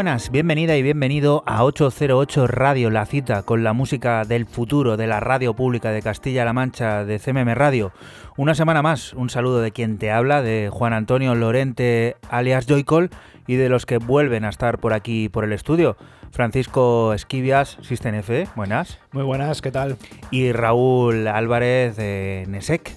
Buenas, 0.00 0.30
bienvenida 0.30 0.78
y 0.78 0.82
bienvenido 0.82 1.42
a 1.44 1.62
808 1.62 2.46
Radio, 2.46 2.88
la 2.88 3.04
cita 3.04 3.42
con 3.42 3.62
la 3.62 3.74
música 3.74 4.24
del 4.24 4.46
futuro 4.46 4.96
de 4.96 5.06
la 5.06 5.20
radio 5.20 5.52
pública 5.52 5.90
de 5.90 6.00
Castilla-La 6.00 6.54
Mancha, 6.54 7.04
de 7.04 7.18
CMM 7.18 7.52
Radio. 7.54 7.92
Una 8.38 8.54
semana 8.54 8.80
más, 8.80 9.12
un 9.12 9.28
saludo 9.28 9.60
de 9.60 9.72
quien 9.72 9.98
te 9.98 10.10
habla, 10.10 10.40
de 10.40 10.70
Juan 10.72 10.94
Antonio 10.94 11.34
Lorente 11.34 12.16
alias 12.30 12.64
Joycol 12.66 13.10
y 13.46 13.56
de 13.56 13.68
los 13.68 13.84
que 13.84 13.98
vuelven 13.98 14.46
a 14.46 14.48
estar 14.48 14.78
por 14.78 14.94
aquí 14.94 15.28
por 15.28 15.44
el 15.44 15.52
estudio. 15.52 15.98
Francisco 16.30 17.12
Esquivias, 17.12 17.76
System 17.82 18.14
F, 18.14 18.48
buenas. 18.56 19.00
Muy 19.12 19.24
buenas, 19.24 19.60
¿qué 19.60 19.70
tal? 19.70 19.98
Y 20.30 20.52
Raúl 20.52 21.28
Álvarez 21.28 21.96
de 21.96 22.46
Nesec. 22.48 22.96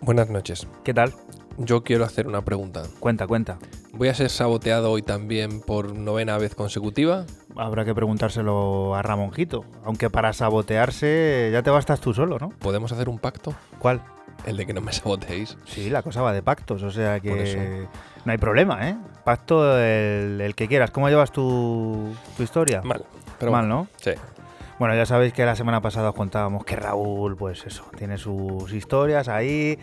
Buenas 0.00 0.30
noches. 0.30 0.66
¿Qué 0.84 0.94
tal? 0.94 1.12
Yo 1.58 1.82
quiero 1.82 2.04
hacer 2.04 2.26
una 2.26 2.42
pregunta. 2.42 2.82
Cuenta, 3.00 3.26
cuenta. 3.26 3.58
¿Voy 3.92 4.08
a 4.08 4.14
ser 4.14 4.30
saboteado 4.30 4.90
hoy 4.90 5.02
también 5.02 5.60
por 5.60 5.94
novena 5.94 6.38
vez 6.38 6.54
consecutiva? 6.54 7.26
Habrá 7.56 7.84
que 7.84 7.94
preguntárselo 7.94 8.94
a 8.94 9.02
Ramonjito. 9.02 9.64
Aunque 9.84 10.08
para 10.08 10.32
sabotearse 10.32 11.50
ya 11.52 11.62
te 11.62 11.70
bastas 11.70 12.00
tú 12.00 12.14
solo, 12.14 12.38
¿no? 12.38 12.50
¿Podemos 12.50 12.92
hacer 12.92 13.08
un 13.08 13.18
pacto? 13.18 13.54
¿Cuál? 13.78 14.02
El 14.46 14.56
de 14.56 14.64
que 14.64 14.72
no 14.72 14.80
me 14.80 14.92
saboteéis. 14.92 15.58
Sí, 15.66 15.90
la 15.90 16.02
cosa 16.02 16.22
va 16.22 16.32
de 16.32 16.42
pactos, 16.42 16.82
o 16.82 16.90
sea 16.90 17.20
que 17.20 17.86
no 18.24 18.32
hay 18.32 18.38
problema, 18.38 18.88
¿eh? 18.88 18.96
Pacto 19.24 19.78
el, 19.78 20.40
el 20.40 20.54
que 20.54 20.66
quieras. 20.66 20.90
¿Cómo 20.90 21.10
llevas 21.10 21.30
tu, 21.30 22.14
tu 22.38 22.42
historia? 22.42 22.80
Mal. 22.82 23.04
Pero 23.38 23.52
Mal, 23.52 23.66
bueno, 23.66 23.80
¿no? 23.82 23.88
Sí. 23.96 24.12
Bueno, 24.78 24.94
ya 24.94 25.04
sabéis 25.04 25.34
que 25.34 25.44
la 25.44 25.56
semana 25.56 25.82
pasada 25.82 26.08
os 26.08 26.14
contábamos 26.14 26.64
que 26.64 26.74
Raúl, 26.74 27.36
pues 27.36 27.66
eso, 27.66 27.84
tiene 27.98 28.16
sus 28.16 28.72
historias 28.72 29.28
ahí, 29.28 29.78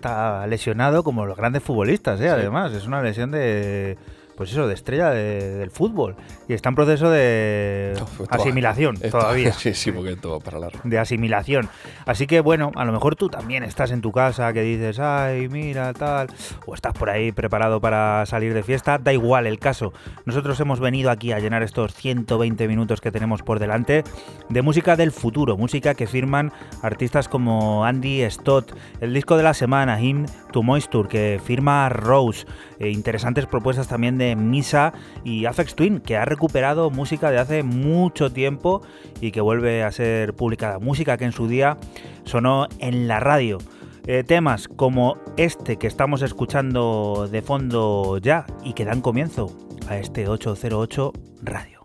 está 0.00 0.46
lesionado 0.46 1.04
como 1.04 1.26
los 1.26 1.36
grandes 1.36 1.62
futbolistas, 1.62 2.18
¿eh? 2.20 2.24
Sí. 2.24 2.28
Además, 2.28 2.72
es 2.72 2.86
una 2.86 3.02
lesión 3.02 3.30
de, 3.30 3.98
pues 4.36 4.50
eso, 4.50 4.66
de 4.66 4.72
estrella 4.74 5.10
de- 5.10 5.56
del 5.56 5.70
fútbol. 5.70 6.16
Y 6.50 6.52
está 6.52 6.68
en 6.70 6.74
proceso 6.74 7.08
de 7.08 7.94
asimilación 8.28 8.96
esto- 8.96 9.18
todavía. 9.18 9.52
Sí, 9.60 9.72
sí, 9.72 9.92
porque 9.92 10.16
todo 10.16 10.40
para 10.40 10.58
largo. 10.58 10.80
de 10.82 10.98
asimilación. 10.98 11.68
Así 12.06 12.26
que 12.26 12.40
bueno, 12.40 12.72
a 12.74 12.84
lo 12.84 12.90
mejor 12.92 13.14
tú 13.14 13.28
también 13.28 13.62
estás 13.62 13.92
en 13.92 14.00
tu 14.00 14.10
casa 14.10 14.52
que 14.52 14.62
dices, 14.62 14.98
ay, 14.98 15.48
mira, 15.48 15.92
tal, 15.92 16.26
o 16.66 16.74
estás 16.74 16.92
por 16.94 17.08
ahí 17.08 17.30
preparado 17.30 17.80
para 17.80 18.26
salir 18.26 18.52
de 18.52 18.64
fiesta, 18.64 18.98
da 18.98 19.12
igual 19.12 19.46
el 19.46 19.60
caso. 19.60 19.92
Nosotros 20.24 20.58
hemos 20.58 20.80
venido 20.80 21.10
aquí 21.12 21.30
a 21.30 21.38
llenar 21.38 21.62
estos 21.62 21.94
120 21.94 22.66
minutos 22.66 23.00
que 23.00 23.12
tenemos 23.12 23.42
por 23.42 23.60
delante 23.60 24.02
de 24.48 24.62
música 24.62 24.96
del 24.96 25.12
futuro, 25.12 25.56
música 25.56 25.94
que 25.94 26.08
firman 26.08 26.52
artistas 26.82 27.28
como 27.28 27.84
Andy 27.84 28.28
Stott, 28.28 28.72
el 29.00 29.14
disco 29.14 29.36
de 29.36 29.44
la 29.44 29.54
semana, 29.54 30.00
Him 30.00 30.26
to 30.50 30.64
Moisture, 30.64 31.08
que 31.08 31.40
firma 31.44 31.88
Rose, 31.90 32.44
eh, 32.80 32.88
interesantes 32.90 33.46
propuestas 33.46 33.86
también 33.86 34.18
de 34.18 34.34
Misa 34.34 34.92
y 35.22 35.44
Afex 35.44 35.76
Twin, 35.76 36.00
que 36.00 36.16
ha 36.16 36.24
recuperado 36.40 36.88
música 36.88 37.30
de 37.30 37.36
hace 37.36 37.62
mucho 37.62 38.32
tiempo 38.32 38.80
y 39.20 39.30
que 39.30 39.42
vuelve 39.42 39.82
a 39.82 39.92
ser 39.92 40.32
publicada. 40.32 40.78
Música 40.78 41.18
que 41.18 41.26
en 41.26 41.32
su 41.32 41.48
día 41.48 41.76
sonó 42.24 42.66
en 42.78 43.08
la 43.08 43.20
radio. 43.20 43.58
Eh, 44.06 44.24
temas 44.24 44.66
como 44.66 45.18
este 45.36 45.76
que 45.76 45.86
estamos 45.86 46.22
escuchando 46.22 47.28
de 47.30 47.42
fondo 47.42 48.16
ya 48.16 48.46
y 48.64 48.72
que 48.72 48.86
dan 48.86 49.02
comienzo 49.02 49.54
a 49.86 49.98
este 49.98 50.28
808 50.28 51.12
Radio. 51.42 51.79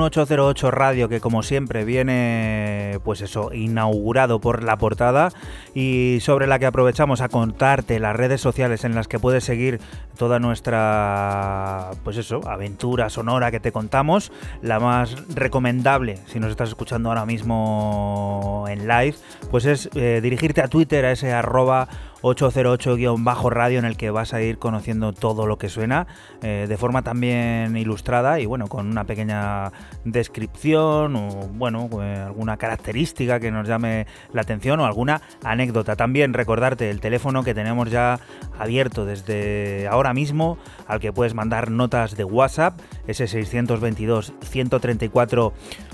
Un 0.00 0.06
808 0.06 0.70
Radio 0.70 1.10
que 1.10 1.20
como 1.20 1.42
siempre 1.42 1.84
viene 1.84 2.98
pues 3.04 3.20
eso 3.20 3.52
inaugurado 3.52 4.40
por 4.40 4.64
la 4.64 4.78
portada 4.78 5.28
y 5.74 6.20
sobre 6.22 6.46
la 6.46 6.58
que 6.58 6.64
aprovechamos 6.64 7.20
a 7.20 7.28
contarte 7.28 8.00
las 8.00 8.16
redes 8.16 8.40
sociales 8.40 8.84
en 8.84 8.94
las 8.94 9.08
que 9.08 9.18
puedes 9.18 9.44
seguir 9.44 9.78
toda 10.16 10.38
nuestra 10.38 11.90
pues 12.02 12.16
eso 12.16 12.40
aventura 12.48 13.10
sonora 13.10 13.50
que 13.50 13.60
te 13.60 13.72
contamos 13.72 14.32
la 14.62 14.80
más 14.80 15.16
recomendable 15.34 16.16
si 16.28 16.40
nos 16.40 16.50
estás 16.50 16.70
escuchando 16.70 17.10
ahora 17.10 17.26
mismo 17.26 18.64
en 18.70 18.88
live 18.88 19.16
pues 19.50 19.66
es 19.66 19.90
eh, 19.94 20.20
dirigirte 20.22 20.62
a 20.62 20.68
Twitter 20.68 21.04
a 21.04 21.12
ese 21.12 21.30
arroba 21.34 21.88
808-radio 22.22 23.78
en 23.78 23.84
el 23.84 23.96
que 23.96 24.10
vas 24.10 24.34
a 24.34 24.42
ir 24.42 24.58
conociendo 24.58 25.12
todo 25.12 25.46
lo 25.46 25.58
que 25.58 25.68
suena 25.68 26.06
eh, 26.42 26.66
de 26.68 26.76
forma 26.76 27.02
también 27.02 27.76
ilustrada 27.76 28.40
y 28.40 28.46
bueno, 28.46 28.66
con 28.66 28.86
una 28.88 29.04
pequeña 29.04 29.72
descripción 30.04 31.16
o 31.16 31.28
bueno, 31.52 31.88
eh, 32.02 32.16
alguna 32.26 32.56
característica 32.56 33.40
que 33.40 33.50
nos 33.50 33.66
llame 33.66 34.06
la 34.32 34.42
atención 34.42 34.80
o 34.80 34.86
alguna 34.86 35.22
anécdota. 35.44 35.96
También 35.96 36.34
recordarte 36.34 36.90
el 36.90 37.00
teléfono 37.00 37.42
que 37.42 37.54
tenemos 37.54 37.90
ya 37.90 38.20
abierto 38.58 39.04
desde 39.04 39.88
ahora 39.88 40.12
mismo 40.12 40.58
al 40.86 41.00
que 41.00 41.12
puedes 41.12 41.34
mandar 41.34 41.70
notas 41.70 42.16
de 42.16 42.24
WhatsApp, 42.24 42.78
ese 43.06 43.26
622 43.26 44.34
134 44.40 45.52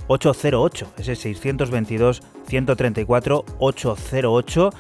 808, 0.09 0.93
ese 0.99 1.17
622 1.17 2.23
134 2.47 3.45
808 3.59 4.71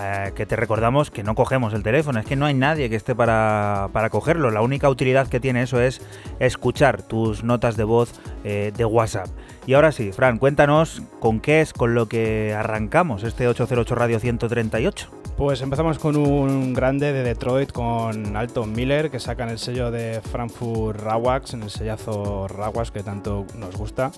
eh, 0.00 0.32
que 0.34 0.46
te 0.46 0.56
recordamos 0.56 1.10
que 1.10 1.22
no 1.22 1.34
cogemos 1.34 1.72
el 1.74 1.82
teléfono, 1.82 2.18
es 2.18 2.26
que 2.26 2.36
no 2.36 2.46
hay 2.46 2.54
nadie 2.54 2.90
que 2.90 2.96
esté 2.96 3.14
para, 3.14 3.88
para 3.92 4.10
cogerlo. 4.10 4.50
La 4.50 4.60
única 4.60 4.88
utilidad 4.88 5.28
que 5.28 5.40
tiene 5.40 5.62
eso 5.62 5.80
es 5.80 6.00
escuchar 6.40 7.02
tus 7.02 7.44
notas 7.44 7.76
de 7.76 7.84
voz 7.84 8.20
eh, 8.44 8.72
de 8.76 8.84
WhatsApp. 8.84 9.28
Y 9.66 9.74
ahora 9.74 9.92
sí, 9.92 10.12
Fran, 10.12 10.38
cuéntanos 10.38 11.02
con 11.20 11.40
qué 11.40 11.60
es 11.60 11.72
con 11.72 11.94
lo 11.94 12.06
que 12.06 12.54
arrancamos 12.54 13.22
este 13.22 13.48
808 13.48 13.94
Radio 13.94 14.18
138. 14.18 15.08
Pues 15.36 15.62
empezamos 15.62 15.98
con 15.98 16.16
un 16.16 16.74
grande 16.74 17.12
de 17.12 17.22
Detroit 17.22 17.72
con 17.72 18.36
Alton 18.36 18.72
Miller 18.72 19.10
que 19.10 19.18
sacan 19.18 19.48
el 19.48 19.58
sello 19.58 19.90
de 19.90 20.20
Frankfurt 20.20 21.00
Rawax, 21.00 21.54
en 21.54 21.64
el 21.64 21.70
sellazo 21.70 22.46
Rawax 22.46 22.90
que 22.90 23.02
tanto 23.02 23.46
nos 23.58 23.76
gusta. 23.76 24.12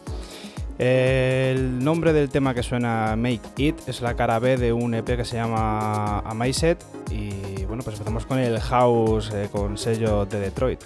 El 0.79 1.83
nombre 1.83 2.13
del 2.13 2.29
tema 2.29 2.53
que 2.53 2.63
suena 2.63 3.17
Make 3.17 3.41
It 3.57 3.77
es 3.87 4.03
la 4.03 4.15
cara 4.15 4.39
B 4.39 4.59
de 4.59 4.73
un 4.75 4.95
EP 4.95 5.17
que 5.17 5.25
se 5.25 5.37
llama 5.37 6.19
Amazed 6.19 6.77
y 7.11 7.65
bueno 7.65 7.83
pues 7.83 7.97
empezamos 7.97 8.27
con 8.27 8.39
el 8.39 8.61
house 8.61 9.33
eh, 9.33 9.49
con 9.51 9.79
sello 9.79 10.27
de 10.27 10.41
Detroit. 10.41 10.81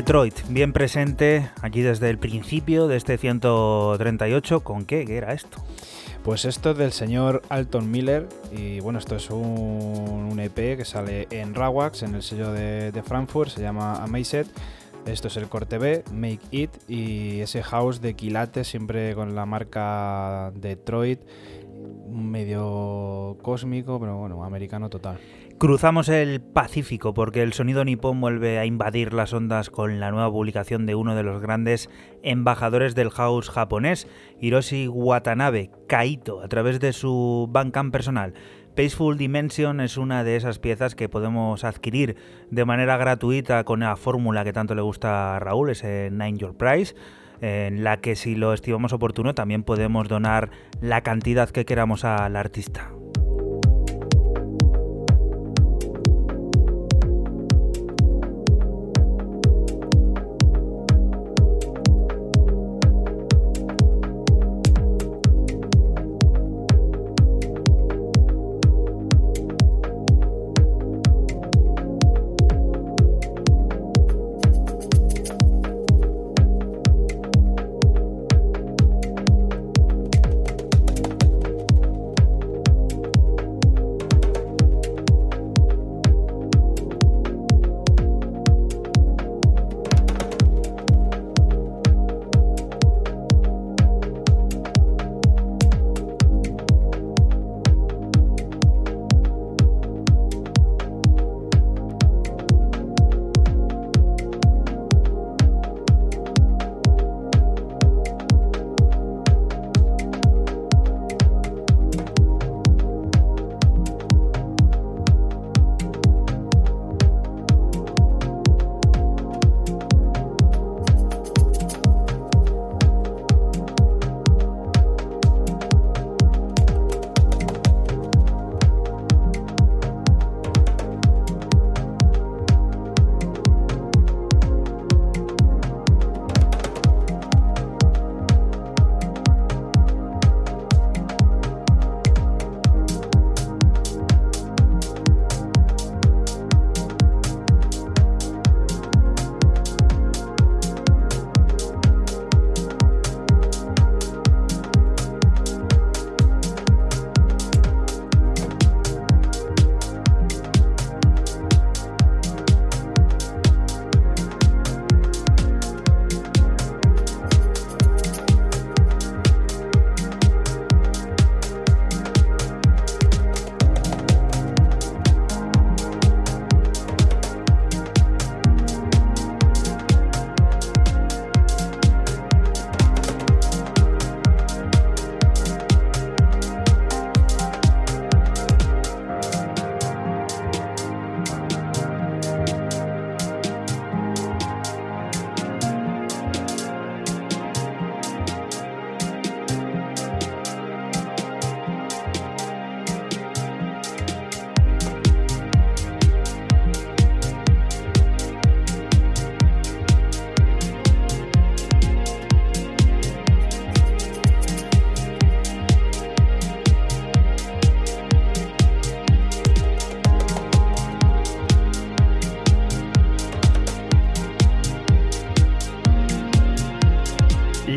Detroit, 0.00 0.34
bien 0.48 0.72
presente 0.72 1.50
aquí 1.60 1.82
desde 1.82 2.08
el 2.08 2.16
principio 2.16 2.88
de 2.88 2.96
este 2.96 3.18
138. 3.18 4.60
¿Con 4.60 4.86
qué? 4.86 5.04
¿Qué 5.04 5.18
era 5.18 5.34
esto? 5.34 5.62
Pues 6.24 6.46
esto 6.46 6.70
es 6.70 6.78
del 6.78 6.92
señor 6.92 7.42
Alton 7.50 7.90
Miller 7.90 8.26
y 8.50 8.80
bueno, 8.80 8.98
esto 8.98 9.16
es 9.16 9.28
un, 9.28 10.40
EP 10.40 10.78
que 10.78 10.86
sale 10.86 11.28
en 11.30 11.54
Rawax, 11.54 12.02
en 12.04 12.14
el 12.14 12.22
sello 12.22 12.50
de, 12.50 13.02
Frankfurt, 13.04 13.50
se 13.50 13.60
llama 13.60 14.02
Amazed. 14.02 14.46
Esto 15.04 15.28
es 15.28 15.36
el 15.36 15.50
corte 15.50 15.76
B, 15.76 16.02
Make 16.14 16.40
It 16.50 16.70
y 16.88 17.40
ese 17.40 17.62
house 17.62 18.00
de 18.00 18.14
quilate 18.14 18.64
siempre 18.64 19.14
con 19.14 19.34
la 19.34 19.44
marca 19.44 20.50
Detroit, 20.54 21.20
medio 22.08 23.36
cósmico, 23.42 24.00
pero 24.00 24.16
bueno, 24.16 24.44
americano 24.44 24.88
total. 24.88 25.18
Cruzamos 25.60 26.08
el 26.08 26.40
Pacífico 26.40 27.12
porque 27.12 27.42
el 27.42 27.52
sonido 27.52 27.84
nipón 27.84 28.18
vuelve 28.18 28.58
a 28.58 28.64
invadir 28.64 29.12
las 29.12 29.34
ondas 29.34 29.68
con 29.68 30.00
la 30.00 30.10
nueva 30.10 30.32
publicación 30.32 30.86
de 30.86 30.94
uno 30.94 31.14
de 31.14 31.22
los 31.22 31.42
grandes 31.42 31.90
embajadores 32.22 32.94
del 32.94 33.10
house 33.10 33.50
japonés, 33.50 34.08
Hiroshi 34.40 34.88
Watanabe, 34.88 35.70
Kaito, 35.86 36.40
a 36.40 36.48
través 36.48 36.80
de 36.80 36.94
su 36.94 37.46
Bandcamp 37.50 37.92
personal. 37.92 38.32
Peaceful 38.74 39.18
Dimension 39.18 39.82
es 39.82 39.98
una 39.98 40.24
de 40.24 40.36
esas 40.36 40.58
piezas 40.58 40.94
que 40.94 41.10
podemos 41.10 41.62
adquirir 41.62 42.16
de 42.50 42.64
manera 42.64 42.96
gratuita 42.96 43.62
con 43.64 43.80
la 43.80 43.96
fórmula 43.96 44.44
que 44.44 44.54
tanto 44.54 44.74
le 44.74 44.80
gusta 44.80 45.36
a 45.36 45.40
Raúl, 45.40 45.68
ese 45.68 46.08
Nine 46.10 46.38
Your 46.38 46.56
Price 46.56 46.94
en 47.42 47.84
la 47.84 47.98
que 47.98 48.16
si 48.16 48.34
lo 48.34 48.54
estimamos 48.54 48.94
oportuno 48.94 49.34
también 49.34 49.62
podemos 49.62 50.08
donar 50.08 50.48
la 50.80 51.02
cantidad 51.02 51.50
que 51.50 51.66
queramos 51.66 52.06
al 52.06 52.36
artista. 52.36 52.92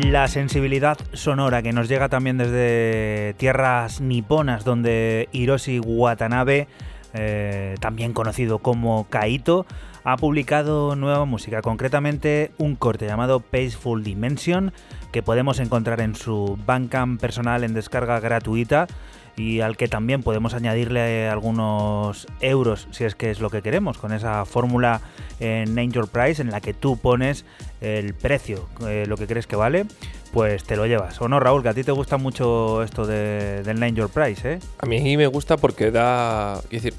La 0.02 0.26
sensibilidad 0.26 0.98
sonora 1.12 1.62
que 1.62 1.72
nos 1.72 1.88
llega 1.88 2.08
también 2.08 2.36
desde 2.36 3.34
tierras 3.38 4.00
niponas, 4.00 4.64
donde 4.64 5.28
Hiroshi 5.30 5.78
Watanabe, 5.78 6.66
eh, 7.12 7.76
también 7.80 8.12
conocido 8.12 8.58
como 8.58 9.06
Kaito, 9.08 9.66
ha 10.02 10.16
publicado 10.16 10.96
nueva 10.96 11.24
música, 11.26 11.62
concretamente 11.62 12.50
un 12.58 12.74
corte 12.74 13.06
llamado 13.06 13.38
Peaceful 13.38 14.02
Dimension, 14.02 14.72
que 15.12 15.22
podemos 15.22 15.60
encontrar 15.60 16.00
en 16.00 16.16
su 16.16 16.58
Bandcamp 16.66 17.20
personal 17.20 17.62
en 17.62 17.72
descarga 17.72 18.18
gratuita 18.18 18.88
y 19.36 19.60
al 19.60 19.76
que 19.76 19.88
también 19.88 20.22
podemos 20.22 20.54
añadirle 20.54 21.28
algunos 21.28 22.26
euros 22.40 22.88
si 22.90 23.04
es 23.04 23.14
que 23.14 23.30
es 23.30 23.40
lo 23.40 23.50
que 23.50 23.62
queremos, 23.62 23.98
con 23.98 24.12
esa 24.12 24.44
fórmula 24.44 25.00
en 25.40 25.74
Name 25.74 25.92
Price 26.10 26.40
en 26.40 26.50
la 26.50 26.60
que 26.60 26.74
tú 26.74 26.96
pones 26.96 27.44
el 27.80 28.14
precio, 28.14 28.68
eh, 28.86 29.04
lo 29.06 29.16
que 29.16 29.26
crees 29.26 29.46
que 29.46 29.56
vale, 29.56 29.86
pues 30.32 30.64
te 30.64 30.76
lo 30.76 30.86
llevas. 30.86 31.20
¿O 31.20 31.28
no, 31.28 31.40
Raúl? 31.40 31.62
Que 31.62 31.68
a 31.68 31.74
ti 31.74 31.84
te 31.84 31.92
gusta 31.92 32.16
mucho 32.16 32.82
esto 32.82 33.06
de, 33.06 33.62
del 33.62 33.80
Name 33.80 33.94
Your 33.94 34.10
Price, 34.10 34.54
¿eh? 34.54 34.58
A 34.78 34.86
mí 34.86 35.16
me 35.16 35.26
gusta 35.26 35.56
porque 35.56 35.90
da, 35.90 36.60
quiero 36.68 36.84
decir, 36.84 36.94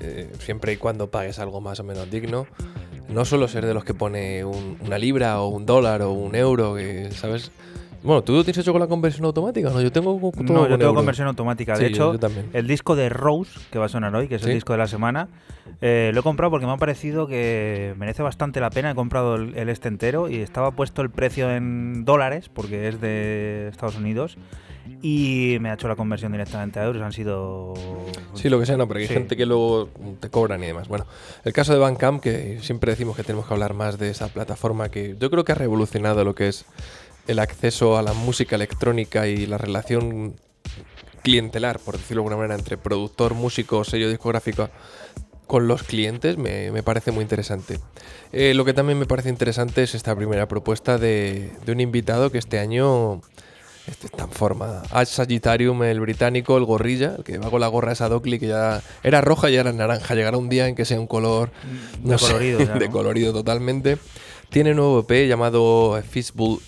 eh, 0.00 0.32
siempre 0.40 0.72
y 0.72 0.76
cuando 0.76 1.10
pagues 1.10 1.38
algo 1.38 1.60
más 1.60 1.80
o 1.80 1.84
menos 1.84 2.10
digno, 2.10 2.46
no 3.08 3.24
solo 3.24 3.48
ser 3.48 3.66
de 3.66 3.74
los 3.74 3.84
que 3.84 3.94
pone 3.94 4.44
una 4.44 4.98
libra 4.98 5.40
o 5.40 5.48
un 5.48 5.66
dólar 5.66 6.02
o 6.02 6.12
un 6.12 6.34
euro, 6.34 6.74
que, 6.74 7.10
¿sabes? 7.12 7.50
Bueno, 8.06 8.22
¿tú 8.22 8.32
lo 8.34 8.44
tienes 8.44 8.58
hecho 8.58 8.72
con 8.72 8.80
la 8.80 8.86
conversión 8.86 9.24
automática? 9.26 9.68
No, 9.70 9.80
yo 9.80 9.90
tengo 9.90 10.18
todo 10.18 10.42
No, 10.44 10.62
yo 10.68 10.78
tengo 10.78 10.90
euro. 10.90 10.94
conversión 10.94 11.26
automática. 11.26 11.76
De 11.76 11.86
hecho, 11.86 12.14
yo 12.18 12.28
el 12.52 12.66
disco 12.68 12.94
de 12.94 13.08
Rose, 13.08 13.58
que 13.72 13.78
va 13.80 13.86
a 13.86 13.88
sonar 13.88 14.14
hoy, 14.14 14.28
que 14.28 14.36
es 14.36 14.42
Sí. 14.42 14.48
el 14.48 14.54
disco 14.54 14.72
de 14.72 14.78
la 14.78 14.86
semana, 14.86 15.28
eh, 15.80 16.12
lo 16.14 16.20
he 16.20 16.22
comprado 16.22 16.50
porque 16.52 16.66
me 16.66 16.72
ha 16.72 16.76
parecido 16.76 17.26
que 17.26 17.94
merece 17.98 18.22
bastante 18.22 18.60
la 18.60 18.70
pena. 18.70 18.92
He 18.92 18.94
comprado 18.94 19.34
el, 19.34 19.56
el 19.58 19.68
este 19.68 19.88
entero 19.88 20.28
y 20.30 20.36
estaba 20.36 20.70
puesto 20.70 21.02
el 21.02 21.10
precio 21.10 21.50
en 21.50 22.04
dólares, 22.04 22.48
porque 22.48 22.86
es 22.88 23.00
de 23.00 23.68
Estados 23.72 23.96
Unidos, 23.96 24.38
y 25.02 25.56
me 25.60 25.70
ha 25.70 25.74
hecho 25.74 25.88
la 25.88 25.96
conversión 25.96 26.30
directamente 26.30 26.78
a 26.78 26.84
euros. 26.84 27.02
Han 27.02 27.12
sido. 27.12 27.74
Sí, 28.34 28.48
lo 28.48 28.60
que 28.60 28.66
sea, 28.66 28.76
no, 28.76 28.86
pero 28.86 29.00
hay 29.00 29.08
Sí. 29.08 29.14
gente 29.14 29.36
que 29.36 29.46
luego 29.46 29.88
te 30.20 30.30
cobran 30.30 30.62
y 30.62 30.66
demás. 30.66 30.86
Bueno, 30.86 31.06
el 31.44 31.52
caso 31.52 31.72
de 31.72 31.80
Bandcamp, 31.80 32.22
que 32.22 32.60
siempre 32.62 32.92
decimos 32.92 33.16
que 33.16 33.24
tenemos 33.24 33.46
que 33.46 33.52
hablar 33.54 33.74
más 33.74 33.98
de 33.98 34.10
esa 34.10 34.28
plataforma 34.28 34.90
que 34.90 35.16
yo 35.18 35.28
creo 35.30 35.44
que 35.44 35.52
ha 35.52 35.56
revolucionado 35.56 36.22
lo 36.24 36.34
que 36.36 36.48
es 36.48 36.64
el 37.26 37.38
acceso 37.38 37.96
a 37.96 38.02
la 38.02 38.12
música 38.12 38.56
electrónica 38.56 39.26
y 39.26 39.46
la 39.46 39.58
relación 39.58 40.36
clientelar, 41.22 41.80
por 41.80 41.96
decirlo 41.96 42.22
de 42.22 42.26
alguna 42.26 42.36
manera, 42.36 42.54
entre 42.54 42.76
productor, 42.76 43.34
músico, 43.34 43.82
sello 43.84 44.08
discográfico 44.08 44.70
con 45.46 45.68
los 45.68 45.82
clientes, 45.82 46.38
me, 46.38 46.70
me 46.72 46.82
parece 46.82 47.12
muy 47.12 47.22
interesante. 47.22 47.78
Eh, 48.32 48.52
lo 48.54 48.64
que 48.64 48.74
también 48.74 48.98
me 48.98 49.06
parece 49.06 49.28
interesante 49.28 49.82
es 49.82 49.94
esta 49.94 50.14
primera 50.14 50.48
propuesta 50.48 50.98
de, 50.98 51.52
de 51.64 51.72
un 51.72 51.80
invitado 51.80 52.30
que 52.30 52.38
este 52.38 52.58
año 52.58 53.20
este 53.86 54.06
está 54.06 54.24
en 54.24 54.30
forma. 54.30 54.82
Ash 54.90 55.08
Sagittarium, 55.08 55.82
el 55.84 56.00
británico, 56.00 56.56
el 56.56 56.64
gorrilla, 56.64 57.14
el 57.18 57.24
que 57.24 57.38
va 57.38 57.50
con 57.50 57.60
la 57.60 57.68
gorra 57.68 57.92
esa 57.92 58.08
Dockley 58.08 58.40
que 58.40 58.48
ya 58.48 58.82
era 59.04 59.20
roja 59.20 59.48
y 59.48 59.56
ahora 59.56 59.72
naranja. 59.72 60.14
Llegará 60.14 60.36
un 60.36 60.48
día 60.48 60.66
en 60.66 60.74
que 60.74 60.84
sea 60.84 60.98
un 60.98 61.06
color 61.06 61.50
no 62.02 62.18
sé, 62.18 62.26
Decolorido 62.26 62.58
ya, 62.60 62.64
¿no? 62.74 62.80
decolorido 62.80 63.32
totalmente. 63.32 63.98
Tiene 64.50 64.74
nuevo 64.74 65.00
EP 65.00 65.28
llamado 65.28 65.94
A 65.94 66.02
Fistful, 66.02 66.60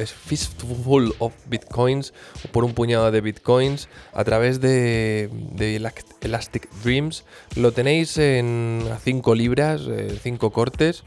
of 1.18 1.32
Bitcoins, 1.46 2.12
por 2.52 2.64
un 2.64 2.74
puñado 2.74 3.10
de 3.10 3.20
Bitcoins, 3.20 3.88
a 4.12 4.24
través 4.24 4.60
de, 4.60 5.30
de 5.52 5.76
Elastic 6.20 6.68
Dreams. 6.82 7.24
Lo 7.56 7.72
tenéis 7.72 8.18
en 8.18 8.84
5 9.04 9.34
libras, 9.34 9.82
5 10.22 10.50
cortes 10.50 11.04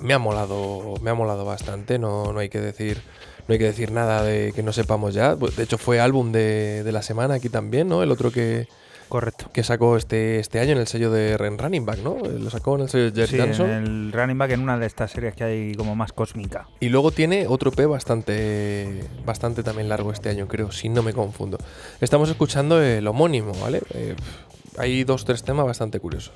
me 0.00 0.14
ha 0.14 0.18
molado, 0.18 0.94
me 1.02 1.10
ha 1.10 1.14
molado 1.14 1.44
bastante, 1.44 1.98
no, 1.98 2.32
no 2.32 2.40
hay 2.40 2.48
que 2.48 2.60
decir, 2.60 3.02
no 3.48 3.52
hay 3.52 3.58
que 3.58 3.66
decir 3.66 3.92
nada 3.92 4.22
de 4.22 4.52
que 4.52 4.62
no 4.62 4.72
sepamos 4.72 5.14
ya. 5.14 5.36
De 5.36 5.62
hecho, 5.62 5.78
fue 5.78 6.00
álbum 6.00 6.32
de, 6.32 6.82
de 6.82 6.92
la 6.92 7.02
semana 7.02 7.34
aquí 7.34 7.48
también, 7.48 7.88
¿no? 7.88 8.02
El 8.02 8.10
otro 8.10 8.30
que, 8.30 8.68
Correcto. 9.12 9.50
que 9.52 9.62
sacó 9.62 9.98
este, 9.98 10.38
este 10.38 10.58
año 10.58 10.72
en 10.72 10.78
el 10.78 10.86
sello 10.86 11.10
de 11.10 11.36
Ren 11.36 11.58
Running 11.58 11.84
Back, 11.84 11.98
¿no? 11.98 12.16
Lo 12.16 12.48
sacó 12.48 12.76
en 12.76 12.80
el 12.80 12.88
sello 12.88 13.10
de 13.10 13.26
Jerry 13.26 13.52
Sí, 13.52 13.62
en 13.62 13.70
el 13.70 14.10
running 14.10 14.38
back 14.38 14.52
en 14.52 14.60
una 14.60 14.78
de 14.78 14.86
estas 14.86 15.10
series 15.10 15.34
que 15.34 15.44
hay 15.44 15.74
como 15.74 15.94
más 15.94 16.14
cósmica. 16.14 16.66
Y 16.80 16.88
luego 16.88 17.10
tiene 17.10 17.46
otro 17.46 17.72
P 17.72 17.84
bastante, 17.84 19.04
bastante 19.26 19.62
también 19.62 19.90
largo 19.90 20.12
este 20.12 20.30
año, 20.30 20.48
creo, 20.48 20.72
si 20.72 20.88
no 20.88 21.02
me 21.02 21.12
confundo. 21.12 21.58
Estamos 22.00 22.30
escuchando 22.30 22.80
el 22.80 23.06
homónimo, 23.06 23.52
¿vale? 23.60 23.82
Eh, 23.92 24.16
hay 24.78 25.04
dos, 25.04 25.26
tres 25.26 25.42
temas 25.42 25.66
bastante 25.66 26.00
curiosos. 26.00 26.32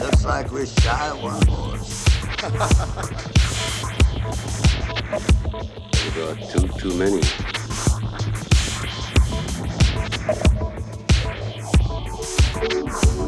Looks 0.00 0.24
like 0.24 0.50
we're 0.50 0.64
shy 0.64 1.12
one 1.22 1.46
horse. 1.50 2.06
We 5.92 6.10
got 6.16 6.50
two 6.50 6.66
too 6.78 6.94
many. 6.94 7.20
you 12.62 13.20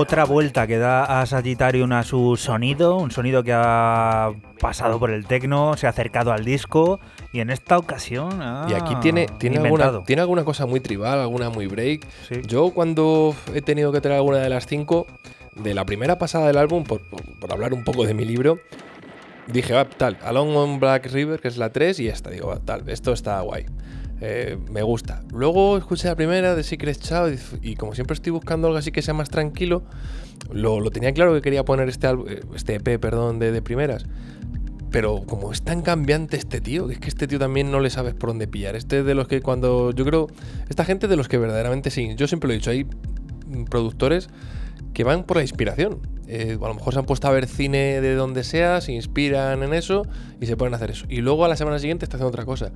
Otra 0.00 0.24
vuelta 0.24 0.68
que 0.68 0.78
da 0.78 1.20
a 1.20 1.26
Sagittarium 1.26 1.90
a 1.92 2.04
su 2.04 2.36
sonido, 2.36 2.96
un 2.98 3.10
sonido 3.10 3.42
que 3.42 3.52
ha 3.52 4.30
pasado 4.60 5.00
por 5.00 5.10
el 5.10 5.26
tecno, 5.26 5.76
se 5.76 5.88
ha 5.88 5.90
acercado 5.90 6.30
al 6.32 6.44
disco 6.44 7.00
y 7.32 7.40
en 7.40 7.50
esta 7.50 7.76
ocasión 7.78 8.40
ha 8.40 8.66
Y 8.70 8.74
aquí 8.74 8.94
tiene, 9.00 9.26
tiene, 9.38 9.58
alguna, 9.58 10.04
tiene 10.04 10.22
alguna 10.22 10.44
cosa 10.44 10.66
muy 10.66 10.78
tribal, 10.78 11.18
alguna 11.18 11.50
muy 11.50 11.66
break. 11.66 12.06
Sí. 12.28 12.42
Yo 12.46 12.70
cuando 12.70 13.34
he 13.52 13.60
tenido 13.60 13.90
que 13.90 14.00
traer 14.00 14.18
alguna 14.18 14.38
de 14.38 14.48
las 14.50 14.68
cinco, 14.68 15.06
de 15.56 15.74
la 15.74 15.84
primera 15.84 16.16
pasada 16.16 16.46
del 16.46 16.58
álbum, 16.58 16.84
por, 16.84 17.00
por- 17.00 17.24
por 17.40 17.52
hablar 17.52 17.74
un 17.74 17.82
poco 17.82 18.04
de 18.04 18.14
mi 18.14 18.24
libro, 18.24 18.60
dije, 19.48 19.76
ah, 19.76 19.88
tal, 19.88 20.16
Along 20.22 20.54
on 20.56 20.78
Black 20.80 21.06
River, 21.06 21.40
que 21.40 21.48
es 21.48 21.56
la 21.56 21.70
3, 21.72 21.98
y 21.98 22.06
esta, 22.08 22.30
digo, 22.30 22.52
ah, 22.52 22.60
tal, 22.64 22.88
esto 22.88 23.12
está 23.12 23.40
guay. 23.40 23.66
Eh, 24.20 24.58
me 24.70 24.82
gusta. 24.82 25.22
Luego 25.32 25.78
escuché 25.78 26.08
la 26.08 26.16
primera 26.16 26.54
de 26.54 26.62
Secret 26.62 26.98
Child 26.98 27.60
y, 27.62 27.76
como 27.76 27.94
siempre 27.94 28.14
estoy 28.14 28.32
buscando 28.32 28.66
algo 28.66 28.78
así 28.78 28.90
que 28.90 29.02
sea 29.02 29.14
más 29.14 29.28
tranquilo, 29.28 29.84
lo, 30.50 30.80
lo 30.80 30.90
tenía 30.90 31.12
claro 31.12 31.34
que 31.34 31.40
quería 31.40 31.64
poner 31.64 31.88
este, 31.88 32.08
eh, 32.08 32.42
este 32.54 32.76
EP, 32.76 33.00
perdón, 33.00 33.38
de, 33.38 33.52
de 33.52 33.62
primeras. 33.62 34.06
Pero 34.90 35.22
como 35.26 35.52
es 35.52 35.62
tan 35.62 35.82
cambiante 35.82 36.36
este 36.36 36.60
tío, 36.60 36.90
es 36.90 36.98
que 36.98 37.08
este 37.08 37.26
tío 37.26 37.38
también 37.38 37.70
no 37.70 37.78
le 37.78 37.90
sabes 37.90 38.14
por 38.14 38.30
dónde 38.30 38.48
pillar. 38.48 38.74
Este 38.74 39.00
es 39.00 39.04
de 39.04 39.14
los 39.14 39.28
que 39.28 39.42
cuando. 39.42 39.90
Yo 39.92 40.04
creo. 40.06 40.28
Esta 40.70 40.84
gente 40.84 41.08
de 41.08 41.16
los 41.16 41.28
que 41.28 41.36
verdaderamente 41.36 41.90
sí. 41.90 42.14
Yo 42.16 42.26
siempre 42.26 42.48
lo 42.48 42.54
he 42.54 42.56
dicho, 42.56 42.70
hay 42.70 42.86
productores 43.68 44.30
que 44.92 45.04
van 45.04 45.24
por 45.24 45.36
la 45.36 45.42
inspiración. 45.42 46.00
Eh, 46.26 46.58
a 46.60 46.68
lo 46.68 46.74
mejor 46.74 46.92
se 46.92 46.98
han 46.98 47.06
puesto 47.06 47.26
a 47.26 47.30
ver 47.30 47.46
cine 47.46 48.00
de 48.00 48.14
donde 48.14 48.44
sea, 48.44 48.80
se 48.80 48.92
inspiran 48.92 49.62
en 49.62 49.72
eso 49.72 50.02
y 50.40 50.46
se 50.46 50.56
ponen 50.56 50.74
a 50.74 50.76
hacer 50.76 50.90
eso. 50.90 51.06
Y 51.08 51.22
luego 51.22 51.44
a 51.44 51.48
la 51.48 51.56
semana 51.56 51.78
siguiente 51.78 52.04
está 52.04 52.16
haciendo 52.16 52.28
otra 52.28 52.44
cosa. 52.44 52.70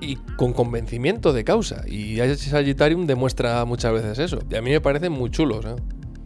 Y 0.00 0.16
con 0.36 0.52
convencimiento 0.52 1.32
de 1.32 1.44
causa. 1.44 1.82
Y 1.88 2.18
Sagittarium 2.36 3.06
demuestra 3.06 3.64
muchas 3.64 3.92
veces 3.92 4.18
eso. 4.18 4.38
Y 4.50 4.54
a 4.54 4.62
mí 4.62 4.70
me 4.70 4.80
parecen 4.80 5.12
muy 5.12 5.30
chulos. 5.30 5.64
¿eh? 5.64 5.74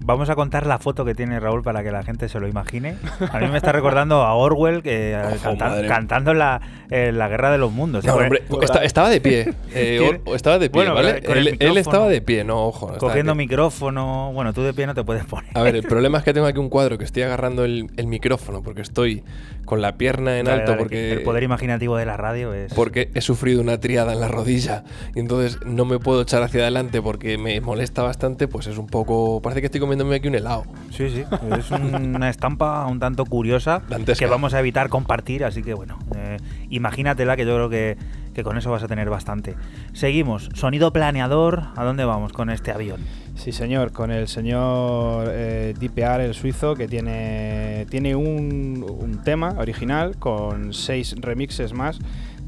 Vamos 0.06 0.30
a 0.30 0.36
contar 0.36 0.66
la 0.66 0.78
foto 0.78 1.04
que 1.04 1.14
tiene 1.16 1.40
Raúl 1.40 1.62
para 1.64 1.82
que 1.82 1.90
la 1.90 2.04
gente 2.04 2.28
se 2.28 2.38
lo 2.38 2.46
imagine. 2.46 2.94
A 3.32 3.40
mí 3.40 3.48
me 3.48 3.56
está 3.56 3.72
recordando 3.72 4.22
a 4.22 4.34
Orwell 4.34 4.80
que 4.82 5.10
eh, 5.10 5.16
Ojo, 5.34 5.36
canta- 5.42 5.86
cantando 5.88 6.32
la, 6.32 6.60
eh, 6.90 7.10
la 7.12 7.26
guerra 7.28 7.50
de 7.50 7.58
los 7.58 7.72
mundos. 7.72 8.04
No, 8.04 8.12
¿eh? 8.20 8.24
hombre, 8.24 8.42
esta- 8.62 8.84
estaba 8.84 9.10
de 9.10 9.20
pie. 9.20 9.52
eh, 9.74 10.20
estaba 10.34 10.60
de 10.60 10.70
pie, 10.70 10.78
Bueno, 10.82 10.94
¿vale? 10.94 11.20
Él, 11.26 11.56
él 11.58 11.76
estaba 11.76 12.08
de 12.08 12.20
pie, 12.22 12.44
no, 12.44 12.66
ojo. 12.66 12.92
no 12.92 12.98
Cogiendo 12.98 13.34
micrófono. 13.34 14.30
Bueno, 14.32 14.52
tú 14.52 14.62
de 14.62 14.72
pie 14.72 14.86
no 14.86 14.94
te 14.94 15.02
puedes 15.02 15.24
poner. 15.24 15.50
A 15.54 15.62
ver, 15.62 15.74
el 15.74 15.82
problema 15.82 16.18
es 16.18 16.24
que 16.24 16.32
tengo 16.32 16.46
aquí 16.46 16.58
un 16.60 16.68
cuadro 16.68 16.98
que 16.98 17.04
estoy 17.04 17.24
agarrando 17.24 17.64
el, 17.64 17.90
el 17.96 18.06
micrófono 18.06 18.62
porque 18.62 18.82
estoy 18.82 19.24
con 19.64 19.82
la 19.82 19.96
pierna 19.96 20.38
en 20.38 20.44
Dale, 20.46 20.60
alto 20.60 20.70
dale, 20.72 20.82
porque, 20.82 20.96
que 20.96 21.12
El 21.14 21.22
poder 21.24 21.42
imaginativo 21.42 21.96
de 21.96 22.06
la 22.06 22.16
radio 22.16 22.54
es. 22.54 22.72
porque 22.74 23.10
he 23.14 23.20
sufrido 23.20 23.60
una 23.60 23.80
triada 23.80 24.12
en 24.12 24.20
la 24.20 24.28
rodilla 24.28 24.84
y 25.16 25.18
entonces 25.18 25.58
no 25.66 25.84
me 25.84 25.98
puedo 25.98 26.22
echar 26.22 26.44
hacia 26.44 26.60
adelante 26.62 27.02
porque 27.02 27.36
me 27.36 27.60
molesta 27.60 28.02
bastante, 28.04 28.46
pues 28.46 28.68
es 28.68 28.78
un 28.78 28.86
poco... 28.86 29.40
Parece 29.42 29.60
que 29.60 29.66
estoy 29.66 29.80
comiéndome 29.96 30.16
aquí 30.16 30.28
un 30.28 30.34
helado. 30.34 30.64
Sí, 30.90 31.08
sí. 31.10 31.24
Es 31.58 31.70
una 31.70 32.30
estampa 32.30 32.86
un 32.86 32.98
tanto 32.98 33.24
curiosa 33.24 33.82
Dantesca. 33.88 34.24
que 34.24 34.30
vamos 34.30 34.54
a 34.54 34.60
evitar 34.60 34.88
compartir. 34.88 35.44
Así 35.44 35.62
que 35.62 35.74
bueno, 35.74 35.98
eh, 36.14 36.38
imagínatela 36.70 37.36
que 37.36 37.44
yo 37.44 37.54
creo 37.54 37.68
que, 37.68 37.96
que 38.34 38.42
con 38.42 38.58
eso 38.58 38.70
vas 38.70 38.82
a 38.82 38.88
tener 38.88 39.08
bastante. 39.08 39.54
Seguimos. 39.92 40.50
Sonido 40.54 40.92
planeador. 40.92 41.64
¿A 41.76 41.84
dónde 41.84 42.04
vamos 42.04 42.32
con 42.32 42.50
este 42.50 42.70
avión? 42.72 43.00
Sí, 43.36 43.52
señor, 43.52 43.92
con 43.92 44.10
el 44.10 44.28
señor 44.28 45.28
eh, 45.30 45.74
DPR, 45.78 46.20
el 46.20 46.34
suizo, 46.34 46.74
que 46.74 46.88
tiene, 46.88 47.86
tiene 47.90 48.14
un, 48.14 48.84
un 48.88 49.22
tema 49.22 49.54
original 49.58 50.16
con 50.18 50.72
seis 50.72 51.14
remixes 51.18 51.72
más. 51.72 51.98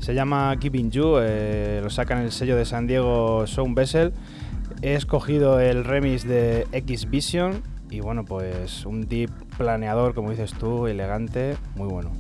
Se 0.00 0.14
llama 0.14 0.56
Keeping 0.58 0.90
You, 0.90 1.16
eh, 1.20 1.80
lo 1.82 1.90
sacan 1.90 2.18
en 2.18 2.24
el 2.24 2.32
sello 2.32 2.56
de 2.56 2.64
San 2.64 2.86
Diego 2.86 3.46
Sound 3.46 3.74
Vessel. 3.74 4.12
He 4.80 4.94
escogido 4.94 5.58
el 5.60 5.84
remix 5.84 6.24
de 6.24 6.66
X 6.72 7.10
Vision 7.10 7.62
y 7.90 8.00
bueno, 8.00 8.24
pues 8.24 8.86
un 8.86 9.08
deep 9.08 9.30
planeador, 9.56 10.14
como 10.14 10.30
dices 10.30 10.52
tú, 10.54 10.86
elegante, 10.86 11.56
muy 11.74 11.88
bueno. 11.88 12.10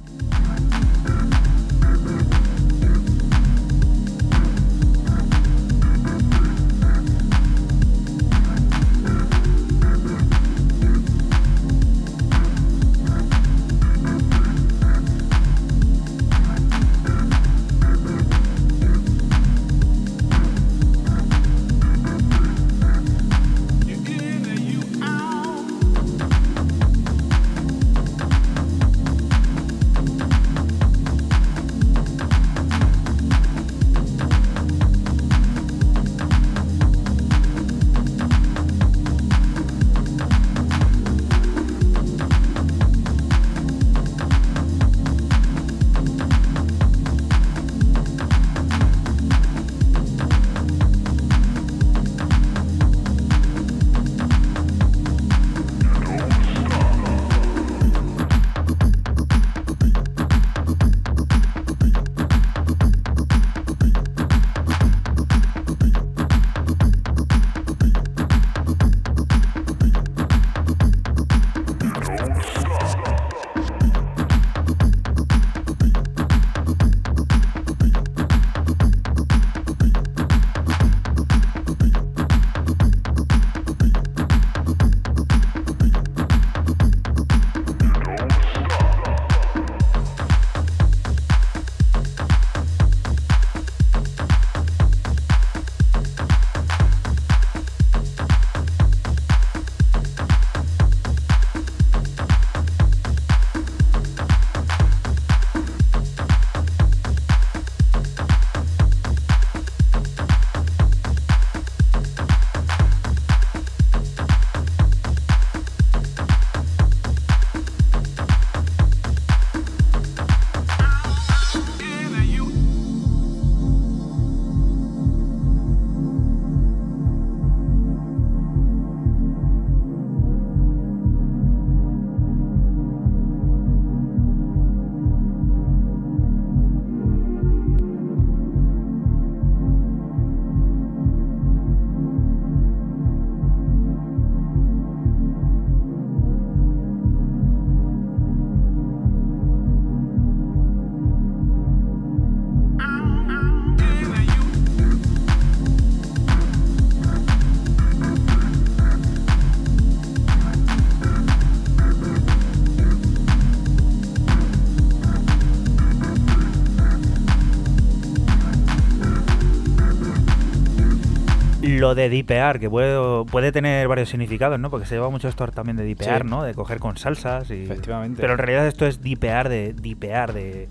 Lo 171.78 171.94
de 171.94 172.08
dipear, 172.08 172.58
que 172.60 172.68
puede, 172.68 172.98
puede 173.26 173.52
tener 173.52 173.86
varios 173.88 174.08
significados, 174.08 174.58
¿no? 174.58 174.70
Porque 174.70 174.86
se 174.86 174.94
lleva 174.96 175.10
mucho 175.10 175.28
esto 175.28 175.46
también 175.48 175.76
de 175.76 175.84
dipear, 175.84 176.22
Sí. 176.22 176.28
¿no? 176.28 176.42
De 176.42 176.54
coger 176.54 176.78
con 176.78 176.96
salsas 176.96 177.50
y... 177.50 177.62
Efectivamente. 177.62 178.20
Pero 178.20 178.32
en 178.32 178.38
realidad 178.38 178.66
esto 178.66 178.86
es 178.86 179.00
dipear 179.00 179.48
de... 179.48 179.72
dipear 179.74 180.32
de... 180.32 180.68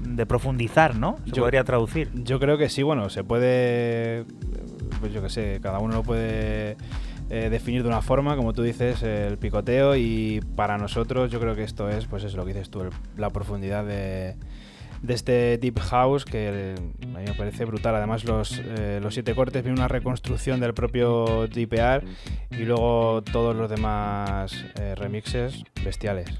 de 0.00 0.26
profundizar, 0.26 0.96
¿no? 0.96 1.16
Se 1.24 1.32
Yo- 1.32 1.42
podría 1.42 1.64
traducir. 1.64 2.10
Yo 2.14 2.38
creo 2.40 2.58
que 2.58 2.68
sí, 2.68 2.82
bueno, 2.82 3.08
se 3.10 3.22
puede, 3.24 4.24
pues 5.00 5.12
yo 5.12 5.22
qué 5.22 5.28
sé, 5.30 5.60
cada 5.62 5.78
uno 5.78 5.94
lo 5.96 6.02
puede 6.02 6.76
eh, 7.30 7.48
definir 7.50 7.82
de 7.82 7.88
una 7.88 8.02
forma, 8.02 8.36
como 8.36 8.52
tú 8.52 8.62
dices, 8.62 9.02
el 9.02 9.38
picoteo 9.38 9.96
y 9.96 10.40
para 10.56 10.76
nosotros 10.76 11.30
yo 11.30 11.40
creo 11.40 11.54
que 11.54 11.62
esto 11.62 11.88
es, 11.88 12.06
pues 12.06 12.24
es 12.24 12.34
lo 12.34 12.44
que 12.44 12.52
dices 12.52 12.68
tú, 12.68 12.80
el- 12.82 12.90
la 13.16 13.30
profundidad 13.30 13.84
de, 13.84 14.34
de 15.02 15.14
este 15.14 15.58
Deep 15.58 15.80
House 15.80 16.24
que 16.24 16.50
eh, 16.52 16.74
a 17.02 17.18
mí 17.18 17.24
me 17.26 17.34
parece 17.34 17.64
brutal. 17.64 17.94
Además, 17.96 18.24
los, 18.24 18.60
eh, 18.64 19.00
los 19.02 19.14
siete 19.14 19.34
cortes 19.34 19.62
viene 19.62 19.78
una 19.78 19.88
reconstrucción 19.88 20.60
del 20.60 20.74
propio 20.74 21.48
DPR 21.48 22.04
y 22.50 22.64
luego 22.64 23.22
todos 23.22 23.54
los 23.56 23.68
demás 23.68 24.64
eh, 24.76 24.94
remixes 24.94 25.64
bestiales. 25.84 26.30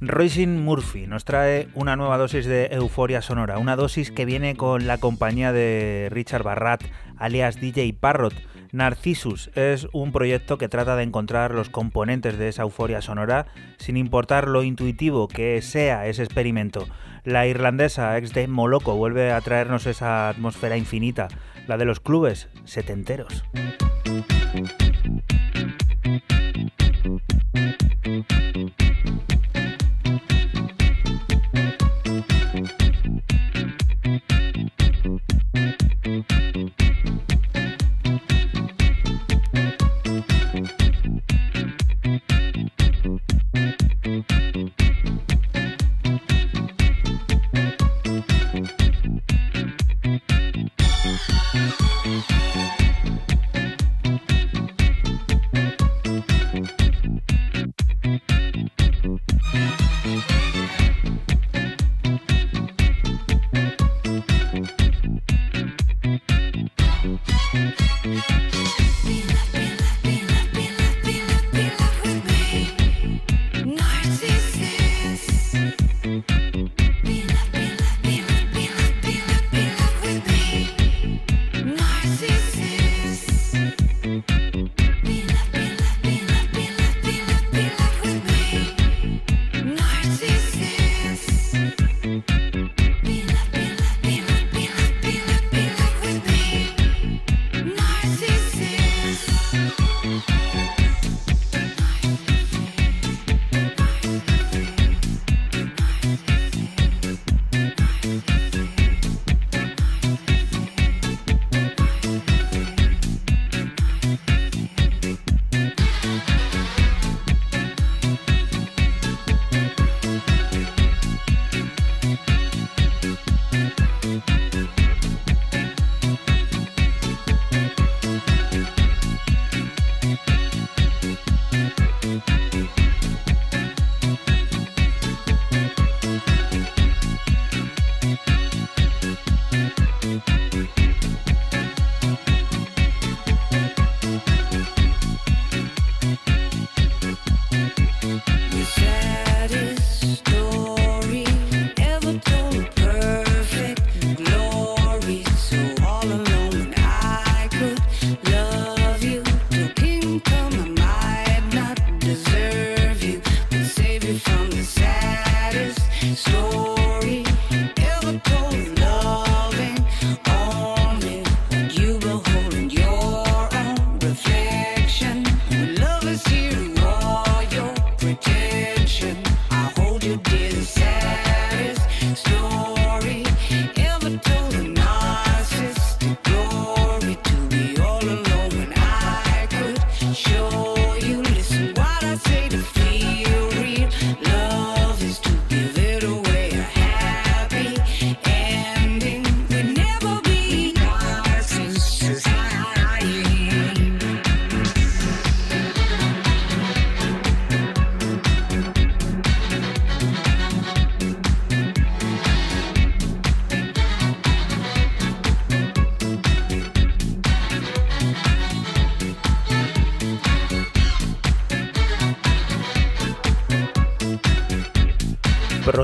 Roisin 0.00 0.62
Murphy 0.62 1.06
nos 1.06 1.24
trae 1.24 1.68
una 1.74 1.96
nueva 1.96 2.16
dosis 2.16 2.46
de 2.46 2.66
euforia 2.70 3.22
sonora, 3.22 3.58
una 3.58 3.76
dosis 3.76 4.10
que 4.10 4.24
viene 4.24 4.54
con 4.56 4.86
la 4.86 4.98
compañía 4.98 5.52
de 5.52 6.08
Richard 6.10 6.44
Barrat, 6.44 6.82
alias 7.16 7.60
DJ 7.60 7.92
Parrot. 7.98 8.34
Narcissus 8.72 9.50
es 9.54 9.88
un 9.92 10.12
proyecto 10.12 10.58
que 10.58 10.68
trata 10.68 10.96
de 10.96 11.04
encontrar 11.04 11.54
los 11.54 11.70
componentes 11.70 12.36
de 12.36 12.48
esa 12.48 12.62
euforia 12.62 13.00
sonora 13.00 13.46
sin 13.78 13.96
importar 13.96 14.48
lo 14.48 14.62
intuitivo 14.62 15.28
que 15.28 15.62
sea 15.62 16.06
ese 16.06 16.22
experimento. 16.22 16.86
La 17.26 17.44
irlandesa 17.48 18.16
ex 18.18 18.32
de 18.32 18.46
Moloco 18.46 18.94
vuelve 18.94 19.32
a 19.32 19.40
traernos 19.40 19.86
esa 19.86 20.28
atmósfera 20.28 20.76
infinita, 20.76 21.26
la 21.66 21.76
de 21.76 21.84
los 21.84 21.98
clubes 21.98 22.48
setenteros. 22.64 23.42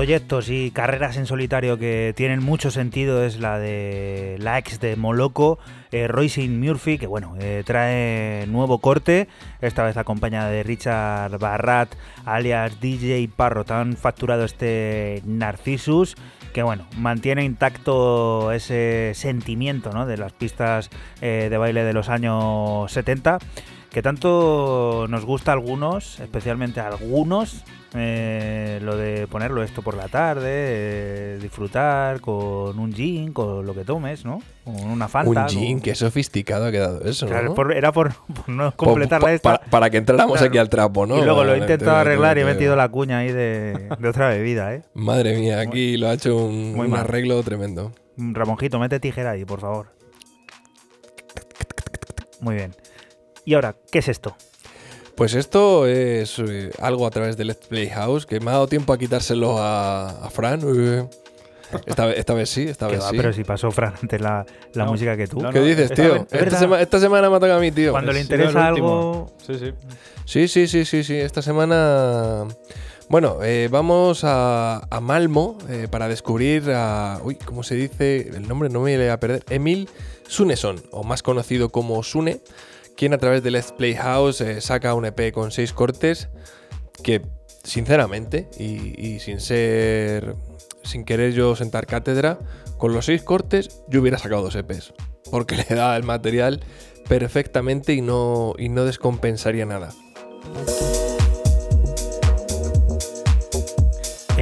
Proyectos 0.03 0.49
y 0.49 0.71
carreras 0.71 1.15
en 1.15 1.25
solitario 1.25 1.77
que 1.77 2.13
tienen 2.13 2.43
mucho 2.43 2.71
sentido 2.71 3.23
es 3.23 3.39
la 3.39 3.57
de 3.57 4.35
la 4.37 4.59
ex 4.59 4.81
de 4.81 4.97
Moloco, 4.97 5.59
eh, 5.93 6.09
Roisin 6.09 6.59
Murphy, 6.59 6.97
que 6.97 7.07
bueno, 7.07 7.35
eh, 7.39 7.63
trae 7.65 8.45
nuevo 8.47 8.79
corte, 8.79 9.29
esta 9.61 9.81
vez 9.83 9.95
acompañada 9.95 10.49
de 10.49 10.61
Richard 10.61 11.39
Barrat, 11.39 11.95
alias 12.25 12.81
DJ 12.81 13.29
Parrot. 13.33 13.71
Han 13.71 13.95
facturado 13.95 14.43
este 14.43 15.21
Narcissus, 15.25 16.17
que 16.51 16.63
bueno, 16.63 16.85
mantiene 16.97 17.45
intacto 17.45 18.51
ese 18.51 19.13
sentimiento 19.15 20.05
de 20.05 20.17
las 20.17 20.33
pistas 20.33 20.89
eh, 21.21 21.47
de 21.49 21.57
baile 21.57 21.85
de 21.85 21.93
los 21.93 22.09
años 22.09 22.91
70 22.91 23.39
que 23.89 24.01
tanto 24.01 25.05
nos 25.07 25.23
gusta 25.23 25.51
a 25.51 25.53
algunos, 25.53 26.19
especialmente 26.19 26.79
a 26.79 26.87
algunos, 26.87 27.63
eh, 27.95 28.79
lo 28.81 28.97
de 28.97 29.27
ponerlo 29.27 29.61
esto 29.63 29.81
por 29.81 29.95
la 29.95 30.07
tarde, 30.07 30.49
eh, 30.49 31.39
disfrutar 31.41 32.21
con 32.21 32.79
un 32.79 32.91
gin, 32.93 33.33
con 33.33 33.65
lo 33.65 33.73
que 33.75 33.83
tomes, 33.85 34.25
¿no? 34.25 34.41
Con 34.63 34.75
una 34.89 35.07
fanta. 35.07 35.43
Un 35.43 35.49
gin, 35.49 35.73
con- 35.77 35.81
qué 35.83 35.93
sofisticado 35.95 36.65
ha 36.65 36.71
quedado 36.71 37.01
eso, 37.05 37.27
Claro, 37.27 37.49
¿no? 37.49 37.53
por- 37.55 37.71
era 37.73 37.91
por, 37.91 38.13
por 38.15 38.49
no 38.49 38.71
Po- 38.71 38.85
completar 38.87 39.21
la 39.21 39.27
pa- 39.27 39.33
esta. 39.33 39.57
para, 39.57 39.69
para 39.69 39.89
que 39.89 39.97
entráramos 39.97 40.33
Claro. 40.37 40.49
aquí 40.49 40.57
al 40.57 40.69
trapo, 40.69 41.05
¿no? 41.05 41.19
Y 41.19 41.23
luego 41.23 41.43
lo 41.43 41.53
he 41.53 41.59
intentado 41.59 41.91
te- 41.93 42.01
arreglar 42.01 42.37
y 42.37 42.41
he 42.41 42.45
metido 42.45 42.75
la 42.75 42.89
cuña 42.89 43.19
ahí 43.19 43.31
de, 43.31 43.89
de 43.99 44.07
otra 44.09 44.29
bebida, 44.29 44.73
¿eh? 44.73 44.81
Madre 44.95 45.37
mía, 45.37 45.59
aquí 45.59 45.97
lo 45.97 46.07
ha 46.09 46.13
hecho 46.13 46.35
un, 46.37 46.73
Muy 46.73 46.87
un 46.87 46.95
arreglo 46.95 47.41
tremendo. 47.43 47.91
Ramonjito, 48.17 48.79
mete 48.79 48.99
tijera 48.99 49.31
ahí, 49.31 49.45
por 49.45 49.59
favor. 49.59 49.87
Muy 52.41 52.55
bien. 52.55 52.75
Y 53.45 53.53
ahora, 53.53 53.75
¿qué 53.91 53.99
es 53.99 54.07
esto? 54.07 54.35
Pues 55.15 55.35
esto 55.35 55.85
es 55.87 56.39
eh, 56.39 56.71
algo 56.79 57.05
a 57.05 57.11
través 57.11 57.37
de 57.37 57.45
Let's 57.45 57.67
Play 57.67 57.89
House 57.89 58.25
que 58.25 58.39
me 58.39 58.49
ha 58.49 58.53
dado 58.53 58.67
tiempo 58.67 58.93
a 58.93 58.97
quitárselo 58.97 59.57
a, 59.59 60.09
a 60.25 60.29
Fran. 60.31 60.61
eh, 60.63 61.07
Esta, 61.85 62.07
vez- 62.07 62.17
esta 62.17 62.33
vez 62.33 62.49
sí, 62.49 62.63
esta 62.63 62.87
vez 62.89 62.99
va, 62.99 63.09
sí. 63.11 63.17
pero 63.17 63.31
si 63.31 63.43
pasó 63.43 63.69
Fran 63.71 63.93
antes 64.01 64.19
la, 64.19 64.45
la 64.73 64.85
No, 64.85 64.91
música 64.91 65.15
que 65.15 65.27
tú. 65.27 65.39
no, 65.39 65.51
¿Qué 65.51 65.59
dices, 65.61 65.91
esta 65.91 65.95
tío? 66.03 66.15
Esta, 66.15 66.37
verdad. 66.37 66.59
sema- 66.59 66.81
esta 66.81 66.99
semana 66.99 67.29
me 67.29 67.35
ha 67.35 67.39
tocado 67.39 67.57
a 67.59 67.61
mí, 67.61 67.71
tío. 67.71 67.91
Cuando 67.91 68.11
le 68.11 68.21
interesa 68.21 68.67
algo. 68.67 69.31
Sí, 69.45 69.53
sí. 69.59 69.73
Sí, 70.25 70.47
sí, 70.47 70.67
sí, 70.67 70.85
sí, 70.85 71.03
sí. 71.03 71.15
Esta 71.15 71.41
semana. 71.43 72.45
Bueno, 73.09 73.37
eh, 73.43 73.67
vamos 73.69 74.23
a, 74.23 74.87
a 74.89 74.99
Malmo 74.99 75.57
eh, 75.69 75.87
para 75.91 76.07
descubrir 76.07 76.71
a. 76.71 77.19
Uy, 77.23 77.35
¿cómo 77.35 77.61
se 77.61 77.75
dice? 77.75 78.29
El 78.35 78.47
nombre 78.47 78.69
no 78.69 78.79
me 78.79 78.97
voy 78.97 79.07
a 79.09 79.19
perder. 79.19 79.43
Emil 79.49 79.87
Suneson, 80.27 80.81
o 80.91 81.03
más 81.03 81.21
conocido 81.21 81.69
como 81.69 82.01
Sune, 82.01 82.39
quien 82.95 83.13
a 83.13 83.17
través 83.17 83.43
de 83.43 83.51
Let's 83.51 83.71
Play 83.71 83.95
House 83.95 84.41
eh, 84.41 84.61
saca 84.61 84.93
un 84.93 85.05
EP 85.05 85.31
con 85.31 85.51
seis 85.51 85.73
cortes 85.73 86.29
que, 87.03 87.21
sinceramente, 87.63 88.49
y, 88.57 88.99
y 88.99 89.19
sin 89.19 89.39
ser. 89.39 90.35
sin 90.83 91.05
querer 91.05 91.33
yo 91.33 91.55
sentar 91.55 91.85
cátedra, 91.85 92.39
con 92.77 92.93
los 92.93 93.05
seis 93.05 93.23
cortes 93.23 93.81
yo 93.87 94.01
hubiera 94.01 94.17
sacado 94.17 94.43
dos 94.43 94.55
EPs. 94.55 94.93
Porque 95.31 95.55
le 95.69 95.75
da 95.75 95.95
el 95.95 96.03
material 96.03 96.61
perfectamente 97.07 97.93
y 97.93 98.01
no, 98.01 98.53
y 98.57 98.69
no 98.69 98.85
descompensaría 98.85 99.65
nada. 99.65 99.89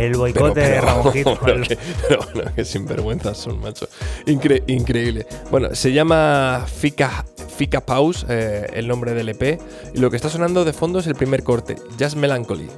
El 0.05 0.17
boicot 0.17 0.53
de 0.55 0.81
Ramonjito. 0.81 1.37
pero 1.43 1.61
que, 1.67 1.77
pero 2.07 2.21
bueno, 2.33 2.51
que 2.55 2.65
sinvergüenzas 2.65 3.37
son, 3.37 3.59
macho. 3.59 3.87
Incre- 4.25 4.63
increíble. 4.67 5.25
Bueno, 5.49 5.73
se 5.75 5.91
llama 5.93 6.65
Fika, 6.73 7.25
Fika 7.57 7.81
Pause, 7.81 8.25
eh, 8.29 8.67
el 8.73 8.87
nombre 8.87 9.13
del 9.13 9.29
EP. 9.29 9.59
Y 9.93 9.99
lo 9.99 10.09
que 10.09 10.15
está 10.15 10.29
sonando 10.29 10.65
de 10.65 10.73
fondo 10.73 10.99
es 10.99 11.07
el 11.07 11.15
primer 11.15 11.43
corte, 11.43 11.75
Just 11.99 12.15
Melancholy. 12.15 12.69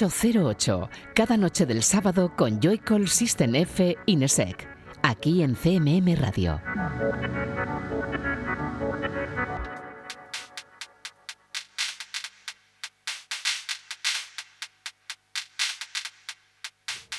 ...808... 0.00 0.88
Cada 1.14 1.36
noche 1.36 1.66
del 1.66 1.82
sábado 1.82 2.32
con 2.34 2.58
Joycall 2.60 3.06
System 3.08 3.54
F 3.54 3.96
Inesec. 4.06 4.66
Aquí 5.02 5.42
en 5.42 5.54
CMM 5.54 6.16
Radio. 6.16 6.60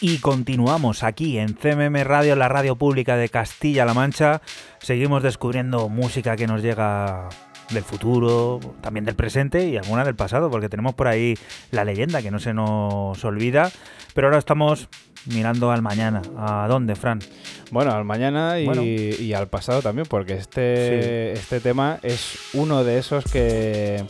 Y 0.03 0.17
continuamos 0.17 1.03
aquí 1.03 1.37
en 1.37 1.53
CMM 1.53 2.03
Radio, 2.03 2.35
la 2.35 2.49
radio 2.49 2.75
pública 2.75 3.17
de 3.17 3.29
Castilla-La 3.29 3.93
Mancha. 3.93 4.41
Seguimos 4.79 5.21
descubriendo 5.21 5.89
música 5.89 6.35
que 6.35 6.47
nos 6.47 6.63
llega 6.63 7.29
del 7.71 7.83
futuro, 7.83 8.59
también 8.81 9.05
del 9.05 9.15
presente 9.15 9.67
y 9.67 9.77
alguna 9.77 10.03
del 10.03 10.15
pasado, 10.15 10.49
porque 10.49 10.69
tenemos 10.69 10.93
por 10.93 11.07
ahí 11.07 11.37
la 11.71 11.83
leyenda 11.85 12.21
que 12.21 12.31
no 12.31 12.39
se 12.39 12.53
nos 12.53 13.23
olvida. 13.25 13.71
Pero 14.13 14.27
ahora 14.27 14.39
estamos 14.39 14.89
mirando 15.25 15.71
al 15.71 15.81
mañana. 15.81 16.21
¿A 16.37 16.67
dónde, 16.67 16.95
Fran? 16.95 17.19
Bueno, 17.71 17.91
al 17.91 18.03
mañana 18.05 18.59
y, 18.59 18.65
Bueno. 18.65 18.83
y 18.83 19.33
al 19.33 19.47
pasado 19.47 19.81
también, 19.81 20.07
porque 20.09 20.33
este, 20.33 21.33
este 21.33 21.59
tema 21.59 21.99
es 22.03 22.37
uno 22.53 22.83
de 22.83 22.97
esos 22.97 23.23
que. 23.25 24.03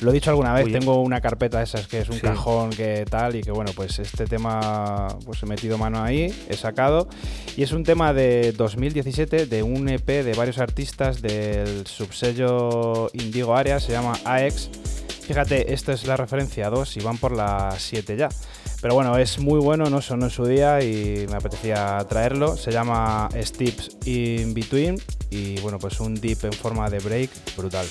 Lo 0.00 0.10
he 0.10 0.14
dicho 0.14 0.30
alguna 0.30 0.52
vez, 0.54 0.70
tengo 0.72 1.02
una 1.02 1.20
carpeta 1.20 1.58
de 1.58 1.64
esas 1.64 1.88
que 1.88 1.98
es 2.00 2.08
un 2.08 2.14
Sí. 2.16 2.20
cajón 2.20 2.70
que 2.70 3.04
tal 3.10 3.34
y 3.34 3.42
que 3.42 3.50
bueno, 3.50 3.72
pues 3.74 3.98
este 3.98 4.26
tema 4.26 5.08
pues 5.24 5.42
he 5.42 5.46
metido 5.46 5.76
mano 5.76 6.02
ahí, 6.02 6.32
he 6.48 6.56
sacado 6.56 7.08
y 7.56 7.64
es 7.64 7.72
un 7.72 7.82
tema 7.82 8.12
de 8.12 8.52
2017 8.52 9.46
de 9.46 9.62
un 9.64 9.88
EP 9.88 10.22
de 10.22 10.34
varios 10.34 10.58
artistas 10.58 11.20
del 11.20 11.84
subsello 11.86 13.10
Indigo 13.12 13.56
Area, 13.56 13.80
se 13.80 13.90
llama 13.92 14.12
AX. 14.24 14.70
Fíjate, 15.26 15.74
esta 15.74 15.92
es 15.92 16.06
la 16.06 16.16
referencia 16.16 16.70
2 16.70 16.96
y 16.96 17.00
van 17.00 17.18
por 17.18 17.32
la 17.32 17.74
7 17.76 18.16
ya. 18.16 18.28
Pero 18.80 18.94
bueno, 18.94 19.18
es 19.18 19.40
muy 19.40 19.58
bueno, 19.58 19.90
no 19.90 20.00
sonó 20.00 20.26
en 20.26 20.30
su 20.30 20.46
día 20.46 20.80
y 20.82 21.26
me 21.28 21.36
apetecía 21.36 21.98
traerlo. 22.08 22.56
Se 22.56 22.70
llama 22.70 23.28
Steps 23.34 23.98
in 24.06 24.54
Between 24.54 24.94
y 25.30 25.58
bueno, 25.60 25.80
pues 25.80 25.98
un 25.98 26.14
dip 26.14 26.44
en 26.44 26.52
forma 26.52 26.88
de 26.88 27.00
break 27.00 27.30
brutal. 27.56 27.86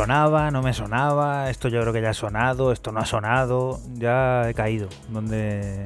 Sonaba, 0.00 0.50
no 0.50 0.62
me 0.62 0.72
sonaba, 0.72 1.50
esto 1.50 1.68
yo 1.68 1.78
creo 1.82 1.92
que 1.92 2.00
ya 2.00 2.10
ha 2.10 2.14
sonado, 2.14 2.72
esto 2.72 2.90
no 2.90 3.00
ha 3.00 3.04
sonado, 3.04 3.80
ya 3.92 4.48
he 4.48 4.54
caído. 4.54 4.88
¿Dónde, 5.10 5.84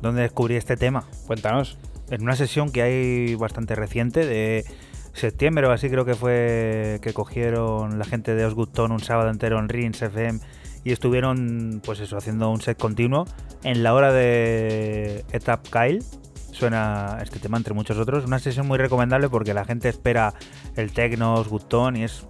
dónde 0.00 0.22
descubrí 0.22 0.56
este 0.56 0.78
tema? 0.78 1.04
Cuéntanos. 1.26 1.76
En 2.08 2.22
una 2.22 2.36
sesión 2.36 2.72
que 2.72 2.80
hay 2.80 3.34
bastante 3.34 3.74
reciente, 3.74 4.24
de 4.24 4.64
septiembre 5.12 5.66
o 5.66 5.72
así 5.72 5.90
creo 5.90 6.06
que 6.06 6.14
fue 6.14 7.00
que 7.02 7.12
cogieron 7.12 7.98
la 7.98 8.06
gente 8.06 8.34
de 8.34 8.46
Osgood 8.46 8.70
Tone 8.70 8.94
un 8.94 9.00
sábado 9.00 9.28
entero 9.28 9.58
en 9.58 9.68
Rins 9.68 10.00
FM 10.00 10.40
y 10.82 10.92
estuvieron 10.92 11.82
pues 11.84 12.00
eso, 12.00 12.16
haciendo 12.16 12.50
un 12.50 12.62
set 12.62 12.78
continuo. 12.78 13.26
En 13.62 13.82
la 13.82 13.92
hora 13.92 14.10
de 14.10 15.22
Etap 15.32 15.66
Kyle 15.68 16.02
suena 16.50 17.18
este 17.22 17.38
tema 17.38 17.58
entre 17.58 17.74
muchos 17.74 17.98
otros. 17.98 18.24
Una 18.24 18.38
sesión 18.38 18.66
muy 18.66 18.78
recomendable 18.78 19.28
porque 19.28 19.52
la 19.52 19.66
gente 19.66 19.90
espera 19.90 20.32
el 20.76 20.92
techno, 20.92 21.34
Osgood 21.34 21.64
Tone 21.64 21.98
y 21.98 22.04
es 22.04 22.24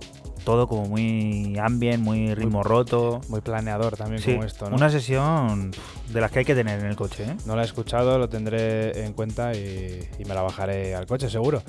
todo 0.44 0.66
como 0.66 0.86
muy 0.86 1.56
ambient, 1.58 2.02
muy 2.02 2.34
ritmo 2.34 2.62
roto. 2.62 3.20
Muy 3.28 3.40
planeador 3.40 3.96
también 3.96 4.22
Sí, 4.22 4.32
como 4.32 4.44
esto, 4.44 4.68
¿no? 4.70 4.76
una 4.76 4.90
sesión 4.90 5.70
de 6.08 6.20
las 6.20 6.30
que 6.30 6.40
hay 6.40 6.44
que 6.44 6.54
tener 6.54 6.80
en 6.80 6.86
el 6.86 6.96
coche. 6.96 7.24
¿eh? 7.24 7.36
No 7.46 7.56
la 7.56 7.62
he 7.62 7.64
escuchado, 7.64 8.18
lo 8.18 8.28
tendré 8.28 9.04
en 9.04 9.12
cuenta 9.12 9.54
y, 9.54 10.00
y 10.18 10.24
me 10.24 10.34
la 10.34 10.42
bajaré 10.42 10.94
al 10.94 11.06
coche, 11.06 11.28
seguro. 11.30 11.62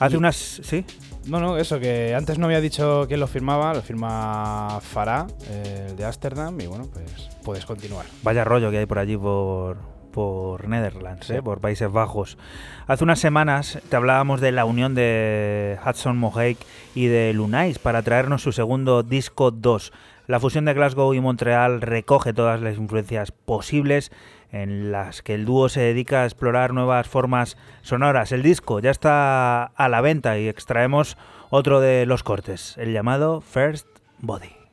Hace 0.00 0.14
Y- 0.14 0.18
unas... 0.18 0.36
¿Sí? 0.62 0.84
No, 1.26 1.40
no, 1.40 1.56
eso, 1.56 1.80
que 1.80 2.14
antes 2.14 2.38
no 2.38 2.44
había 2.46 2.60
dicho 2.60 3.04
quién 3.08 3.18
lo 3.18 3.26
firmaba, 3.26 3.72
lo 3.72 3.80
firma 3.80 4.78
Farah, 4.82 5.26
eh, 5.48 5.86
el 5.88 5.96
de 5.96 6.04
Ámsterdam, 6.04 6.60
y 6.60 6.66
bueno, 6.66 6.86
pues 6.92 7.30
puedes 7.42 7.64
continuar. 7.64 8.04
Vaya 8.22 8.44
rollo 8.44 8.70
que 8.70 8.76
hay 8.78 8.84
por 8.86 8.98
allí 8.98 9.16
por, 9.16 9.78
por 10.14 10.68
Netherlands, 10.68 11.26
Sí. 11.26 11.34
¿eh? 11.34 11.42
por 11.42 11.60
Países 11.60 11.90
Bajos. 11.90 12.38
Hace 12.86 13.02
unas 13.02 13.18
semanas 13.18 13.80
te 13.90 13.96
hablábamos 13.96 14.40
de 14.40 14.52
la 14.52 14.64
unión 14.64 14.94
de 14.94 15.76
Hudson 15.84 16.16
Mohawk 16.16 16.56
y 16.94 17.06
de 17.06 17.32
Lunais 17.34 17.80
para 17.80 18.02
traernos 18.02 18.42
su 18.42 18.52
segundo 18.52 19.02
disco 19.02 19.50
2. 19.50 19.92
La 20.28 20.38
fusión 20.38 20.64
de 20.66 20.72
Glasgow 20.72 21.12
y 21.14 21.20
Montreal 21.20 21.80
recoge 21.80 22.32
todas 22.32 22.60
las 22.60 22.78
influencias 22.78 23.32
posibles 23.32 24.12
en 24.52 24.92
las 24.92 25.20
que 25.22 25.34
el 25.34 25.44
dúo 25.44 25.68
se 25.68 25.80
dedica 25.80 26.22
a 26.22 26.26
explorar 26.26 26.72
nuevas 26.72 27.08
formas 27.08 27.56
sonoras. 27.82 28.30
El 28.30 28.42
disco 28.44 28.78
ya 28.78 28.92
está 28.92 29.64
a 29.64 29.88
la 29.88 30.00
venta 30.00 30.38
y 30.38 30.48
extraemos 30.48 31.18
otro 31.50 31.80
de 31.80 32.06
los 32.06 32.22
cortes, 32.22 32.76
el 32.78 32.92
llamado 32.92 33.40
First 33.40 33.88
Body. 34.20 34.63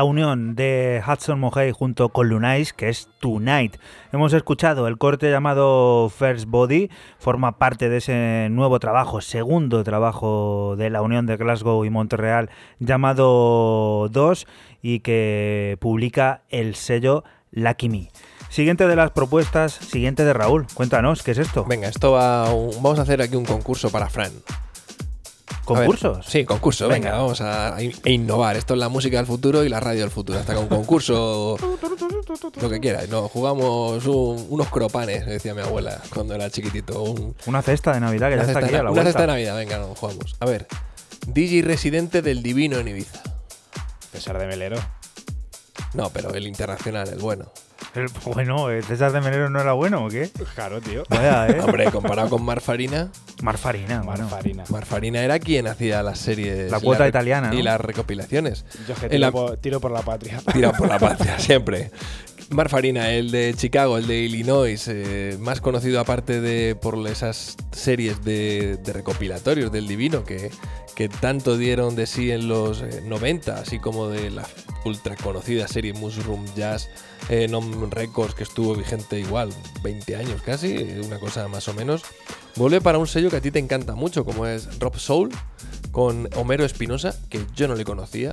La 0.00 0.04
unión 0.04 0.54
de 0.54 1.02
Hudson 1.06 1.38
Mohawk 1.38 1.72
junto 1.72 2.08
con 2.08 2.30
Lunais, 2.30 2.72
que 2.72 2.88
es 2.88 3.10
Tonight. 3.20 3.76
Hemos 4.14 4.32
escuchado 4.32 4.88
el 4.88 4.96
corte 4.96 5.30
llamado 5.30 6.08
First 6.08 6.46
Body, 6.48 6.88
forma 7.18 7.58
parte 7.58 7.90
de 7.90 7.98
ese 7.98 8.48
nuevo 8.50 8.80
trabajo, 8.80 9.20
segundo 9.20 9.84
trabajo 9.84 10.74
de 10.78 10.88
la 10.88 11.02
unión 11.02 11.26
de 11.26 11.36
Glasgow 11.36 11.84
y 11.84 11.90
Montreal, 11.90 12.48
llamado 12.78 14.08
2, 14.08 14.46
y 14.80 15.00
que 15.00 15.76
publica 15.82 16.44
el 16.48 16.76
sello 16.76 17.22
Lucky 17.50 17.90
Me. 17.90 18.08
Siguiente 18.48 18.88
de 18.88 18.96
las 18.96 19.10
propuestas, 19.10 19.74
siguiente 19.74 20.24
de 20.24 20.32
Raúl. 20.32 20.66
Cuéntanos, 20.72 21.22
¿qué 21.22 21.32
es 21.32 21.38
esto? 21.38 21.66
Venga, 21.66 21.88
esto 21.88 22.12
va. 22.12 22.44
vamos 22.44 22.98
a 22.98 23.02
hacer 23.02 23.20
aquí 23.20 23.36
un 23.36 23.44
concurso 23.44 23.90
para 23.90 24.08
Fran. 24.08 24.32
Ver, 25.68 25.78
¿Concursos? 25.86 26.26
sí, 26.26 26.44
concurso. 26.44 26.88
Venga, 26.88 27.10
Venga. 27.10 27.22
vamos 27.22 27.40
a, 27.40 27.76
a 27.76 27.82
in- 27.82 27.92
a 28.04 28.08
innovar. 28.10 28.56
Esto 28.56 28.74
es 28.74 28.80
la 28.80 28.88
música 28.88 29.18
del 29.18 29.26
futuro 29.26 29.62
y 29.64 29.68
la 29.68 29.78
radio 29.78 30.00
del 30.00 30.10
futuro. 30.10 30.38
Hasta 30.38 30.58
un 30.58 30.66
concurso. 30.66 31.56
lo 32.60 32.70
que 32.70 32.80
quieras. 32.80 33.08
No, 33.08 33.28
jugamos 33.28 34.04
un- 34.06 34.46
unos 34.50 34.68
cropanes, 34.68 35.26
decía 35.26 35.54
mi 35.54 35.60
abuela 35.62 36.00
cuando 36.12 36.34
era 36.34 36.50
chiquitito. 36.50 37.02
Un, 37.02 37.36
Una 37.46 37.62
cesta 37.62 37.92
de 37.92 38.00
Navidad 38.00 38.30
que 38.30 38.36
ya 38.36 38.40
está 38.42 38.54
cesta, 38.54 38.66
aquí 38.66 38.74
a 38.74 38.78
la 38.78 38.90
una 38.90 39.02
vuelta. 39.02 39.04
cesta 39.10 39.20
de 39.20 39.26
Navidad. 39.28 39.56
Venga, 39.56 39.78
no, 39.78 39.94
jugamos. 39.94 40.36
A 40.40 40.46
ver. 40.46 40.66
DJ 41.26 41.62
residente 41.62 42.20
del 42.22 42.42
Divino 42.42 42.78
en 42.78 42.88
Ibiza. 42.88 43.22
César 44.12 44.38
de 44.38 44.46
Melero. 44.46 44.76
No, 45.94 46.10
pero 46.10 46.34
el 46.34 46.46
internacional, 46.46 47.08
el 47.08 47.18
bueno. 47.18 47.52
El- 47.94 48.08
bueno, 48.32 48.70
¿el 48.70 48.84
César 48.84 49.10
de 49.12 49.20
Menero 49.20 49.50
no 49.50 49.60
era 49.60 49.72
bueno 49.72 50.04
o 50.04 50.08
qué? 50.08 50.30
Claro, 50.54 50.80
tío. 50.80 51.02
Vaya, 51.08 51.48
¿eh? 51.48 51.60
Hombre, 51.60 51.90
comparado 51.90 52.28
con 52.30 52.44
Marfarina. 52.44 53.10
Marfarina, 53.42 54.02
bueno. 54.02 54.24
Marfarina. 54.28 54.64
Marfarina 54.68 55.20
era 55.22 55.38
quien 55.40 55.66
hacía 55.66 56.02
las 56.02 56.18
series. 56.20 56.70
La 56.70 56.78
y 56.78 56.82
cuota 56.82 57.08
italiana, 57.08 57.52
Y 57.52 57.62
las 57.62 57.80
recopilaciones. 57.80 58.64
Yo 58.86 58.94
que 58.94 59.08
tiro, 59.08 59.20
la- 59.20 59.32
por, 59.32 59.56
tiro 59.56 59.80
por 59.80 59.90
la 59.90 60.02
patria. 60.02 60.40
Tira 60.52 60.72
por 60.72 60.88
la 60.88 60.98
patria, 61.00 61.38
siempre. 61.38 61.90
Marfarina, 62.50 63.10
el 63.12 63.30
de 63.30 63.54
Chicago, 63.56 63.96
el 63.98 64.06
de 64.08 64.18
Illinois, 64.20 64.86
eh, 64.88 65.36
más 65.40 65.60
conocido 65.60 66.00
aparte 66.00 66.40
de 66.40 66.74
por 66.74 66.96
esas 67.08 67.56
series 67.70 68.24
de, 68.24 68.76
de 68.84 68.92
recopilatorios 68.92 69.70
del 69.70 69.86
Divino 69.86 70.24
que, 70.24 70.50
que 70.96 71.08
tanto 71.08 71.56
dieron 71.56 71.94
de 71.94 72.06
sí 72.06 72.32
en 72.32 72.48
los 72.48 72.82
eh, 72.82 73.02
90, 73.04 73.54
así 73.54 73.78
como 73.78 74.08
de 74.08 74.30
la 74.30 74.44
ultra 74.84 75.14
conocida 75.14 75.68
serie 75.68 75.92
Mushroom 75.92 76.44
Jazz 76.56 76.88
eh, 77.30 77.46
Nom 77.46 77.88
Records, 77.90 78.34
que 78.34 78.42
estuvo 78.42 78.74
vigente 78.74 79.20
igual 79.20 79.50
20 79.84 80.16
años 80.16 80.42
casi, 80.42 80.76
una 81.04 81.20
cosa 81.20 81.46
más 81.46 81.68
o 81.68 81.74
menos, 81.74 82.02
vuelve 82.56 82.80
para 82.80 82.98
un 82.98 83.06
sello 83.06 83.30
que 83.30 83.36
a 83.36 83.40
ti 83.40 83.52
te 83.52 83.60
encanta 83.60 83.94
mucho, 83.94 84.24
como 84.24 84.46
es 84.46 84.80
Rob 84.80 84.98
Soul, 84.98 85.30
con 85.92 86.28
Homero 86.34 86.64
Espinosa, 86.64 87.14
que 87.28 87.40
yo 87.54 87.68
no 87.68 87.76
le 87.76 87.84
conocía, 87.84 88.32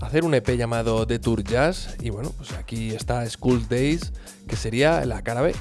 hacer 0.00 0.24
un 0.24 0.34
EP 0.34 0.56
llamado 0.56 1.04
The 1.04 1.18
Tour 1.18 1.42
Jazz, 1.42 1.96
y 2.00 2.10
bueno, 2.10 2.32
pues 2.36 2.52
aquí 2.52 2.90
está 2.90 3.28
School 3.28 3.66
Days, 3.68 4.12
que 4.46 4.54
sería 4.54 5.04
la 5.04 5.22
cara 5.22 5.40
B. 5.40 5.52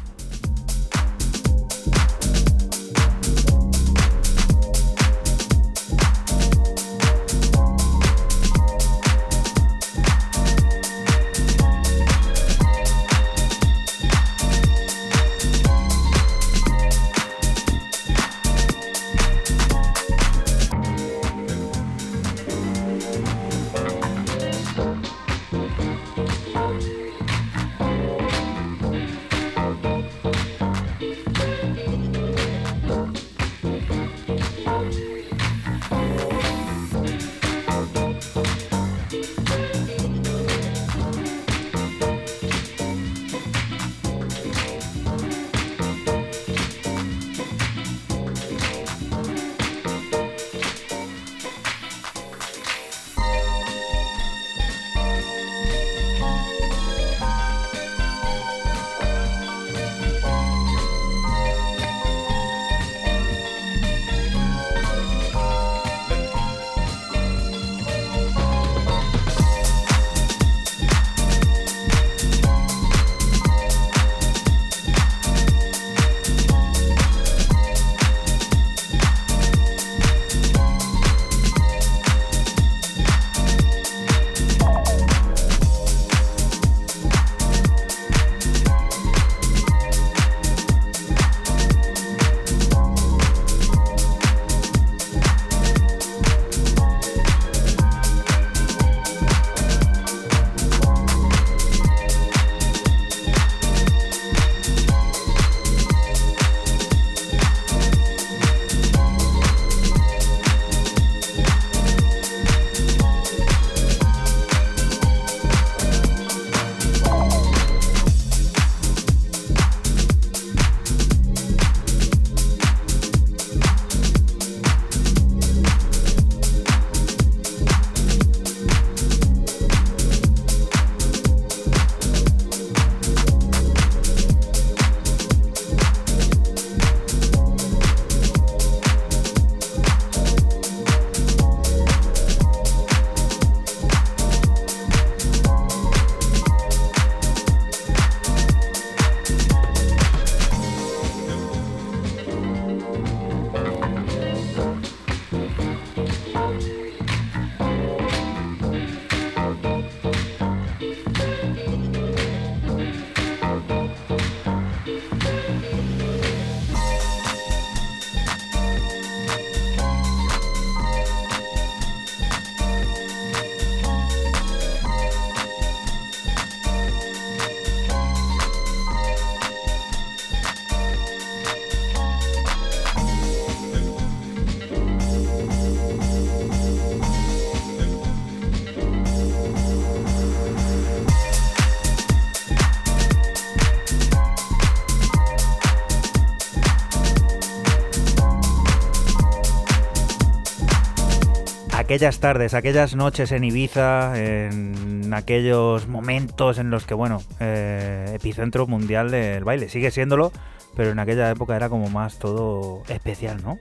aquellas 201.88 202.20
tardes, 202.20 202.54
aquellas 202.54 202.98
noches 202.98 203.32
en 203.32 203.46
Ibiza, 203.46 204.12
en 204.22 205.14
aquellos 205.14 205.88
momentos 205.88 206.58
en 206.58 206.70
los 206.70 206.86
que, 206.86 206.94
bueno, 206.94 207.24
eh, 207.40 208.12
epicentro 208.14 208.68
mundial 208.68 209.10
del 209.10 209.46
baile, 209.46 209.70
sigue 209.70 209.90
siéndolo, 209.90 210.34
pero 210.76 210.92
en 210.92 211.00
aquella 211.00 211.32
época 211.32 211.56
era 211.56 211.70
como 211.70 211.90
más 211.90 212.20
todo 212.20 212.84
especial, 212.90 213.42
¿no? 213.42 213.58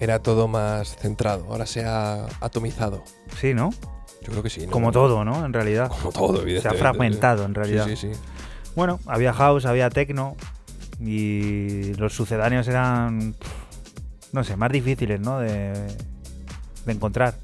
Era 0.00 0.18
todo 0.18 0.48
más 0.48 0.96
centrado, 0.96 1.46
ahora 1.48 1.64
se 1.64 1.86
ha 1.86 2.26
atomizado. 2.42 3.02
Sí, 3.40 3.54
¿no? 3.54 3.70
Yo 4.20 4.32
creo 4.32 4.42
que 4.42 4.50
sí. 4.50 4.66
¿no? 4.66 4.72
Como 4.72 4.92
todo, 4.92 5.24
¿no? 5.24 5.46
En 5.46 5.54
realidad. 5.54 5.88
Como 5.88 6.12
todo, 6.12 6.42
evidentemente. 6.42 6.68
Se 6.68 6.68
ha 6.68 6.78
fragmentado, 6.78 7.46
en 7.46 7.54
realidad. 7.54 7.86
Sí, 7.86 7.96
sí, 7.96 8.12
sí. 8.12 8.20
Bueno, 8.76 9.00
había 9.06 9.32
house, 9.32 9.64
había 9.64 9.88
techno 9.88 10.36
y 11.00 11.94
los 11.94 12.12
sucedáneos 12.12 12.68
eran, 12.68 13.34
no 14.32 14.44
sé, 14.44 14.58
más 14.58 14.70
difíciles, 14.70 15.20
¿no? 15.20 15.38
De, 15.38 15.72
de 16.86 16.92
encontrar. 16.92 17.38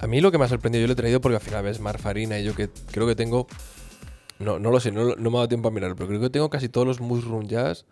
A 0.00 0.06
mí 0.06 0.20
lo 0.20 0.30
que 0.30 0.38
me 0.38 0.44
ha 0.44 0.48
sorprendido, 0.48 0.82
yo 0.82 0.86
lo 0.86 0.92
he 0.92 0.96
traído 0.96 1.20
porque 1.20 1.36
al 1.36 1.42
final 1.42 1.64
ves 1.64 1.80
Marfarina 1.80 2.38
y 2.38 2.44
yo 2.44 2.54
que 2.54 2.68
creo 2.90 3.06
que 3.06 3.14
tengo. 3.16 3.46
No, 4.38 4.58
no 4.60 4.70
lo 4.70 4.78
sé, 4.78 4.92
no, 4.92 5.16
no 5.16 5.30
me 5.30 5.36
ha 5.36 5.40
dado 5.40 5.48
tiempo 5.48 5.68
a 5.68 5.70
mirarlo, 5.72 5.96
pero 5.96 6.08
creo 6.08 6.20
que 6.20 6.30
tengo 6.30 6.48
casi 6.48 6.68
todos 6.68 6.86
los 6.86 7.00
Mushroom 7.00 7.48
Jazz 7.48 7.84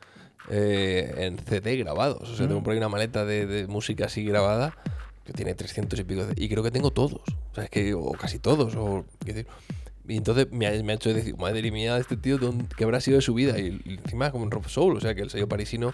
eh, 0.48 1.12
en 1.18 1.38
CD 1.38 1.76
grabados. 1.76 2.30
O 2.30 2.36
sea, 2.36 2.46
Mm. 2.46 2.48
tengo 2.48 2.62
por 2.62 2.72
ahí 2.72 2.78
una 2.78 2.88
maleta 2.88 3.24
de, 3.24 3.46
de 3.46 3.66
música 3.66 4.06
así 4.06 4.24
grabada 4.24 4.76
que 5.24 5.32
tiene 5.32 5.54
300 5.54 5.98
y 5.98 6.04
pico. 6.04 6.24
de- 6.24 6.40
y 6.40 6.48
creo 6.48 6.62
que 6.62 6.70
tengo 6.70 6.92
todos. 6.92 7.14
O 7.14 7.54
sea, 7.54 7.64
es 7.64 7.70
que, 7.70 7.94
o 7.94 8.12
casi 8.12 8.38
todos. 8.38 8.76
O, 8.76 9.04
decir, 9.24 9.48
Y 10.08 10.16
entonces 10.16 10.46
me 10.52 10.66
ha, 10.66 10.82
me 10.82 10.92
ha 10.92 10.96
hecho 10.96 11.12
decir, 11.12 11.36
madre 11.36 11.70
mía, 11.70 11.96
este 11.98 12.16
tío, 12.16 12.38
¿dónde- 12.38 12.66
¿qué 12.76 12.84
habrá 12.84 13.00
sido 13.00 13.16
de 13.16 13.22
su 13.22 13.34
vida? 13.34 13.58
Y, 13.58 13.80
y 13.84 13.94
encima 13.94 14.30
como 14.30 14.44
un 14.44 14.50
rock 14.50 14.68
soul, 14.68 14.96
o 14.96 15.00
sea 15.00 15.14
que 15.14 15.22
el 15.22 15.30
sello 15.30 15.48
parisino, 15.48 15.92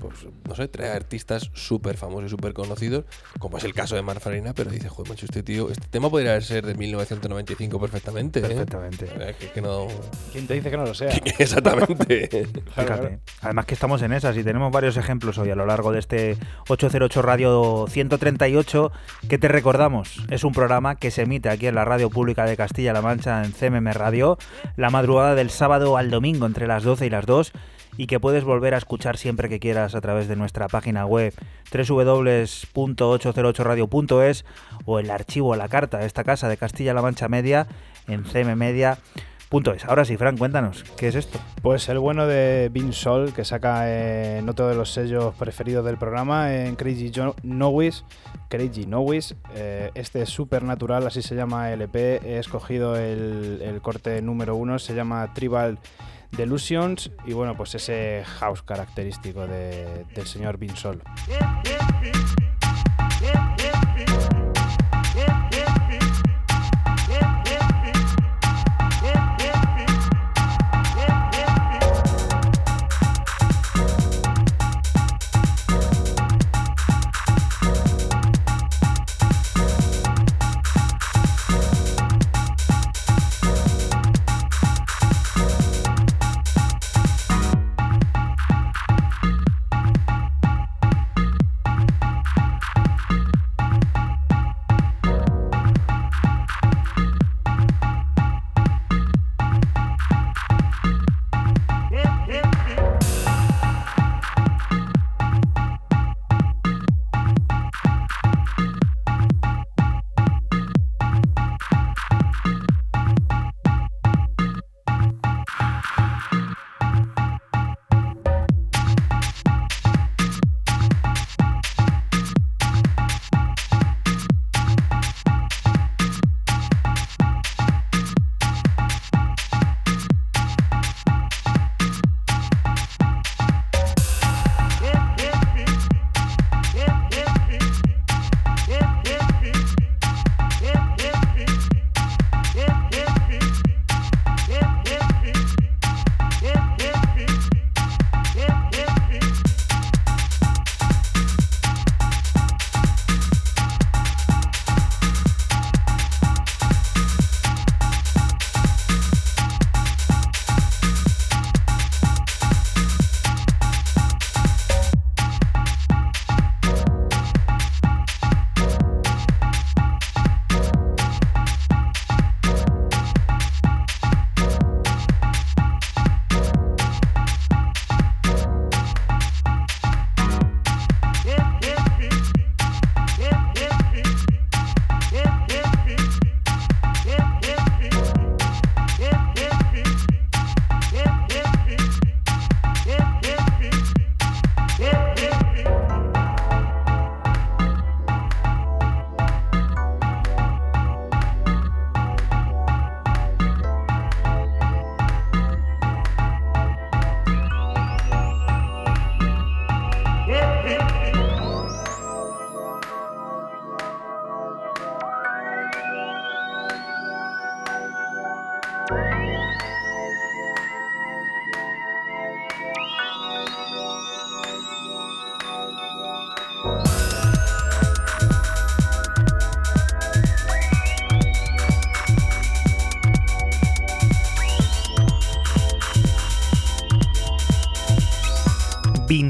pues 0.00 0.26
no 0.48 0.54
sé, 0.54 0.68
trae 0.68 0.90
artistas 0.90 1.50
súper 1.54 1.96
famosos 1.96 2.26
y 2.26 2.28
súper 2.30 2.52
conocidos, 2.52 3.04
como 3.38 3.58
es 3.58 3.64
el 3.64 3.72
caso 3.74 3.94
de 3.94 4.02
Mar 4.02 4.20
Farina, 4.20 4.52
pero 4.54 4.70
dice, 4.70 4.88
joder, 4.88 5.10
macho, 5.10 5.26
este 5.26 5.42
tío, 5.42 5.70
este 5.70 5.86
tema 5.88 6.10
podría 6.10 6.40
ser 6.40 6.66
de 6.66 6.74
1995 6.74 7.80
perfectamente. 7.80 8.40
¿eh? 8.40 8.42
Perfectamente. 8.42 9.06
Eh, 9.18 9.34
Que, 9.38 9.50
que 9.50 9.62
no... 9.62 9.86
¿Quién 10.32 10.46
te 10.46 10.54
dice 10.54 10.70
que 10.70 10.76
no 10.76 10.84
lo 10.84 10.94
sea? 10.94 11.10
Exactamente. 11.38 12.28
Fíjate. 12.74 13.18
Además 13.42 13.66
que 13.66 13.74
estamos 13.74 14.02
en 14.02 14.12
esas 14.12 14.36
y 14.36 14.44
tenemos 14.44 14.72
varios 14.72 14.96
ejemplos 14.96 15.38
hoy 15.38 15.50
a 15.50 15.54
lo 15.56 15.66
largo 15.66 15.92
de 15.92 15.98
este 16.00 16.36
808 16.68 17.22
Radio 17.22 17.86
138 17.88 18.92
que 19.28 19.38
te 19.38 19.48
recordamos. 19.48 20.22
Es 20.30 20.44
un 20.44 20.52
programa 20.52 20.96
que 20.96 21.10
se 21.10 21.22
emite 21.22 21.48
aquí 21.48 21.66
en 21.66 21.74
la 21.74 21.84
Radio 21.84 22.10
Pública 22.10 22.44
de 22.44 22.56
Castilla-La 22.56 23.02
Mancha 23.02 23.45
en 23.46 23.52
CMM 23.52 23.92
Radio 23.92 24.36
la 24.76 24.90
madrugada 24.90 25.34
del 25.34 25.50
sábado 25.50 25.96
al 25.96 26.10
domingo 26.10 26.44
entre 26.44 26.66
las 26.66 26.82
12 26.82 27.06
y 27.06 27.10
las 27.10 27.24
2 27.24 27.52
y 27.96 28.06
que 28.06 28.20
puedes 28.20 28.44
volver 28.44 28.74
a 28.74 28.78
escuchar 28.78 29.16
siempre 29.16 29.48
que 29.48 29.58
quieras 29.58 29.94
a 29.94 30.00
través 30.00 30.28
de 30.28 30.36
nuestra 30.36 30.68
página 30.68 31.06
web 31.06 31.34
www.808radio.es 31.72 34.44
o 34.84 34.98
el 34.98 35.10
archivo 35.10 35.54
a 35.54 35.56
la 35.56 35.68
carta 35.68 35.96
de 35.98 36.06
esta 36.06 36.24
casa 36.24 36.48
de 36.48 36.58
Castilla-La 36.58 37.02
Mancha 37.02 37.28
Media 37.28 37.66
en 38.06 38.24
cmmedia.es. 39.50 39.84
Ahora 39.84 40.04
sí, 40.04 40.16
Fran, 40.16 40.36
cuéntanos, 40.36 40.84
¿qué 40.96 41.08
es 41.08 41.14
esto? 41.14 41.38
Pues 41.62 41.88
el 41.88 41.98
bueno 41.98 42.26
de 42.26 42.68
Vin 42.72 42.92
Sol, 42.92 43.32
que 43.34 43.44
saca 43.44 43.88
eh, 43.90 44.38
en 44.38 44.48
otro 44.48 44.68
de 44.68 44.74
los 44.74 44.90
sellos 44.92 45.34
preferidos 45.34 45.84
del 45.84 45.96
programa, 45.98 46.54
en 46.54 46.76
Crazy 46.76 47.10
Jo- 47.14 47.34
Nowis. 47.42 48.04
Crazy 48.48 48.86
Nowis. 48.86 49.34
Eh, 49.54 49.90
este 49.94 50.22
es 50.22 50.28
Supernatural, 50.30 51.06
así 51.06 51.22
se 51.22 51.34
llama 51.34 51.72
el 51.72 51.82
EP. 51.82 51.94
He 51.96 52.38
escogido 52.38 52.96
el, 52.96 53.60
el 53.62 53.80
corte 53.80 54.20
número 54.22 54.56
uno, 54.56 54.78
se 54.78 54.94
llama 54.94 55.32
Tribal 55.34 55.78
Delusions. 56.36 57.10
Y 57.26 57.32
bueno, 57.32 57.56
pues 57.56 57.74
ese 57.74 58.22
house 58.38 58.62
característico 58.62 59.46
de- 59.46 60.04
del 60.14 60.26
señor 60.26 60.58
Vin 60.58 60.76
Sol. 60.76 61.02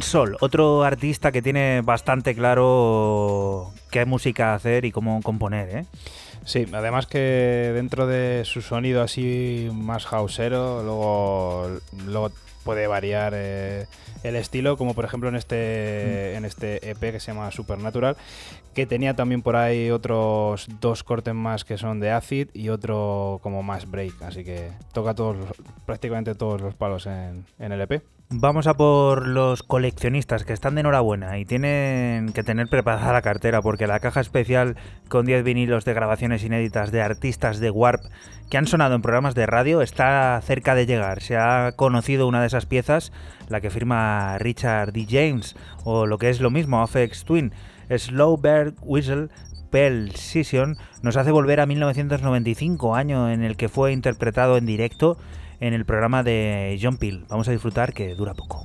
Binsol, 0.07 0.37
otro 0.39 0.85
artista 0.85 1.33
que 1.33 1.43
tiene 1.43 1.81
bastante 1.81 2.37
claro 2.37 3.73
qué 3.91 4.05
música 4.05 4.55
hacer 4.55 4.85
y 4.85 4.93
cómo 4.93 5.21
componer, 5.21 5.79
¿eh? 5.79 5.87
Sí, 6.45 6.65
además 6.73 7.09
que 7.09 7.73
dentro 7.75 8.07
de 8.07 8.45
su 8.45 8.63
sonido 8.63 9.03
así 9.03 9.69
más 9.75 10.07
houseero, 10.07 10.85
luego, 10.85 11.81
luego 12.07 12.31
puede 12.63 12.87
variar 12.87 13.33
eh, 13.35 13.87
el 14.23 14.37
estilo, 14.37 14.77
como 14.77 14.95
por 14.95 15.05
ejemplo 15.05 15.29
en 15.29 15.35
este, 15.35 16.37
en 16.37 16.45
este 16.45 16.89
EP 16.89 17.01
que 17.01 17.19
se 17.19 17.33
llama 17.33 17.51
Supernatural, 17.51 18.17
que 18.75 18.87
tenía 18.87 19.15
también 19.17 19.43
por 19.43 19.57
ahí 19.57 19.91
otros 19.91 20.69
dos 20.81 21.03
cortes 21.03 21.35
más 21.35 21.65
que 21.65 21.79
son 21.79 21.99
de 21.99 22.13
acid 22.13 22.47
y 22.55 22.69
otro 22.69 23.41
como 23.43 23.65
más 23.65 23.91
break, 23.91 24.23
así 24.23 24.45
que 24.45 24.71
toca 24.93 25.15
todos, 25.15 25.37
prácticamente 25.85 26.37
todos 26.37 26.61
los 26.61 26.77
palos 26.77 27.07
en, 27.07 27.45
en 27.59 27.73
el 27.73 27.81
EP. 27.81 28.05
Vamos 28.29 28.67
a 28.67 28.75
por 28.75 29.29
los 29.29 29.63
coleccionistas 29.63 30.43
que 30.43 30.53
están 30.53 30.75
de 30.75 30.81
enhorabuena 30.81 31.39
y 31.39 31.45
tienen 31.45 32.33
que 32.33 32.43
tener 32.43 32.67
preparada 32.67 33.13
la 33.13 33.23
cartera 33.23 33.63
porque 33.63 33.87
la 33.87 34.01
caja 34.01 34.21
especial 34.21 34.75
con 35.09 35.27
10 35.27 35.45
vinilos 35.45 35.85
de 35.85 35.95
grabaciones 35.95 36.43
inéditas 36.43 36.91
de 36.91 37.03
artistas 37.03 37.61
de 37.61 37.71
Warp 37.71 38.03
que 38.51 38.59
han 38.59 38.67
sonado 38.67 38.97
en 38.97 39.03
programas 39.03 39.37
de 39.37 39.47
radio 39.47 39.81
está 39.81 40.41
cerca 40.43 40.75
de 40.75 40.87
llegar. 40.87 41.23
Se 41.23 41.37
ha 41.37 41.75
conocido 41.77 42.27
una 42.27 42.41
de 42.41 42.49
esas 42.49 42.67
piezas, 42.67 43.13
la 43.49 43.61
que 43.61 43.71
firma 43.71 44.39
Richard 44.39 44.93
D. 44.93 45.07
James 45.09 45.55
o 45.85 46.07
lo 46.07 46.19
que 46.19 46.29
es 46.29 46.41
lo 46.41 46.51
mismo, 46.51 46.83
Afex 46.83 47.25
Twin, 47.25 47.53
Slow 47.97 48.39
Bird 48.39 48.75
Whistle 48.83 49.29
Pell 49.71 50.11
Session 50.17 50.77
nos 51.01 51.17
hace 51.17 51.31
volver 51.31 51.61
a 51.61 51.67
1995, 51.67 52.97
año 52.97 53.31
en 53.31 53.45
el 53.45 53.57
que 53.57 53.69
fue 53.69 53.93
interpretado 53.93 54.57
en 54.57 54.67
directo 54.67 55.17
en 55.61 55.75
el 55.75 55.85
programa 55.85 56.23
de 56.23 56.79
John 56.81 56.97
Peel. 56.97 57.25
Vamos 57.29 57.49
a 57.49 57.53
disfrutar 57.53 57.93
que 57.93 58.15
dura 58.15 58.35
poco. 58.35 58.65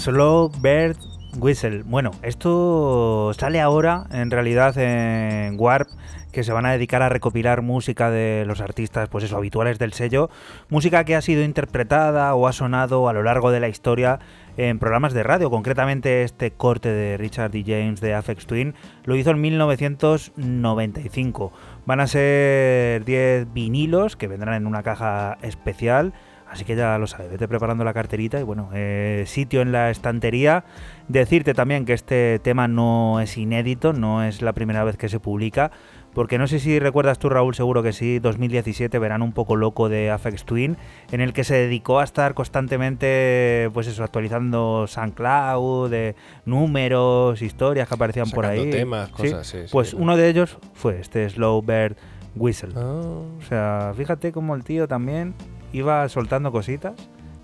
Slow 0.00 0.50
Bird 0.62 0.96
Whistle. 1.38 1.82
Bueno, 1.84 2.12
esto 2.22 3.32
sale 3.38 3.60
ahora 3.60 4.06
en 4.10 4.30
realidad 4.30 4.78
en 4.78 5.60
Warp 5.60 5.90
que 6.32 6.42
se 6.42 6.52
van 6.52 6.64
a 6.64 6.72
dedicar 6.72 7.02
a 7.02 7.10
recopilar 7.10 7.60
música 7.60 8.10
de 8.10 8.44
los 8.46 8.62
artistas, 8.62 9.10
pues 9.10 9.24
eso, 9.24 9.36
habituales 9.36 9.78
del 9.78 9.92
sello, 9.92 10.30
música 10.70 11.04
que 11.04 11.16
ha 11.16 11.20
sido 11.20 11.42
interpretada 11.42 12.34
o 12.34 12.46
ha 12.46 12.52
sonado 12.52 13.10
a 13.10 13.12
lo 13.12 13.22
largo 13.22 13.50
de 13.50 13.60
la 13.60 13.68
historia 13.68 14.20
en 14.56 14.78
programas 14.78 15.12
de 15.12 15.22
radio. 15.22 15.50
Concretamente 15.50 16.22
este 16.22 16.50
corte 16.50 16.88
de 16.88 17.18
Richard 17.18 17.50
D. 17.50 17.62
James 17.66 18.00
de 18.00 18.14
Afex 18.14 18.46
Twin 18.46 18.72
lo 19.04 19.16
hizo 19.16 19.32
en 19.32 19.42
1995. 19.42 21.52
Van 21.84 22.00
a 22.00 22.06
ser 22.06 23.04
10 23.04 23.52
vinilos 23.52 24.16
que 24.16 24.28
vendrán 24.28 24.54
en 24.54 24.66
una 24.66 24.82
caja 24.82 25.36
especial 25.42 26.14
Así 26.50 26.64
que 26.64 26.74
ya 26.74 26.98
lo 26.98 27.06
sabes, 27.06 27.30
vete 27.30 27.46
preparando 27.46 27.84
la 27.84 27.94
carterita 27.94 28.40
y 28.40 28.42
bueno, 28.42 28.70
eh, 28.74 29.22
sitio 29.26 29.62
en 29.62 29.70
la 29.70 29.90
estantería. 29.90 30.64
Decirte 31.06 31.54
también 31.54 31.84
que 31.84 31.92
este 31.92 32.40
tema 32.40 32.66
no 32.66 33.20
es 33.20 33.38
inédito, 33.38 33.92
no 33.92 34.24
es 34.24 34.42
la 34.42 34.52
primera 34.52 34.82
vez 34.82 34.96
que 34.96 35.08
se 35.08 35.20
publica, 35.20 35.70
porque 36.12 36.38
no 36.38 36.48
sé 36.48 36.58
si 36.58 36.80
recuerdas 36.80 37.20
tú 37.20 37.28
Raúl, 37.28 37.54
seguro 37.54 37.84
que 37.84 37.92
sí, 37.92 38.18
2017, 38.18 38.98
verano 38.98 39.24
un 39.24 39.32
poco 39.32 39.54
loco 39.54 39.88
de 39.88 40.10
Afex 40.10 40.44
Twin, 40.44 40.76
en 41.12 41.20
el 41.20 41.32
que 41.32 41.44
se 41.44 41.54
dedicó 41.54 42.00
a 42.00 42.04
estar 42.04 42.34
constantemente, 42.34 43.70
pues 43.72 43.86
eso, 43.86 44.02
actualizando 44.02 44.86
SoundCloud, 44.88 45.88
de 45.88 46.16
números, 46.46 47.42
historias 47.42 47.86
que 47.86 47.94
aparecían 47.94 48.28
por 48.30 48.44
ahí. 48.44 48.70
temas, 48.70 49.08
¿Sí? 49.08 49.14
cosas, 49.14 49.46
sí, 49.46 49.58
sí. 49.66 49.68
Pues 49.70 49.94
uno 49.94 50.16
de 50.16 50.28
ellos 50.28 50.58
fue 50.74 50.98
este 50.98 51.30
Slow 51.30 51.62
Bird 51.62 51.96
Whistle. 52.34 52.72
Ah. 52.74 53.02
O 53.38 53.42
sea, 53.48 53.92
fíjate 53.96 54.32
cómo 54.32 54.56
el 54.56 54.64
tío 54.64 54.88
también 54.88 55.34
iba 55.72 56.08
soltando 56.08 56.52
cositas 56.52 56.94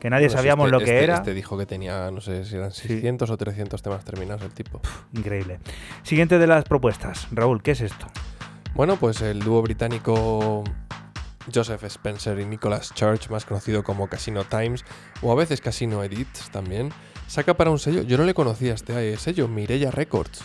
que 0.00 0.10
nadie 0.10 0.26
Bueno, 0.26 0.38
sabíamos 0.38 0.66
este- 0.66 0.72
lo 0.72 0.78
que 0.78 0.84
este- 0.84 1.04
era. 1.04 1.14
Este 1.16 1.34
dijo 1.34 1.56
que 1.58 1.66
tenía, 1.66 2.10
no 2.10 2.20
sé 2.20 2.44
si 2.44 2.56
eran 2.56 2.70
600 2.72 3.30
o 3.30 3.36
300 3.36 3.80
temas 3.82 4.04
terminados 4.04 4.42
el 4.42 4.52
tipo. 4.52 4.80
Increíble. 5.14 5.58
Siguiente 6.02 6.38
de 6.38 6.46
las 6.46 6.64
propuestas. 6.64 7.26
Raúl, 7.32 7.62
¿qué 7.62 7.70
es 7.72 7.80
esto? 7.80 8.06
Bueno, 8.74 8.96
pues 8.96 9.22
el 9.22 9.40
dúo 9.40 9.62
británico 9.62 10.62
Joseph 11.52 11.82
Spencer 11.84 12.38
y 12.40 12.44
Nicholas 12.44 12.92
Church, 12.94 13.30
más 13.30 13.44
conocido 13.46 13.82
como 13.84 14.08
Casino 14.08 14.44
Times, 14.44 14.84
o 15.22 15.32
a 15.32 15.34
veces 15.34 15.60
Casino 15.60 16.02
Edits 16.02 16.50
también, 16.50 16.90
saca 17.26 17.54
para 17.54 17.70
un 17.70 17.78
sello, 17.78 18.02
yo 18.02 18.18
no 18.18 18.24
le 18.24 18.34
conocía 18.34 18.74
este 18.74 19.16
sello, 19.16 19.46
Mirella 19.48 19.90
Records, 19.90 20.44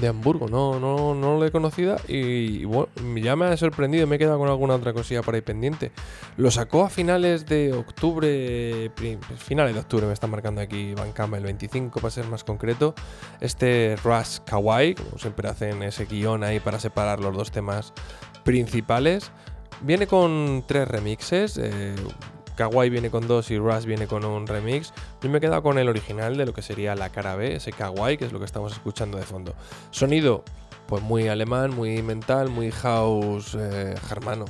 de 0.00 0.08
Hamburgo, 0.08 0.48
no, 0.48 0.78
no, 0.78 1.14
no 1.14 1.38
lo 1.38 1.44
he 1.44 1.50
conocida 1.50 1.96
y, 2.06 2.64
bueno, 2.64 2.88
ya 3.16 3.36
me 3.36 3.46
ha 3.46 3.56
sorprendido, 3.56 4.06
me 4.06 4.16
he 4.16 4.18
quedado 4.18 4.38
con 4.38 4.48
alguna 4.48 4.74
otra 4.74 4.92
cosilla 4.92 5.22
por 5.22 5.34
ahí 5.34 5.40
pendiente. 5.40 5.92
Lo 6.36 6.50
sacó 6.50 6.84
a 6.84 6.90
finales 6.90 7.46
de 7.46 7.72
octubre, 7.72 8.90
finales 9.38 9.74
de 9.74 9.80
octubre 9.80 10.06
me 10.06 10.12
está 10.12 10.26
marcando 10.26 10.60
aquí 10.60 10.94
Campbell, 11.14 11.38
el 11.38 11.44
25 11.44 12.00
para 12.00 12.10
ser 12.10 12.26
más 12.26 12.44
concreto, 12.44 12.94
este 13.40 13.96
Rush 14.04 14.38
Kawaii, 14.44 14.94
como 14.94 15.18
siempre 15.18 15.48
hacen 15.48 15.82
ese 15.82 16.04
guion 16.04 16.44
ahí 16.44 16.60
para 16.60 16.78
separar 16.78 17.20
los 17.20 17.36
dos 17.36 17.50
temas 17.50 17.92
principales. 18.44 19.30
Viene 19.80 20.06
con 20.06 20.64
tres 20.66 20.88
remixes. 20.88 21.58
eh, 21.58 21.94
Kawaii 22.58 22.90
viene 22.90 23.08
con 23.08 23.28
dos 23.28 23.52
y 23.52 23.56
Rush 23.56 23.84
viene 23.84 24.08
con 24.08 24.24
un 24.24 24.48
remix. 24.48 24.92
Yo 25.22 25.30
me 25.30 25.38
he 25.38 25.40
quedado 25.40 25.62
con 25.62 25.78
el 25.78 25.88
original 25.88 26.36
de 26.36 26.44
lo 26.44 26.52
que 26.52 26.60
sería 26.60 26.96
la 26.96 27.08
cara 27.08 27.36
B, 27.36 27.54
ese 27.54 27.70
Kawaii, 27.70 28.16
que 28.16 28.24
es 28.24 28.32
lo 28.32 28.40
que 28.40 28.46
estamos 28.46 28.72
escuchando 28.72 29.16
de 29.16 29.22
fondo. 29.22 29.54
Sonido, 29.92 30.42
pues 30.88 31.00
muy 31.00 31.28
alemán, 31.28 31.72
muy 31.72 32.02
mental, 32.02 32.48
muy 32.48 32.72
house 32.72 33.56
eh, 33.56 33.94
germano. 34.08 34.46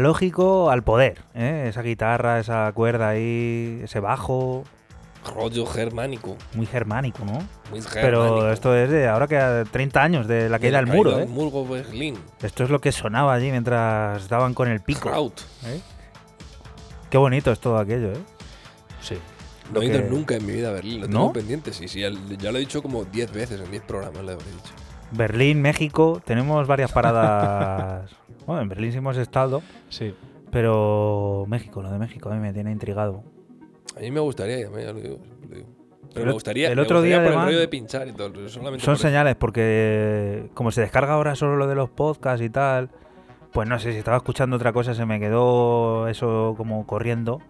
Analógico 0.00 0.70
al 0.70 0.82
poder. 0.82 1.22
¿eh? 1.34 1.66
Esa 1.68 1.82
guitarra, 1.82 2.38
esa 2.38 2.70
cuerda 2.72 3.08
ahí, 3.10 3.80
ese 3.82 3.98
bajo, 4.00 4.64
Rollo 5.34 5.66
germánico. 5.66 6.36
muy 6.54 6.66
germánico, 6.66 7.24
¿no? 7.24 7.32
Muy 7.70 7.80
Pero 7.94 8.22
germánico. 8.22 8.48
esto 8.52 8.76
es 8.76 8.90
de 8.90 9.08
ahora 9.08 9.26
que 9.26 9.36
a 9.38 9.64
30 9.64 10.00
años 10.02 10.28
de 10.28 10.48
la 10.48 10.58
caída 10.60 10.76
del 10.76 10.86
muro, 10.86 11.18
¿eh? 11.18 11.26
muro 11.26 11.64
Berlín. 11.66 12.16
Esto 12.42 12.62
es 12.62 12.70
lo 12.70 12.80
que 12.80 12.92
sonaba 12.92 13.34
allí 13.34 13.50
mientras 13.50 14.28
daban 14.28 14.54
con 14.54 14.68
el 14.68 14.80
pico. 14.80 15.00
Kraut. 15.08 15.40
¿eh? 15.64 15.80
Qué 17.10 17.18
bonito 17.18 17.50
es 17.50 17.58
todo 17.58 17.78
aquello, 17.78 18.12
¿eh? 18.12 18.18
Sí. 19.00 19.16
No 19.72 19.82
he 19.82 19.86
ido 19.86 20.00
que- 20.00 20.08
nunca 20.08 20.36
en 20.36 20.46
mi 20.46 20.52
vida 20.52 20.68
a 20.68 20.72
Berlín, 20.72 21.00
lo 21.00 21.08
¿No? 21.08 21.12
tengo 21.20 21.32
pendiente. 21.32 21.72
Sí, 21.72 21.88
sí, 21.88 22.00
ya, 22.02 22.10
lo 22.10 22.56
he 22.56 22.60
dicho 22.60 22.80
como 22.82 23.04
10 23.04 23.32
veces 23.32 23.60
en 23.60 23.68
10 23.70 23.82
programas, 23.82 24.22
lo 24.22 24.32
habré 24.32 24.44
dicho. 24.46 24.72
Berlín, 25.10 25.60
México, 25.60 26.20
tenemos 26.24 26.66
varias 26.68 26.92
paradas. 26.92 27.95
Bueno, 28.46 28.62
en 28.62 28.68
Berlín 28.68 28.92
sí 28.92 28.98
hemos 28.98 29.16
estado, 29.16 29.62
Sí. 29.88 30.14
pero 30.50 31.44
México, 31.48 31.82
lo 31.82 31.90
de 31.90 31.98
México 31.98 32.28
a 32.30 32.34
mí 32.34 32.40
me 32.40 32.52
tiene 32.52 32.70
intrigado. 32.72 33.22
A 33.96 34.00
mí 34.00 34.10
me 34.10 34.20
gustaría, 34.20 34.60
ya 34.60 34.68
lo 34.92 35.00
digo, 35.00 35.18
lo 35.48 35.54
digo. 35.54 35.68
Pero 36.12 36.20
El 36.22 36.26
me 36.28 36.32
gustaría, 36.32 36.68
el 36.70 36.76
me 36.76 36.82
otro 36.82 36.96
gustaría 36.98 37.16
día, 37.16 37.18
por 37.18 37.26
el 37.26 37.32
además, 37.32 37.46
rollo 37.46 37.58
de 37.60 37.68
pinchar 37.68 38.08
y 38.08 38.12
todo. 38.12 38.28
Solamente 38.48 38.84
Son 38.84 38.92
por 38.92 38.98
eso. 39.00 39.02
señales 39.08 39.36
porque 39.36 40.48
como 40.54 40.70
se 40.70 40.80
descarga 40.80 41.12
ahora 41.14 41.34
solo 41.34 41.56
lo 41.56 41.66
de 41.66 41.74
los 41.74 41.90
podcasts 41.90 42.42
y 42.42 42.48
tal, 42.48 42.90
pues 43.52 43.68
no 43.68 43.78
sé, 43.78 43.92
si 43.92 43.98
estaba 43.98 44.16
escuchando 44.18 44.56
otra 44.56 44.72
cosa 44.72 44.94
se 44.94 45.04
me 45.04 45.18
quedó 45.20 46.08
eso 46.08 46.54
como 46.56 46.86
corriendo. 46.86 47.40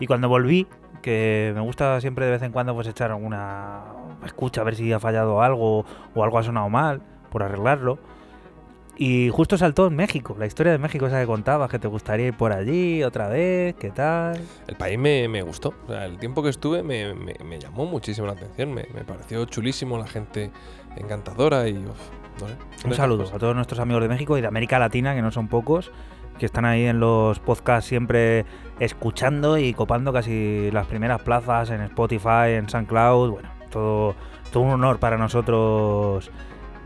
Y 0.00 0.06
cuando 0.06 0.28
volví, 0.28 0.66
que 1.02 1.52
me 1.54 1.60
gusta 1.60 2.00
siempre 2.00 2.24
de 2.24 2.32
vez 2.32 2.42
en 2.42 2.50
cuando 2.52 2.74
pues 2.74 2.88
echar 2.88 3.10
alguna 3.12 3.84
escucha 4.24 4.62
a 4.62 4.64
ver 4.64 4.74
si 4.74 4.92
ha 4.92 4.98
fallado 4.98 5.40
algo 5.42 5.84
o 6.14 6.24
algo 6.24 6.38
ha 6.38 6.42
sonado 6.42 6.68
mal 6.68 7.02
por 7.30 7.42
arreglarlo. 7.44 7.98
Y 8.98 9.28
justo 9.28 9.58
saltó 9.58 9.88
en 9.88 9.96
México, 9.96 10.34
la 10.38 10.46
historia 10.46 10.72
de 10.72 10.78
México 10.78 11.06
esa 11.06 11.20
que 11.20 11.26
contabas, 11.26 11.68
que 11.70 11.78
te 11.78 11.86
gustaría 11.86 12.28
ir 12.28 12.34
por 12.36 12.52
allí 12.52 13.02
otra 13.02 13.28
vez, 13.28 13.74
¿qué 13.74 13.90
tal? 13.90 14.40
El 14.66 14.76
país 14.76 14.98
me, 14.98 15.28
me 15.28 15.42
gustó. 15.42 15.74
O 15.86 15.92
sea, 15.92 16.06
el 16.06 16.16
tiempo 16.18 16.42
que 16.42 16.48
estuve 16.48 16.82
me, 16.82 17.12
me- 17.12 17.36
me 17.44 17.58
llamó 17.58 17.84
muchísimo 17.84 18.26
la 18.26 18.32
atención. 18.32 18.72
Me, 18.72 18.84
pareció 19.06 19.44
chulísimo, 19.44 19.98
la 19.98 20.06
gente 20.06 20.50
encantadora 20.96 21.68
y. 21.68 21.74
uf, 21.76 22.40
no 22.40 22.48
sé. 22.48 22.86
Un 22.88 22.94
saludo 22.94 23.24
a 23.34 23.38
todos 23.38 23.54
nuestros 23.54 23.80
amigos 23.80 24.02
de 24.02 24.08
México 24.08 24.38
y 24.38 24.40
de 24.40 24.46
América 24.46 24.78
Latina, 24.78 25.14
que 25.14 25.20
no 25.20 25.30
son 25.30 25.48
pocos, 25.48 25.90
que 26.38 26.46
están 26.46 26.64
ahí 26.64 26.86
en 26.86 26.98
los 26.98 27.38
podcasts 27.38 27.86
siempre 27.88 28.46
escuchando 28.80 29.58
y 29.58 29.74
copando 29.74 30.10
casi 30.10 30.70
las 30.72 30.86
primeras 30.86 31.20
plazas 31.20 31.68
en 31.68 31.82
Spotify, 31.82 32.52
en 32.56 32.68
SoundCloud. 32.70 33.30
Bueno, 33.30 33.48
todo, 33.70 34.14
todo 34.52 34.62
un 34.62 34.70
honor 34.70 34.98
para 34.98 35.18
nosotros 35.18 36.30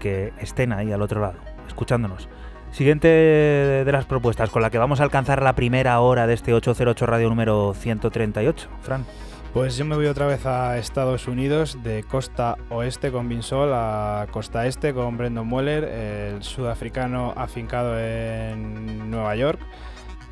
que 0.01 0.33
estén 0.39 0.73
ahí 0.73 0.91
al 0.93 1.03
otro 1.03 1.21
lado, 1.21 1.35
escuchándonos. 1.71 2.29
Siguiente 2.73 3.09
de 3.09 3.93
las 3.93 4.05
propuestas 4.05 4.51
con 4.51 4.63
la 4.63 4.71
que 4.71 4.79
vamos 4.79 5.01
a 5.01 5.03
alcanzar 5.03 5.43
la 5.43 5.55
primera 5.55 5.99
hora 6.01 6.27
de 6.27 6.35
este 6.35 6.55
808 6.55 7.07
Radio 7.07 7.29
número 7.29 7.75
138. 7.75 8.69
Fran. 8.83 9.05
Pues 9.53 9.77
yo 9.77 9.85
me 9.85 9.97
voy 9.97 10.07
otra 10.07 10.27
vez 10.27 10.47
a 10.47 10.79
Estados 10.79 11.27
Unidos, 11.27 11.79
de 11.83 12.05
costa 12.05 12.57
oeste 12.69 13.11
con 13.11 13.29
Binsol 13.29 13.73
a 13.75 14.29
costa 14.31 14.69
este 14.69 14.95
con 14.95 15.17
Brendan 15.17 15.49
Mueller, 15.49 15.83
el 15.83 16.45
sudafricano 16.45 17.35
afincado 17.37 17.99
en 17.99 19.11
Nueva 19.11 19.35
York. 19.35 19.59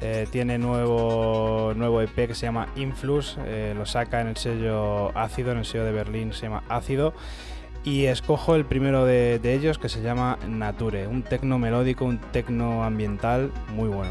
Eh, 0.01 0.29
tiene 0.31 0.59
nuevo, 0.59 1.73
nuevo 1.75 2.01
EP 2.01 2.15
que 2.29 2.35
se 2.37 2.47
llama 2.47 2.69
Influx, 2.77 3.37
eh, 3.45 3.75
lo 3.77 3.85
saca 3.85 4.21
en 4.21 4.29
el 4.29 4.37
sello 4.37 5.11
Ácido, 5.19 5.51
en 5.51 5.59
el 5.59 5.65
sello 5.65 5.85
de 5.85 5.91
Berlín 5.91 6.33
se 6.33 6.43
llama 6.43 6.63
Ácido. 6.69 7.13
Y 7.85 8.05
escojo 8.07 8.55
el 8.55 8.65
primero 8.65 9.05
de, 9.05 9.41
ellos 9.43 9.79
que 9.79 9.89
se 9.89 10.03
llama 10.03 10.39
Nature, 10.47 11.07
un 11.07 11.23
tecno 11.23 11.59
melódico, 11.59 12.05
un 12.05 12.19
tecno 12.19 12.85
ambiental 12.85 13.51
muy 13.75 13.89
bueno. 13.89 14.11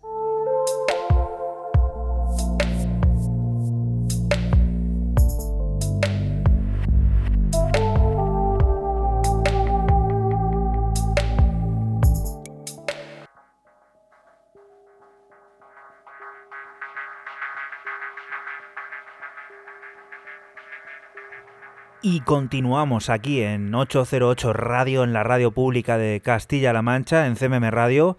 Y 22.03 22.21
continuamos 22.21 23.11
aquí 23.11 23.43
en 23.43 23.75
808 23.75 24.53
Radio, 24.53 25.03
en 25.03 25.13
la 25.13 25.21
radio 25.21 25.51
pública 25.51 25.99
de 25.99 26.19
Castilla-La 26.19 26.81
Mancha, 26.81 27.27
en 27.27 27.35
CMM 27.35 27.69
Radio. 27.69 28.17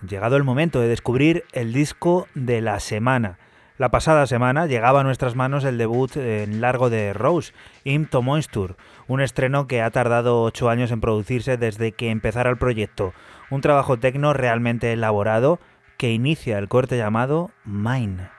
Llegado 0.00 0.36
el 0.36 0.44
momento 0.44 0.80
de 0.80 0.88
descubrir 0.88 1.44
el 1.52 1.74
disco 1.74 2.26
de 2.34 2.62
la 2.62 2.80
semana. 2.80 3.38
La 3.76 3.90
pasada 3.90 4.26
semana 4.26 4.66
llegaba 4.66 5.00
a 5.00 5.04
nuestras 5.04 5.36
manos 5.36 5.64
el 5.64 5.76
debut 5.76 6.16
en 6.16 6.62
largo 6.62 6.88
de 6.88 7.12
Rose, 7.12 7.52
Im 7.84 8.06
to 8.06 8.22
Moisture, 8.22 8.76
un 9.08 9.20
estreno 9.20 9.66
que 9.66 9.82
ha 9.82 9.90
tardado 9.90 10.42
ocho 10.42 10.70
años 10.70 10.90
en 10.90 11.02
producirse 11.02 11.58
desde 11.58 11.92
que 11.92 12.08
empezara 12.08 12.48
el 12.48 12.56
proyecto. 12.56 13.12
Un 13.50 13.60
trabajo 13.60 13.98
tecno 13.98 14.32
realmente 14.32 14.90
elaborado 14.90 15.60
que 15.98 16.12
inicia 16.12 16.56
el 16.56 16.68
corte 16.68 16.96
llamado 16.96 17.50
Mine. 17.66 18.37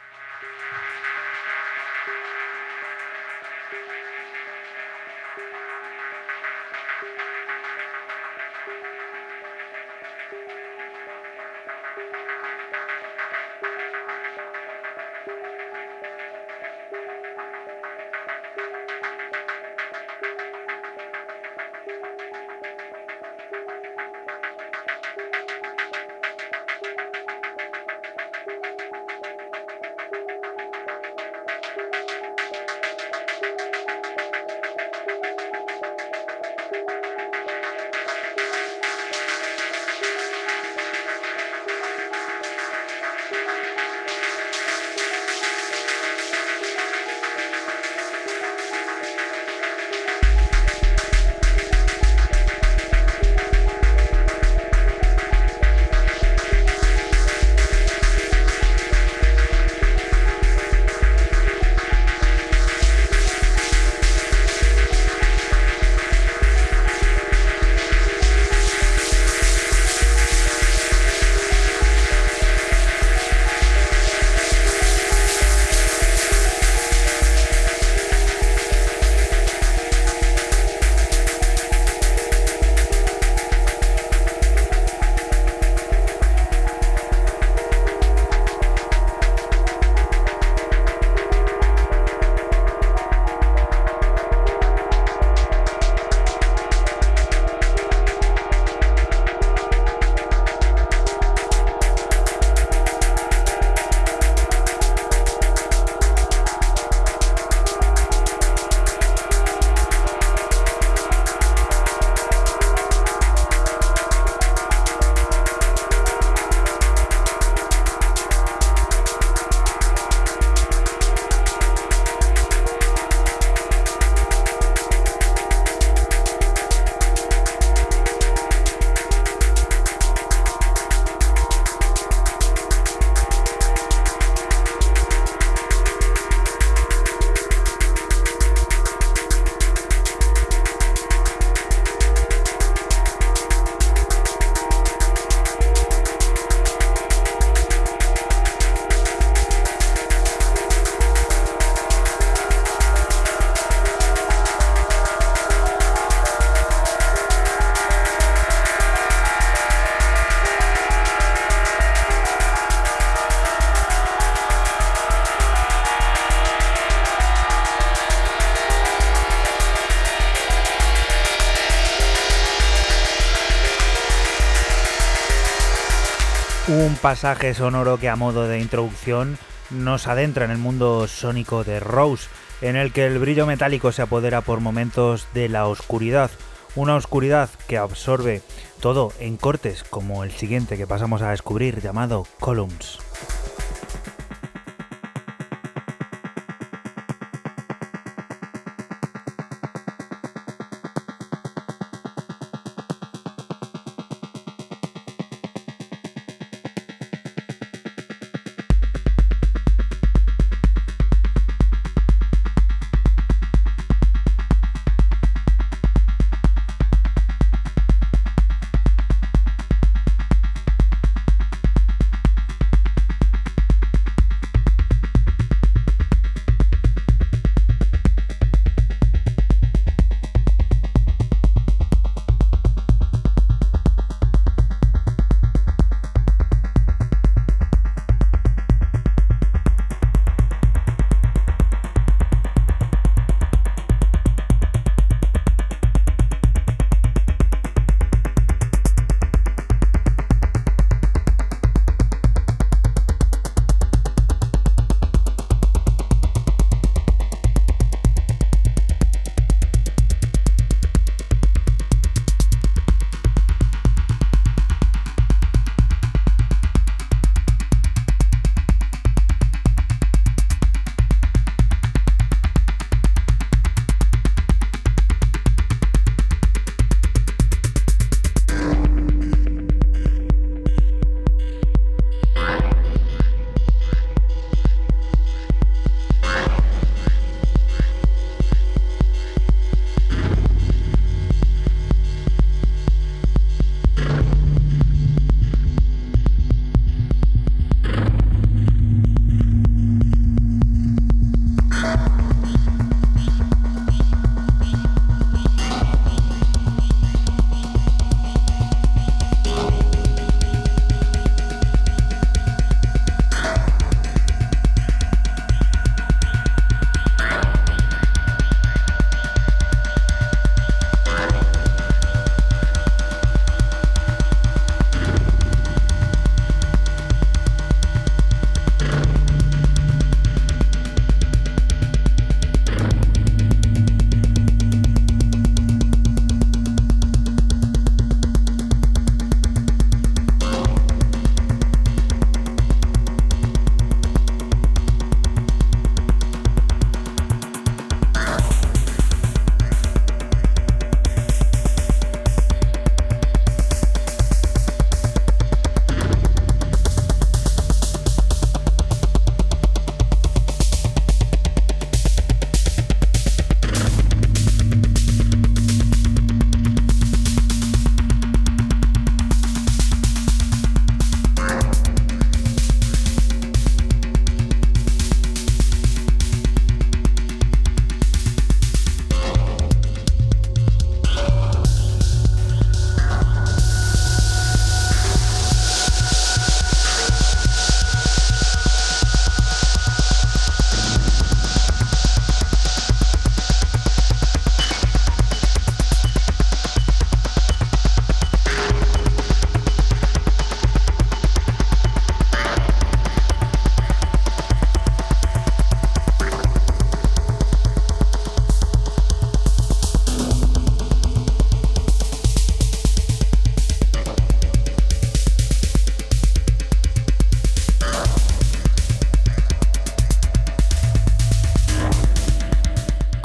Pasaje 177.02 177.54
sonoro 177.54 177.98
que 177.98 178.10
a 178.10 178.16
modo 178.16 178.48
de 178.48 178.60
introducción 178.60 179.38
nos 179.70 180.08
adentra 180.08 180.46
en 180.46 180.52
el 180.52 180.58
mundo 180.58 181.08
sónico 181.08 181.64
de 181.64 181.80
Rose, 181.80 182.28
en 182.62 182.76
el 182.76 182.92
que 182.92 183.06
el 183.06 183.20
brillo 183.20 183.46
metálico 183.46 183.92
se 183.92 184.02
apodera 184.02 184.42
por 184.42 184.60
momentos 184.60 185.28
de 185.34 185.48
la 185.48 185.68
oscuridad, 185.68 186.30
una 186.76 186.96
oscuridad 186.96 187.50
que 187.68 187.78
absorbe 187.78 188.42
todo 188.82 189.14
en 189.20 189.38
cortes 189.38 189.84
como 189.84 190.24
el 190.24 190.32
siguiente 190.32 190.78
que 190.78 190.88
pasamos 190.88 191.22
a 191.22 191.32
descubrir 191.32 191.82
llamado 191.82 192.26
Columns. 192.40 193.09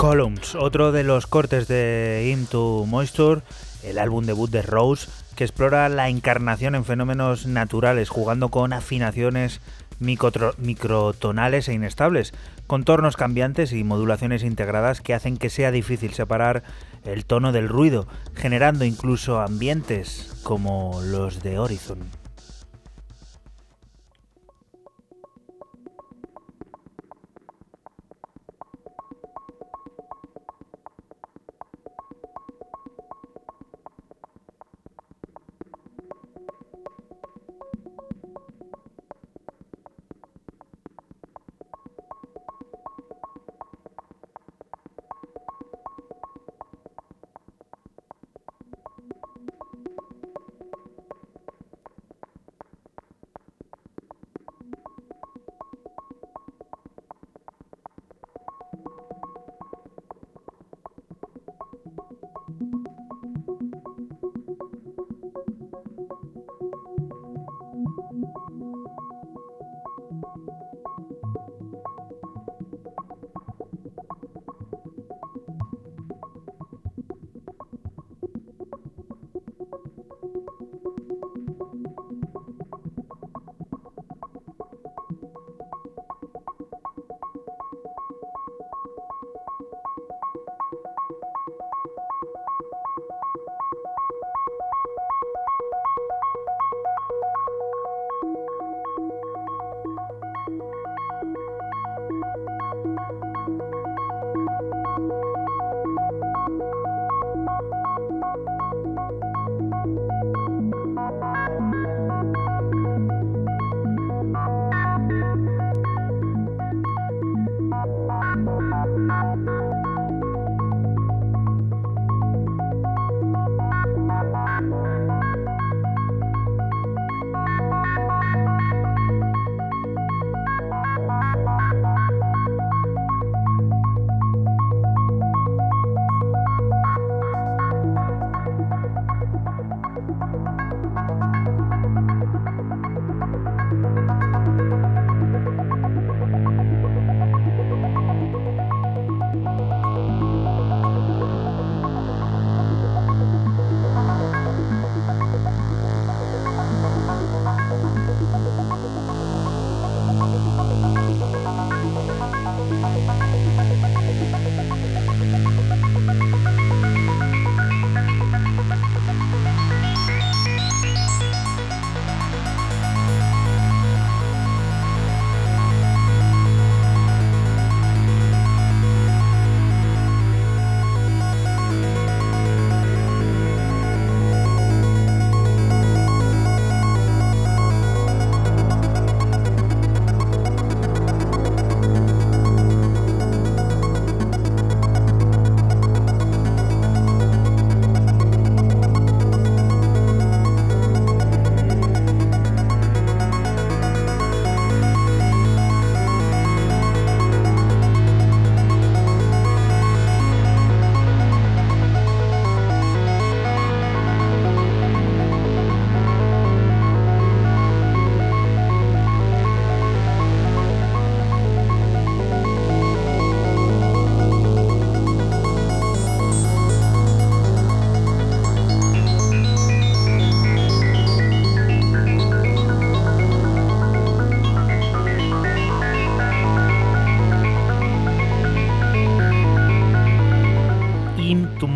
Rose, 0.04 0.54
otro 0.54 0.92
de 0.92 1.02
los 1.02 1.26
cortes 1.26 1.66
de 1.66 2.30
Into 2.30 2.84
Moisture, 2.86 3.40
el 3.82 3.98
álbum 3.98 4.26
debut 4.26 4.50
de 4.50 4.60
Rose, 4.60 5.08
que 5.34 5.44
explora 5.44 5.88
la 5.88 6.10
encarnación 6.10 6.74
en 6.74 6.84
fenómenos 6.84 7.46
naturales, 7.46 8.10
jugando 8.10 8.50
con 8.50 8.74
afinaciones 8.74 9.62
microtonales 10.00 11.68
e 11.68 11.72
inestables, 11.72 12.34
contornos 12.66 13.16
cambiantes 13.16 13.72
y 13.72 13.82
modulaciones 13.82 14.42
integradas 14.42 15.00
que 15.00 15.14
hacen 15.14 15.38
que 15.38 15.48
sea 15.48 15.70
difícil 15.70 16.12
separar 16.12 16.64
el 17.04 17.24
tono 17.24 17.52
del 17.52 17.70
ruido, 17.70 18.06
generando 18.34 18.84
incluso 18.84 19.40
ambientes 19.40 20.38
como 20.42 21.00
los 21.02 21.42
de 21.42 21.58
Horizon. 21.58 22.23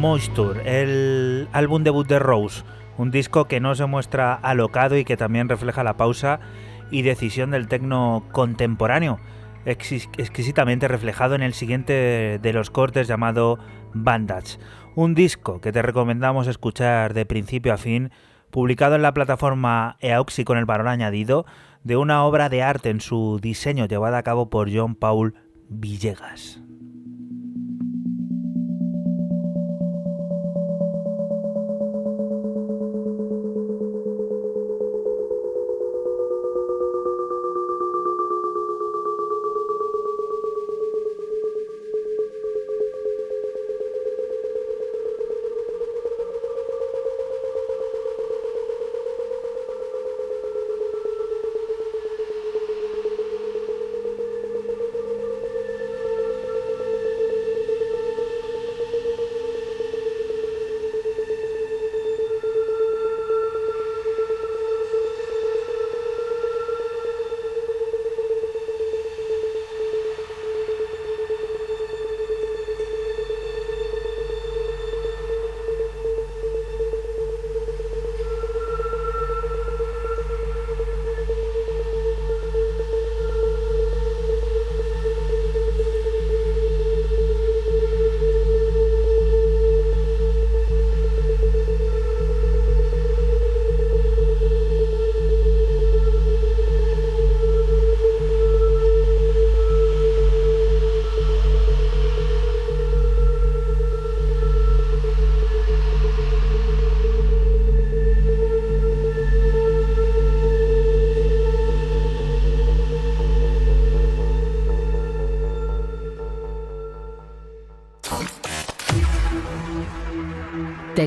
Moisture, 0.08 0.62
el 0.64 1.48
álbum 1.52 1.84
debut 1.84 2.08
de 2.08 2.18
Rose, 2.18 2.64
un 2.96 3.10
disco 3.10 3.44
que 3.44 3.60
no 3.60 3.74
se 3.74 3.84
muestra 3.84 4.32
alocado 4.32 4.96
y 4.96 5.04
que 5.04 5.18
también 5.18 5.50
refleja 5.50 5.84
la 5.84 5.98
pausa 5.98 6.40
y 6.90 7.02
decisión 7.02 7.50
del 7.50 7.68
tecno 7.68 8.24
contemporáneo, 8.32 9.20
exquisitamente 9.66 10.88
reflejado 10.88 11.34
en 11.34 11.42
el 11.42 11.52
siguiente 11.52 12.38
de 12.40 12.52
los 12.54 12.70
cortes 12.70 13.06
llamado 13.06 13.58
Bandage, 13.92 14.58
un 14.94 15.14
disco 15.14 15.60
que 15.60 15.72
te 15.72 15.82
recomendamos 15.82 16.46
escuchar 16.46 17.12
de 17.12 17.26
principio 17.26 17.74
a 17.74 17.76
fin, 17.76 18.10
publicado 18.50 18.94
en 18.94 19.02
la 19.02 19.12
plataforma 19.12 19.98
Eauxi 20.00 20.44
con 20.44 20.56
el 20.56 20.64
valor 20.64 20.88
añadido 20.88 21.44
de 21.84 21.98
una 21.98 22.24
obra 22.24 22.48
de 22.48 22.62
arte 22.62 22.88
en 22.88 23.02
su 23.02 23.40
diseño 23.42 23.84
llevada 23.84 24.16
a 24.16 24.22
cabo 24.22 24.48
por 24.48 24.74
John 24.74 24.94
Paul 24.94 25.34
Villegas. 25.68 26.62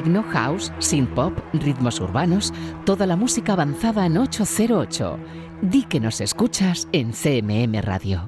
Techno, 0.01 0.23
house, 0.23 0.73
synth 0.79 1.13
pop, 1.13 1.37
ritmos 1.53 1.99
urbanos, 1.99 2.51
toda 2.85 3.05
la 3.05 3.15
música 3.15 3.53
avanzada 3.53 4.07
en 4.07 4.17
808. 4.17 5.19
Di 5.61 5.83
que 5.83 5.99
nos 5.99 6.21
escuchas 6.21 6.87
en 6.91 7.11
CMM 7.11 7.79
Radio. 7.83 8.25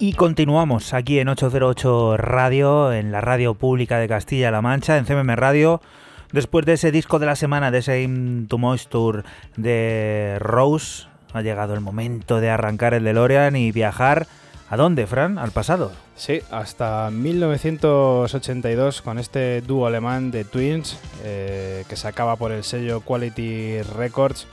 Y 0.00 0.14
continuamos 0.14 0.92
aquí 0.92 1.20
en 1.20 1.28
808 1.28 2.16
Radio, 2.16 2.92
en 2.92 3.12
la 3.12 3.20
radio 3.20 3.54
pública 3.54 3.98
de 3.98 4.08
Castilla-La 4.08 4.60
Mancha, 4.60 4.96
en 4.96 5.04
CMM 5.04 5.36
Radio. 5.36 5.80
Después 6.32 6.66
de 6.66 6.72
ese 6.72 6.90
disco 6.90 7.20
de 7.20 7.26
la 7.26 7.36
semana, 7.36 7.70
de 7.70 7.78
ese 7.78 8.10
To 8.48 8.58
Moisture 8.58 9.22
de 9.56 10.36
Rose, 10.40 11.06
ha 11.38 11.42
llegado 11.42 11.74
el 11.74 11.80
momento 11.80 12.40
de 12.40 12.50
arrancar 12.50 12.94
el 12.94 13.04
DeLorean 13.04 13.56
y 13.56 13.72
viajar. 13.72 14.26
¿A 14.68 14.76
dónde, 14.76 15.06
Fran? 15.06 15.38
¿Al 15.38 15.52
pasado? 15.52 15.92
Sí, 16.16 16.40
hasta 16.50 17.10
1982 17.10 19.02
con 19.02 19.18
este 19.18 19.60
dúo 19.60 19.86
alemán 19.86 20.30
de 20.30 20.44
Twins 20.44 20.98
eh, 21.22 21.84
que 21.88 21.96
sacaba 21.96 22.36
por 22.36 22.52
el 22.52 22.64
sello 22.64 23.00
Quality 23.00 23.82
Records 23.82 24.46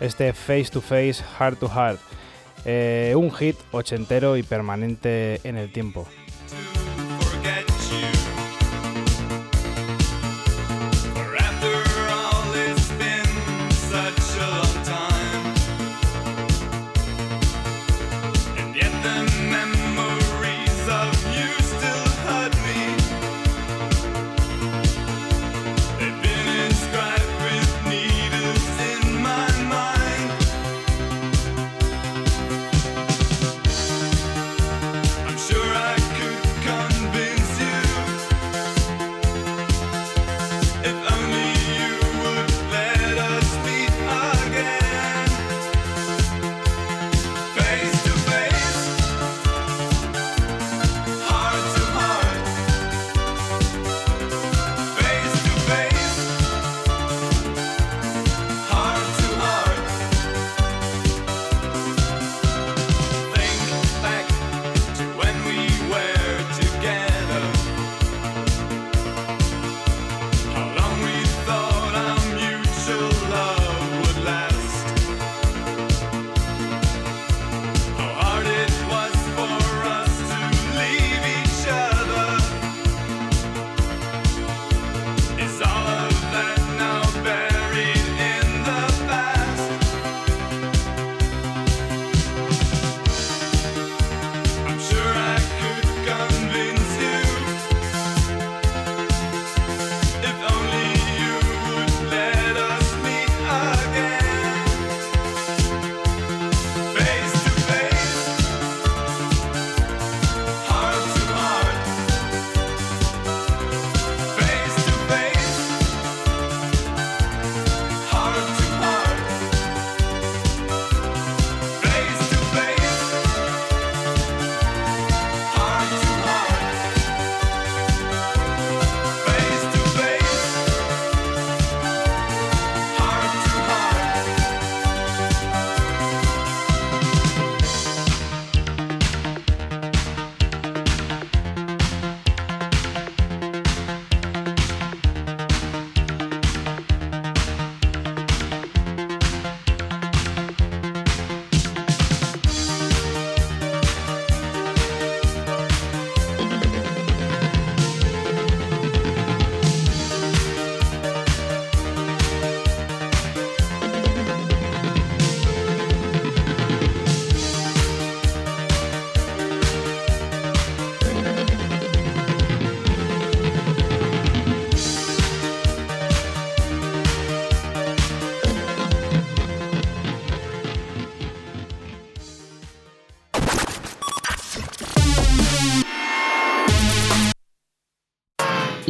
este 0.00 0.32
Face 0.32 0.70
to 0.72 0.80
Face, 0.80 1.22
Heart 1.38 1.58
to 1.60 1.68
Heart. 1.68 2.00
Eh, 2.64 3.14
un 3.16 3.30
hit 3.32 3.56
ochentero 3.70 4.36
y 4.36 4.42
permanente 4.42 5.40
en 5.44 5.56
el 5.56 5.72
tiempo. 5.72 6.06
If 40.82 41.09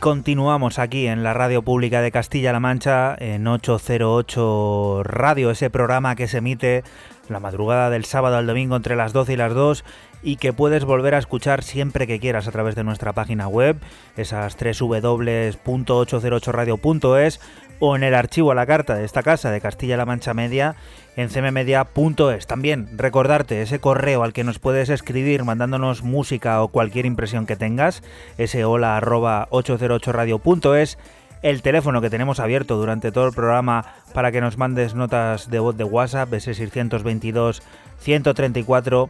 Continuamos 0.00 0.78
aquí 0.78 1.06
en 1.06 1.22
la 1.22 1.34
radio 1.34 1.60
pública 1.60 2.00
de 2.00 2.10
Castilla-La 2.10 2.58
Mancha, 2.58 3.14
en 3.18 3.46
808 3.46 5.02
Radio, 5.04 5.50
ese 5.50 5.68
programa 5.68 6.16
que 6.16 6.26
se 6.26 6.38
emite 6.38 6.82
la 7.28 7.38
madrugada 7.38 7.90
del 7.90 8.06
sábado 8.06 8.36
al 8.36 8.46
domingo 8.46 8.76
entre 8.76 8.96
las 8.96 9.12
12 9.12 9.34
y 9.34 9.36
las 9.36 9.52
2 9.52 9.84
y 10.22 10.36
que 10.36 10.52
puedes 10.52 10.84
volver 10.84 11.14
a 11.14 11.18
escuchar 11.18 11.62
siempre 11.62 12.06
que 12.06 12.20
quieras 12.20 12.46
a 12.46 12.52
través 12.52 12.74
de 12.74 12.84
nuestra 12.84 13.12
página 13.12 13.48
web, 13.48 13.78
esas 14.16 14.56
www.808radio.es 14.56 17.40
o 17.80 17.96
en 17.96 18.02
el 18.02 18.14
archivo 18.14 18.52
a 18.52 18.54
la 18.54 18.66
carta 18.66 18.94
de 18.94 19.04
esta 19.04 19.22
casa 19.22 19.50
de 19.50 19.60
Castilla-La 19.60 20.04
Mancha 20.04 20.34
Media 20.34 20.76
en 21.16 21.28
cmmedia.es. 21.28 22.46
También 22.46 22.88
recordarte 22.96 23.62
ese 23.62 23.80
correo 23.80 24.22
al 24.22 24.34
que 24.34 24.44
nos 24.44 24.58
puedes 24.58 24.90
escribir 24.90 25.44
mandándonos 25.44 26.02
música 26.02 26.62
o 26.62 26.68
cualquier 26.68 27.06
impresión 27.06 27.46
que 27.46 27.56
tengas, 27.56 28.02
ese 28.38 28.64
hola 28.64 28.98
arroba 28.98 29.48
808radio.es 29.50 30.98
el 31.42 31.62
teléfono 31.62 32.02
que 32.02 32.10
tenemos 32.10 32.38
abierto 32.38 32.76
durante 32.76 33.12
todo 33.12 33.26
el 33.26 33.32
programa 33.32 33.94
para 34.12 34.30
que 34.30 34.42
nos 34.42 34.58
mandes 34.58 34.94
notas 34.94 35.48
de 35.48 35.58
voz 35.58 35.74
de 35.74 35.84
WhatsApp, 35.84 36.30
ese 36.34 36.52
622 36.52 37.62
134 38.00 39.08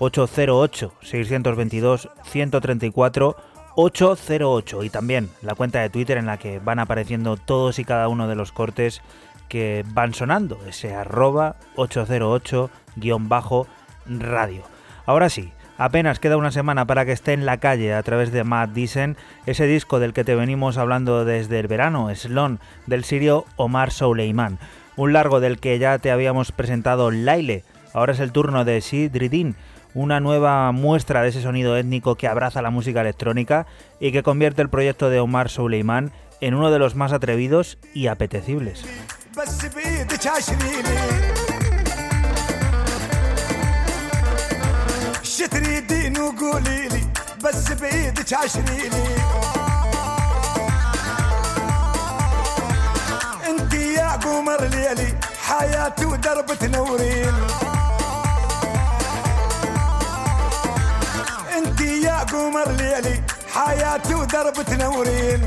808 0.00 0.94
622 1.02 2.08
134 2.24 3.36
808 3.76 4.82
y 4.82 4.90
también 4.90 5.30
la 5.42 5.54
cuenta 5.54 5.80
de 5.80 5.90
Twitter 5.90 6.18
en 6.18 6.26
la 6.26 6.38
que 6.38 6.58
van 6.58 6.80
apareciendo 6.80 7.36
todos 7.36 7.78
y 7.78 7.84
cada 7.84 8.08
uno 8.08 8.26
de 8.26 8.34
los 8.34 8.50
cortes 8.50 9.00
que 9.48 9.84
van 9.88 10.12
sonando, 10.14 10.58
ese 10.66 10.94
arroba 10.94 11.56
808-radio. 11.76 14.62
Ahora 15.06 15.28
sí, 15.28 15.52
apenas 15.76 16.20
queda 16.20 16.36
una 16.36 16.52
semana 16.52 16.86
para 16.86 17.04
que 17.04 17.12
esté 17.12 17.32
en 17.32 17.46
la 17.46 17.58
calle 17.58 17.94
a 17.94 18.02
través 18.02 18.32
de 18.32 18.44
Matt 18.44 18.70
Dicen, 18.70 19.16
ese 19.46 19.66
disco 19.66 19.98
del 19.98 20.12
que 20.12 20.24
te 20.24 20.34
venimos 20.34 20.78
hablando 20.78 21.24
desde 21.24 21.58
el 21.58 21.68
verano, 21.68 22.14
Slon, 22.14 22.60
del 22.86 23.04
sirio 23.04 23.44
Omar 23.56 23.90
Souleyman, 23.90 24.58
un 24.96 25.12
largo 25.12 25.40
del 25.40 25.58
que 25.58 25.78
ya 25.78 25.98
te 25.98 26.10
habíamos 26.10 26.52
presentado 26.52 27.10
Laile, 27.10 27.64
ahora 27.92 28.12
es 28.12 28.20
el 28.20 28.32
turno 28.32 28.64
de 28.64 28.80
Sidridin, 28.80 29.56
una 29.93 30.19
nueva 30.19 30.71
muestra 30.71 31.21
de 31.21 31.29
ese 31.29 31.41
sonido 31.41 31.77
étnico 31.77 32.15
que 32.15 32.27
abraza 32.27 32.61
la 32.61 32.69
música 32.69 33.01
electrónica 33.01 33.65
y 33.99 34.11
que 34.11 34.23
convierte 34.23 34.61
el 34.61 34.69
proyecto 34.69 35.09
de 35.09 35.19
Omar 35.19 35.49
Souleyman 35.49 36.11
en 36.41 36.53
uno 36.53 36.69
de 36.71 36.79
los 36.79 36.95
más 36.95 37.13
atrevidos 37.13 37.77
y 37.93 38.07
apetecibles. 38.07 38.85
بس 39.37 39.65
بايدك 39.65 40.27
عشريني 40.27 40.99
شو 45.23 45.45
تريدين 45.45 46.17
وقولي 46.17 46.87
لي 46.87 47.03
بس 47.43 47.71
بايدك 47.71 48.33
عشريني 48.33 49.05
انت 53.49 53.73
يا 53.73 54.09
قمر 54.23 54.61
ليلي 54.63 55.13
حياتي 55.41 56.05
ودرب 56.05 56.45
تنورين 56.59 57.33
يا 62.20 62.24
قمر 62.24 62.70
ليلي 62.70 63.22
حياتي 63.54 64.14
ودرب 64.14 64.52
تنورين. 64.52 65.40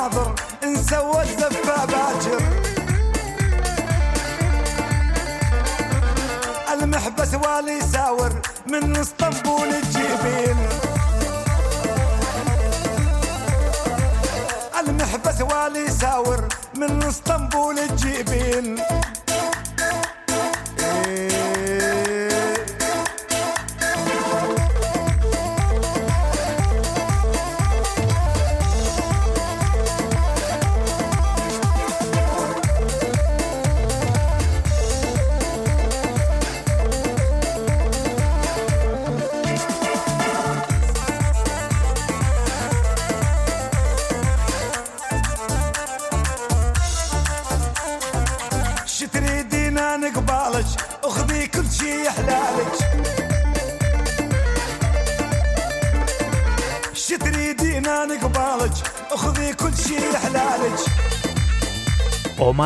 حاضر 0.00 0.34
نسوى 0.64 1.22
الزفة 1.22 1.84
باكر. 1.84 2.42
المحبس 6.72 7.34
والي 7.34 7.80
ساور 7.80 8.32
من 8.66 8.96
إسطنبول 8.96 9.70
تجيبين 9.80 10.56
المحبس 14.80 15.40
والي 15.40 15.90
ساور 15.90 16.48
من 16.76 17.02
إسطنبول 17.02 17.88
تجيبين 17.88 18.78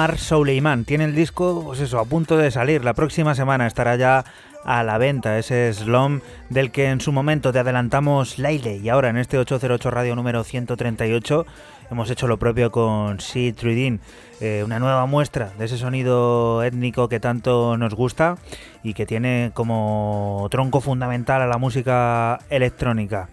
Omar 0.05 0.19
Souleyman 0.19 0.85
tiene 0.85 1.05
el 1.05 1.15
disco, 1.15 1.63
pues 1.65 1.81
eso, 1.81 1.99
a 1.99 2.05
punto 2.05 2.37
de 2.37 2.51
salir. 2.51 2.85
La 2.85 2.93
próxima 2.93 3.35
semana 3.35 3.67
estará 3.67 3.97
ya 3.97 4.23
a 4.63 4.83
la 4.83 4.99
venta 4.99 5.39
ese 5.39 5.73
Slom 5.73 6.21
del 6.51 6.73
que 6.73 6.91
en 6.91 7.01
su 7.01 7.11
momento 7.11 7.55
te 7.55 7.61
adelantamos 7.61 8.39
Laile 8.39 8.77
y 8.77 8.91
ahora 8.91 9.09
en 9.09 9.17
este 9.17 9.39
808 9.39 9.91
Radio 9.91 10.15
número 10.15 10.45
138 10.45 11.47
hemos 11.91 12.11
hecho 12.11 12.27
lo 12.27 12.39
propio 12.39 12.71
con 12.71 13.19
Sid 13.19 13.55
Truidin, 13.55 14.01
eh, 14.43 14.63
una 14.63 14.79
nueva 14.79 15.07
muestra 15.07 15.53
de 15.59 15.65
ese 15.65 15.79
sonido 15.79 16.63
étnico 16.63 17.09
que 17.09 17.19
tanto 17.19 17.79
nos 17.79 17.95
gusta 17.95 18.37
y 18.83 18.93
que 18.93 19.07
tiene 19.07 19.53
como 19.55 20.49
tronco 20.51 20.83
fundamental 20.83 21.41
a 21.41 21.47
la 21.47 21.57
música 21.57 22.41
electrónica. 22.51 23.31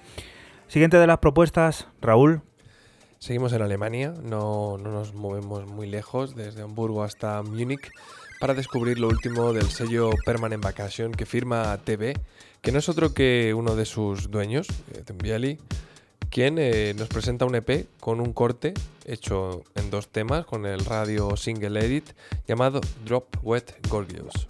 Siguiente 0.69 0.95
de 0.95 1.07
las 1.07 1.17
propuestas, 1.17 1.89
Raúl. 2.01 2.43
Seguimos 3.21 3.53
en 3.53 3.61
Alemania, 3.61 4.15
no, 4.23 4.79
no 4.79 4.91
nos 4.91 5.13
movemos 5.13 5.67
muy 5.67 5.85
lejos, 5.85 6.35
desde 6.35 6.63
Hamburgo 6.63 7.03
hasta 7.03 7.43
Múnich, 7.43 7.91
para 8.39 8.55
descubrir 8.55 8.97
lo 8.97 9.09
último 9.09 9.53
del 9.53 9.69
sello 9.69 10.09
Permanent 10.25 10.63
Vacation 10.63 11.11
que 11.11 11.27
firma 11.27 11.77
TV, 11.83 12.15
que 12.61 12.71
no 12.71 12.79
es 12.79 12.89
otro 12.89 13.13
que 13.13 13.53
uno 13.55 13.75
de 13.75 13.85
sus 13.85 14.31
dueños, 14.31 14.67
eh, 14.95 15.03
Tembiali, 15.05 15.59
quien 16.31 16.57
eh, 16.57 16.95
nos 16.97 17.09
presenta 17.09 17.45
un 17.45 17.53
EP 17.53 17.85
con 17.99 18.21
un 18.21 18.33
corte 18.33 18.73
hecho 19.05 19.65
en 19.75 19.91
dos 19.91 20.07
temas 20.07 20.47
con 20.47 20.65
el 20.65 20.83
radio 20.83 21.37
single 21.37 21.79
edit 21.79 22.09
llamado 22.47 22.81
Drop 23.05 23.35
Wet 23.43 23.87
Gorgeous. 23.87 24.47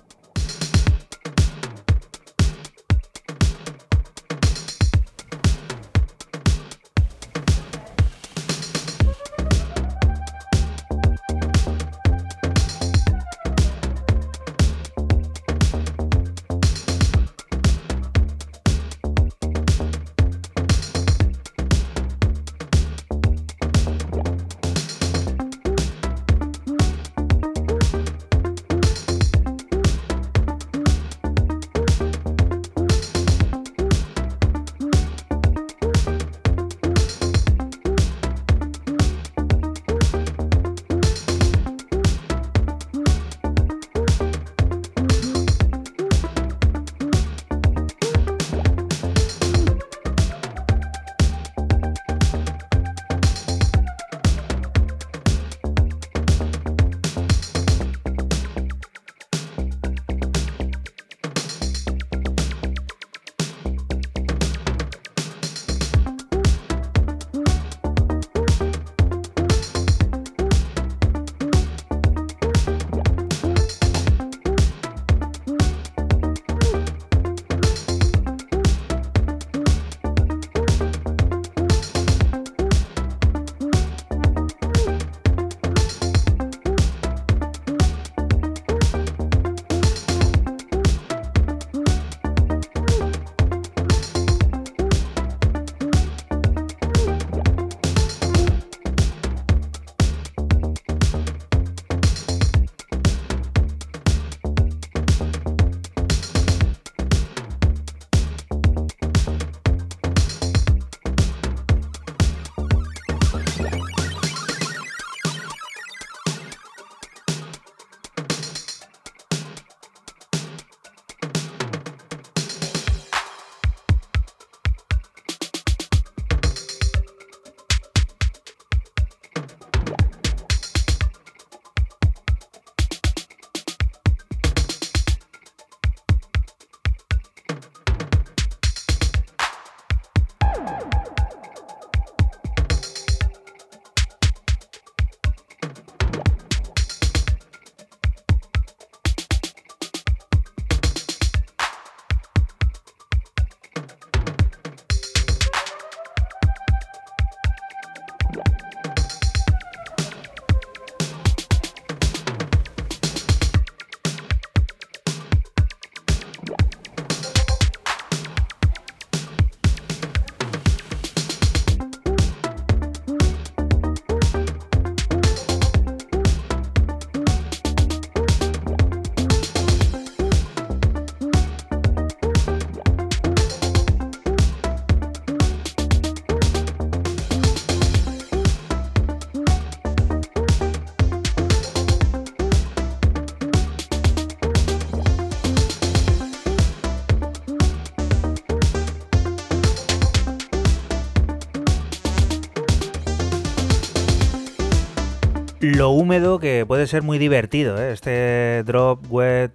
Lo 205.76 205.90
húmedo 205.90 206.40
que 206.40 206.66
puede 206.66 206.88
ser 206.88 207.04
muy 207.04 207.18
divertido, 207.18 207.82
¿eh? 207.82 207.92
Este 207.92 208.64
Drop 208.66 209.00
Wet 209.12 209.52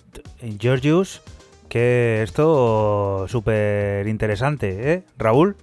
Georgius, 0.58 1.22
que 1.68 2.22
esto 2.22 3.26
súper 3.28 4.06
interesante, 4.08 4.92
¿eh? 4.92 5.04
Raúl, 5.18 5.56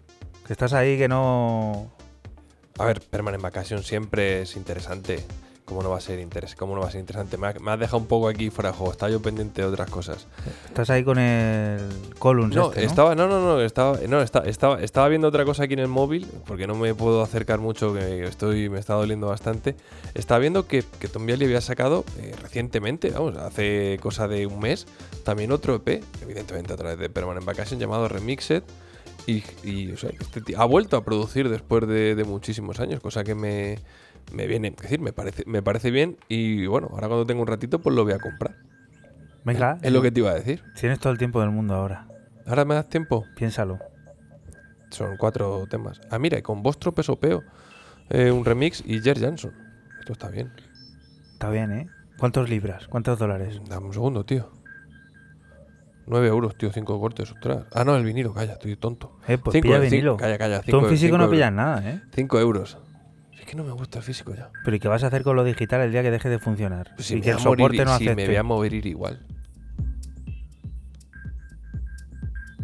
que 0.46 0.54
estás 0.54 0.74
ahí 0.74 0.98
que 0.98 1.08
no... 1.08 1.92
A 2.78 2.86
ver, 2.86 3.02
Permanent 3.02 3.44
Vacation 3.44 3.84
siempre 3.84 4.42
es 4.42 4.56
interesante. 4.56 5.24
¿Cómo 5.66 5.82
no 5.82 5.90
va 5.90 5.98
a 5.98 6.02
ser, 6.02 6.20
interes 6.20 6.56
cómo 6.56 6.76
no 6.76 6.82
va 6.82 6.90
a 6.90 6.92
ser 6.92 7.00
interesante? 7.00 7.38
Me, 7.38 7.48
ha- 7.48 7.54
me 7.60 7.72
has 7.72 7.80
dejado 7.80 7.98
un 8.00 8.06
poco 8.06 8.28
aquí 8.28 8.50
fuera 8.50 8.72
de 8.72 8.78
juego. 8.78 8.92
Estaba 8.92 9.10
yo 9.10 9.22
pendiente 9.22 9.62
de 9.62 9.68
otras 9.68 9.90
cosas. 9.90 10.28
Estás 10.68 10.90
ahí 10.90 11.04
con 11.06 11.18
el 11.20 11.80
Columns 12.20 12.54
No, 12.54 12.68
este, 12.70 12.82
¿no? 12.82 12.88
estaba, 12.88 13.16
no, 13.16 13.28
no, 13.28 13.40
no, 13.40 13.62
estaba, 13.62 13.98
no, 14.10 14.22
esta- 14.22 14.40
estaba, 14.46 14.82
estaba 14.82 15.08
viendo 15.08 15.28
otra 15.30 15.46
cosa 15.46 15.64
aquí 15.64 15.74
en 15.74 15.80
el 15.80 15.88
móvil, 15.88 16.28
porque 16.46 16.68
no 16.68 16.76
me 16.76 16.94
puedo 16.94 17.22
acercar 17.22 17.60
mucho, 17.60 17.94
que 17.94 18.24
estoy, 18.26 18.68
me 18.70 18.78
está 18.80 18.94
doliendo 18.96 19.28
bastante. 19.28 19.76
Estaba 20.16 20.40
viendo 20.40 20.68
que, 20.68 20.84
que 21.00 21.08
Tom 21.08 21.26
Bialy 21.26 21.46
había 21.46 21.62
sacado 21.62 22.04
eh, 22.20 22.36
recientemente, 22.42 23.12
vamos, 23.12 23.38
hace 23.38 23.98
cosa 24.02 24.28
de 24.28 24.46
un 24.46 24.60
mes, 24.60 24.86
también 25.24 25.52
otro 25.54 25.76
EP, 25.76 26.04
evidentemente 26.22 26.74
a 26.74 26.76
través 26.78 27.00
de 27.00 27.10
Permanent 27.10 27.46
Vacation, 27.46 27.80
llamado 27.80 28.10
Remixed. 28.10 28.64
Y, 29.26 29.42
y, 29.64 29.90
o 29.94 29.98
sea, 29.98 30.10
este 30.20 30.42
tío 30.42 30.60
ha 30.60 30.66
vuelto 30.66 30.98
a 30.98 31.06
producir 31.06 31.48
después 31.48 31.88
de, 31.88 32.14
de 32.16 32.24
muchísimos 32.26 32.82
años, 32.82 33.00
cosa 33.00 33.24
que 33.24 33.34
me, 33.36 33.80
me 34.32 34.48
viene, 34.48 34.70
es 34.70 34.76
decir, 34.78 35.00
me 35.02 35.14
parece, 35.14 35.44
me 35.46 35.62
parece 35.62 35.92
bien. 35.92 36.18
Y 36.30 36.66
bueno, 36.68 36.88
ahora 36.92 37.08
cuando 37.08 37.26
tengo 37.26 37.42
un 37.42 37.48
ratito, 37.48 37.80
pues 37.80 37.96
lo 37.96 38.04
voy 38.04 38.14
a 38.14 38.20
comprar. 38.20 38.56
Venga, 39.46 39.78
Es 39.82 39.92
lo 39.92 40.02
que 40.02 40.12
te 40.12 40.22
iba 40.22 40.32
a 40.32 40.36
decir. 40.36 40.64
tienes 40.80 41.00
todo 41.00 41.12
el 41.12 41.20
tiempo 41.20 41.42
del 41.42 41.50
mundo 41.52 41.76
ahora. 41.76 42.08
Ahora 42.46 42.64
me 42.66 42.76
das 42.76 42.88
tiempo. 42.90 43.26
Piénsalo. 43.36 43.80
Son 44.90 45.18
cuatro 45.18 45.66
temas. 45.70 46.00
Ah, 46.12 46.20
mira, 46.20 46.38
y 46.38 46.42
con 46.42 46.62
Vostro 46.64 46.94
Pesopeo, 46.94 47.44
eh, 48.10 48.32
un 48.32 48.46
remix 48.46 48.84
y 48.86 49.02
Jer 49.02 49.20
Jansson. 49.20 49.52
Esto 50.00 50.14
está 50.14 50.30
bien. 50.30 50.52
Está 51.34 51.50
bien, 51.50 51.72
¿eh? 51.72 51.88
¿Cuántos 52.20 52.50
libras? 52.50 52.88
¿Cuántos 52.88 53.18
dólares? 53.20 53.60
Dame 53.68 53.88
un 53.88 53.94
segundo, 53.94 54.24
tío. 54.26 54.50
9 56.06 56.28
euros, 56.28 56.58
tío, 56.58 56.70
5 56.72 57.00
cortes, 57.00 57.32
ostras. 57.32 57.64
Ah, 57.74 57.84
no, 57.86 57.96
el 57.96 58.04
vinilo, 58.04 58.34
calla, 58.34 58.54
estoy 58.54 58.76
tonto. 58.76 59.18
Eh, 59.28 59.38
pues 59.38 59.54
Cinco- 59.54 59.68
pilla 59.70 59.80
vinilo. 59.80 60.18
Calla, 60.18 60.38
calla. 60.38 60.60
Tú 60.62 60.66
en 60.72 60.72
cinco- 60.82 60.90
físico 60.90 61.08
cinco 61.08 61.18
no 61.18 61.24
euros. 61.26 61.36
pillas 61.36 61.54
nada, 61.54 61.90
¿eh? 61.90 62.02
5 62.14 62.40
euros. 62.40 62.78
Que 63.54 63.58
no 63.58 63.66
me 63.66 63.72
gusta 63.74 64.00
el 64.00 64.04
físico 64.04 64.34
ya. 64.34 64.50
Pero 64.66 64.76
¿y 64.76 64.80
qué 64.80 64.88
vas 64.88 65.04
a 65.04 65.08
hacer 65.08 65.22
con 65.22 65.36
lo 65.36 65.44
digital 65.44 65.80
el 65.82 65.92
día 65.92 66.02
que 66.02 66.10
deje 66.10 66.28
de 66.28 66.40
funcionar? 66.40 66.90
Pues 66.96 67.12
y 67.12 67.16
me 67.18 67.22
que 67.22 67.30
el 67.30 67.36
morir 67.36 67.44
soporte 67.44 67.76
i- 67.76 67.86
no 67.86 67.98
si 68.00 68.06
me 68.16 68.26
voy 68.26 68.36
a 68.36 68.42
morir 68.42 68.84
igual. 68.88 69.20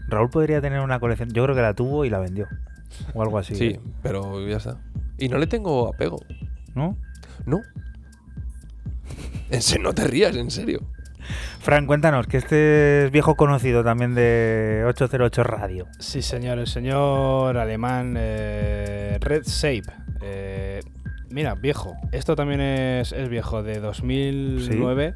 Raúl 0.07 0.31
podría 0.31 0.61
tener 0.61 0.79
una 0.79 0.99
colección. 0.99 1.29
Yo 1.29 1.43
creo 1.43 1.55
que 1.55 1.61
la 1.61 1.75
tuvo 1.75 2.05
y 2.05 2.09
la 2.09 2.17
vendió. 2.17 2.47
O 3.13 3.21
algo 3.21 3.37
así. 3.37 3.53
Sí, 3.53 3.65
¿eh? 3.67 3.79
pero 4.01 4.47
ya 4.47 4.57
está. 4.57 4.77
Y 5.19 5.29
no 5.29 5.37
le 5.37 5.45
tengo 5.45 5.87
apego. 5.93 6.19
¿No? 6.73 6.97
No. 7.45 7.61
En 9.51 9.61
serio, 9.61 9.83
no 9.83 9.93
te 9.93 10.07
rías, 10.07 10.35
en 10.35 10.49
serio. 10.49 10.81
Fran, 11.59 11.85
cuéntanos, 11.85 12.25
que 12.25 12.37
este 12.37 13.05
es 13.05 13.11
viejo 13.11 13.35
conocido 13.35 13.83
también 13.83 14.15
de 14.15 14.83
808 14.87 15.43
Radio. 15.43 15.87
Sí, 15.99 16.23
señor, 16.23 16.57
el 16.57 16.65
señor 16.65 17.57
alemán 17.57 18.15
eh, 18.17 19.17
Red 19.21 19.43
Shape. 19.45 20.08
Eh, 20.21 20.81
mira, 21.29 21.55
viejo. 21.55 21.95
Esto 22.11 22.35
también 22.35 22.61
es, 22.61 23.11
es 23.11 23.29
viejo, 23.29 23.63
de 23.63 23.79
2009. 23.79 25.15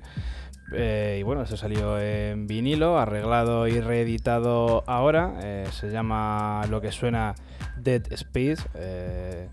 Eh, 0.75 1.17
y 1.19 1.23
bueno, 1.23 1.43
esto 1.43 1.55
salió 1.57 1.99
en 1.99 2.47
vinilo, 2.47 2.97
arreglado 2.97 3.67
y 3.67 3.79
reeditado 3.79 4.83
ahora. 4.87 5.35
Eh, 5.43 5.67
se 5.71 5.91
llama 5.91 6.63
lo 6.69 6.81
que 6.81 6.91
suena 6.91 7.35
Dead 7.77 8.01
Space. 8.11 8.63
eh, 8.75 9.49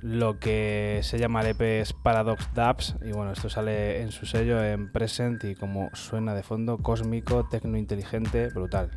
lo 0.00 0.38
que 0.38 1.00
se 1.02 1.18
llama 1.18 1.40
el 1.40 1.46
EP 1.48 1.80
es 1.80 1.94
Paradox 1.94 2.50
Dubs. 2.54 2.94
Y 3.02 3.12
bueno, 3.12 3.32
esto 3.32 3.48
sale 3.48 4.02
en 4.02 4.12
su 4.12 4.26
sello 4.26 4.62
en 4.62 4.92
Present 4.92 5.42
y 5.44 5.54
como 5.54 5.88
suena 5.94 6.34
de 6.34 6.42
fondo, 6.42 6.76
cósmico, 6.76 7.48
tecno 7.48 7.78
inteligente, 7.78 8.48
brutal. 8.48 8.90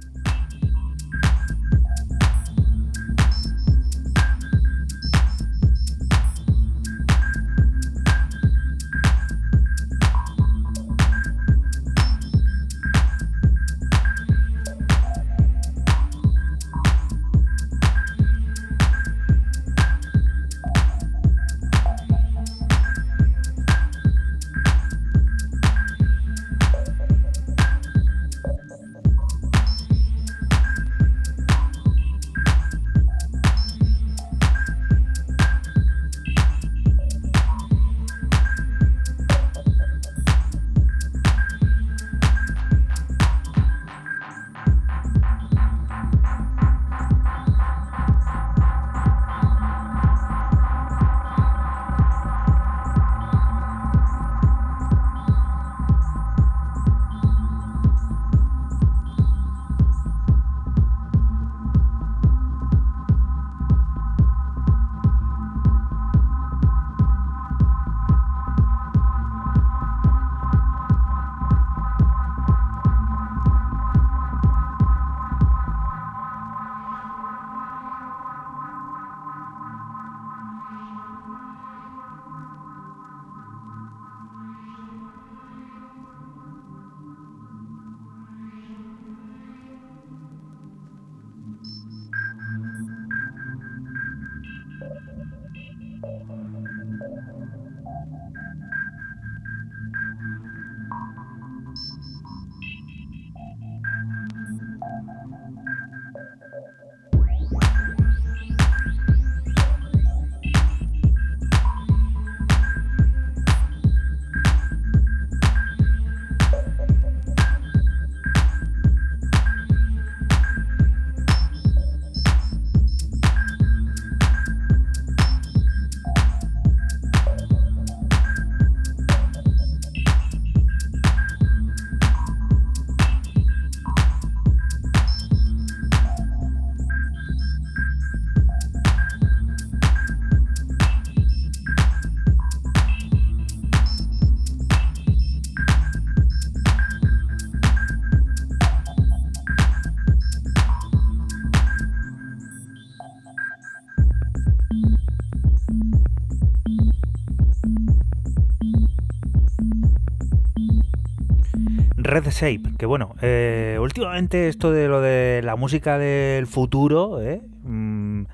Red 162.21 162.31
Shape, 162.31 162.77
que 162.77 162.85
bueno, 162.85 163.15
eh, 163.21 163.77
últimamente 163.79 164.47
esto 164.47 164.71
de 164.71 164.87
lo 164.87 165.01
de 165.01 165.41
la 165.43 165.55
música 165.55 165.97
del 165.97 166.47
futuro, 166.47 167.21
¿eh? 167.21 167.41
Mm, 167.63 168.25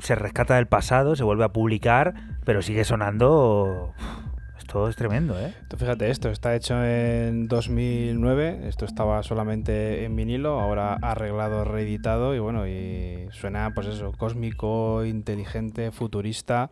se 0.00 0.14
rescata 0.14 0.56
del 0.56 0.66
pasado, 0.66 1.16
se 1.16 1.24
vuelve 1.24 1.44
a 1.44 1.52
publicar, 1.52 2.14
pero 2.44 2.62
sigue 2.62 2.84
sonando 2.84 3.94
esto 4.72 4.88
es 4.88 4.96
tremendo, 4.96 5.38
¿eh? 5.38 5.52
Tú 5.68 5.76
fíjate, 5.76 6.10
esto 6.10 6.30
está 6.30 6.54
hecho 6.54 6.82
en 6.82 7.46
2009, 7.46 8.60
esto 8.68 8.86
estaba 8.86 9.22
solamente 9.22 10.04
en 10.04 10.16
vinilo, 10.16 10.60
ahora 10.60 10.94
arreglado, 10.94 11.64
reeditado 11.64 12.34
y 12.34 12.38
bueno, 12.38 12.66
y 12.66 13.28
suena 13.32 13.72
pues 13.74 13.86
eso, 13.88 14.12
cósmico, 14.12 15.04
inteligente, 15.04 15.90
futurista, 15.90 16.70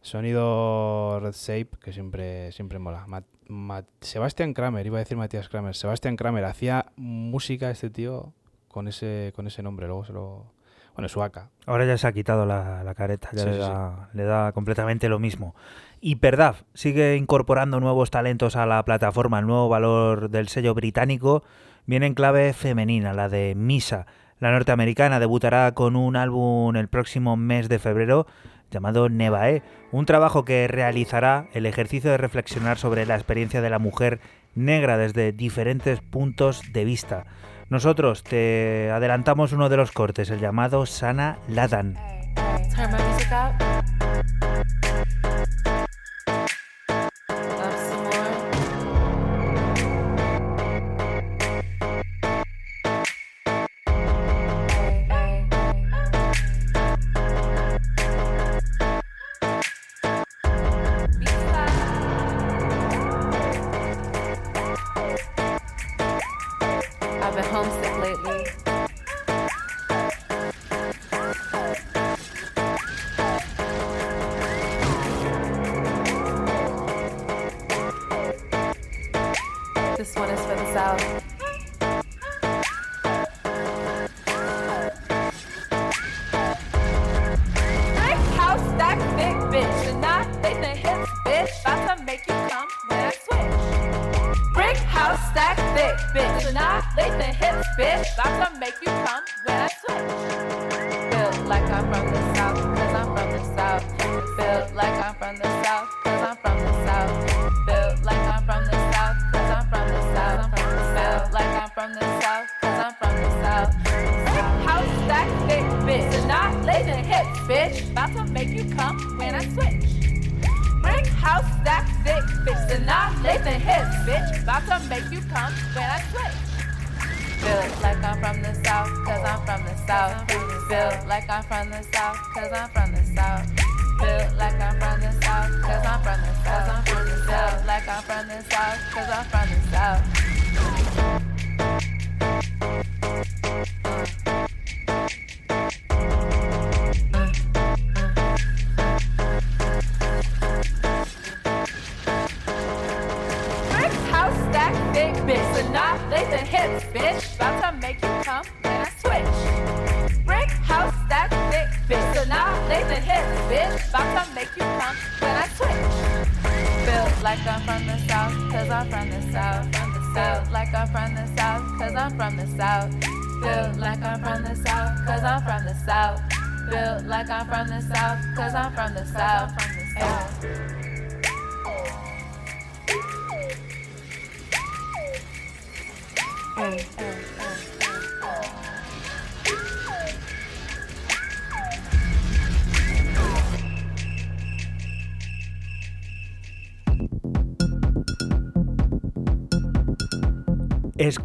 sonido 0.00 1.20
Red 1.20 1.34
Shape 1.34 1.68
que 1.78 1.92
siempre, 1.92 2.52
siempre 2.52 2.78
mola. 2.78 3.04
Ma- 3.48 3.80
Ma- 3.80 3.84
Sebastian 4.00 4.54
Kramer, 4.54 4.86
iba 4.86 4.98
a 4.98 5.00
decir 5.00 5.16
Matías 5.16 5.48
Kramer, 5.48 5.74
Sebastian 5.74 6.16
Kramer 6.16 6.44
hacía 6.44 6.86
música 6.96 7.70
este 7.70 7.90
tío 7.90 8.32
con 8.68 8.88
ese, 8.88 9.32
con 9.36 9.46
ese 9.46 9.62
nombre, 9.62 9.86
luego 9.86 10.04
se 10.04 10.12
lo... 10.12 10.54
Bueno, 10.94 11.08
Suaka. 11.10 11.50
Ahora 11.66 11.84
ya 11.84 11.98
se 11.98 12.06
ha 12.06 12.12
quitado 12.12 12.46
la, 12.46 12.82
la 12.82 12.94
careta, 12.94 13.28
ya 13.32 13.40
Sí, 13.42 13.46
le, 13.48 13.52
sí. 13.54 13.58
da, 13.60 14.08
le 14.14 14.24
da 14.24 14.52
completamente 14.52 15.10
lo 15.10 15.18
mismo. 15.18 15.54
Hyperdaf 16.00 16.62
sigue 16.72 17.16
incorporando 17.16 17.80
nuevos 17.80 18.10
talentos 18.10 18.56
a 18.56 18.64
la 18.64 18.82
plataforma. 18.82 19.38
El 19.40 19.46
nuevo 19.46 19.68
valor 19.68 20.30
del 20.30 20.48
sello 20.48 20.72
británico 20.72 21.42
viene 21.84 22.06
en 22.06 22.14
clave 22.14 22.54
femenina, 22.54 23.12
la 23.12 23.28
de 23.28 23.54
Misa. 23.54 24.06
La 24.38 24.50
norteamericana 24.52 25.20
debutará 25.20 25.72
con 25.74 25.96
un 25.96 26.16
álbum 26.16 26.74
el 26.76 26.88
próximo 26.88 27.36
mes 27.36 27.68
de 27.68 27.78
febrero 27.78 28.26
llamado 28.70 29.08
Nevae, 29.08 29.62
un 29.92 30.06
trabajo 30.06 30.44
que 30.44 30.68
realizará 30.68 31.46
el 31.52 31.66
ejercicio 31.66 32.10
de 32.10 32.16
reflexionar 32.18 32.78
sobre 32.78 33.06
la 33.06 33.14
experiencia 33.14 33.60
de 33.60 33.70
la 33.70 33.78
mujer 33.78 34.20
negra 34.54 34.98
desde 34.98 35.32
diferentes 35.32 36.00
puntos 36.00 36.62
de 36.72 36.84
vista. 36.84 37.24
Nosotros 37.68 38.22
te 38.22 38.90
adelantamos 38.92 39.52
uno 39.52 39.68
de 39.68 39.76
los 39.76 39.90
cortes, 39.92 40.30
el 40.30 40.40
llamado 40.40 40.86
Sana 40.86 41.38
Ladan. 41.48 41.96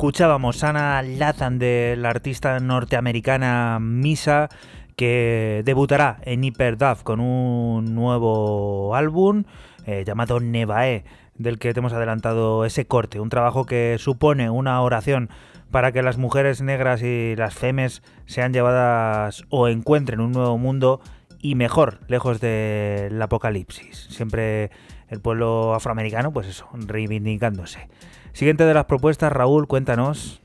Escuchábamos 0.01 0.57
Sana 0.57 1.03
Lathan 1.03 1.59
de 1.59 1.93
la 1.95 2.09
artista 2.09 2.59
norteamericana 2.59 3.77
Misa 3.79 4.49
que 4.95 5.61
debutará 5.63 6.17
en 6.23 6.43
Hyperdub 6.43 7.03
con 7.03 7.19
un 7.19 7.93
nuevo 7.93 8.95
álbum 8.95 9.43
eh, 9.85 10.03
llamado 10.03 10.39
Nevae 10.39 11.03
del 11.35 11.59
que 11.59 11.71
te 11.71 11.81
hemos 11.81 11.93
adelantado 11.93 12.65
ese 12.65 12.87
corte, 12.87 13.19
un 13.19 13.29
trabajo 13.29 13.67
que 13.67 13.97
supone 13.99 14.49
una 14.49 14.81
oración 14.81 15.29
para 15.69 15.91
que 15.91 16.01
las 16.01 16.17
mujeres 16.17 16.63
negras 16.63 17.03
y 17.03 17.35
las 17.35 17.53
femes 17.53 18.01
sean 18.25 18.53
llevadas 18.53 19.43
o 19.49 19.67
encuentren 19.67 20.19
un 20.19 20.31
nuevo 20.31 20.57
mundo 20.57 20.99
y 21.43 21.53
mejor, 21.53 21.99
lejos 22.07 22.41
del 22.41 23.21
apocalipsis. 23.21 24.07
Siempre 24.09 24.71
el 25.09 25.21
pueblo 25.21 25.75
afroamericano, 25.75 26.33
pues 26.33 26.47
eso, 26.47 26.67
reivindicándose. 26.73 27.87
Siguiente 28.33 28.65
de 28.65 28.73
las 28.73 28.85
propuestas, 28.85 29.31
Raúl, 29.31 29.67
cuéntanos. 29.67 30.41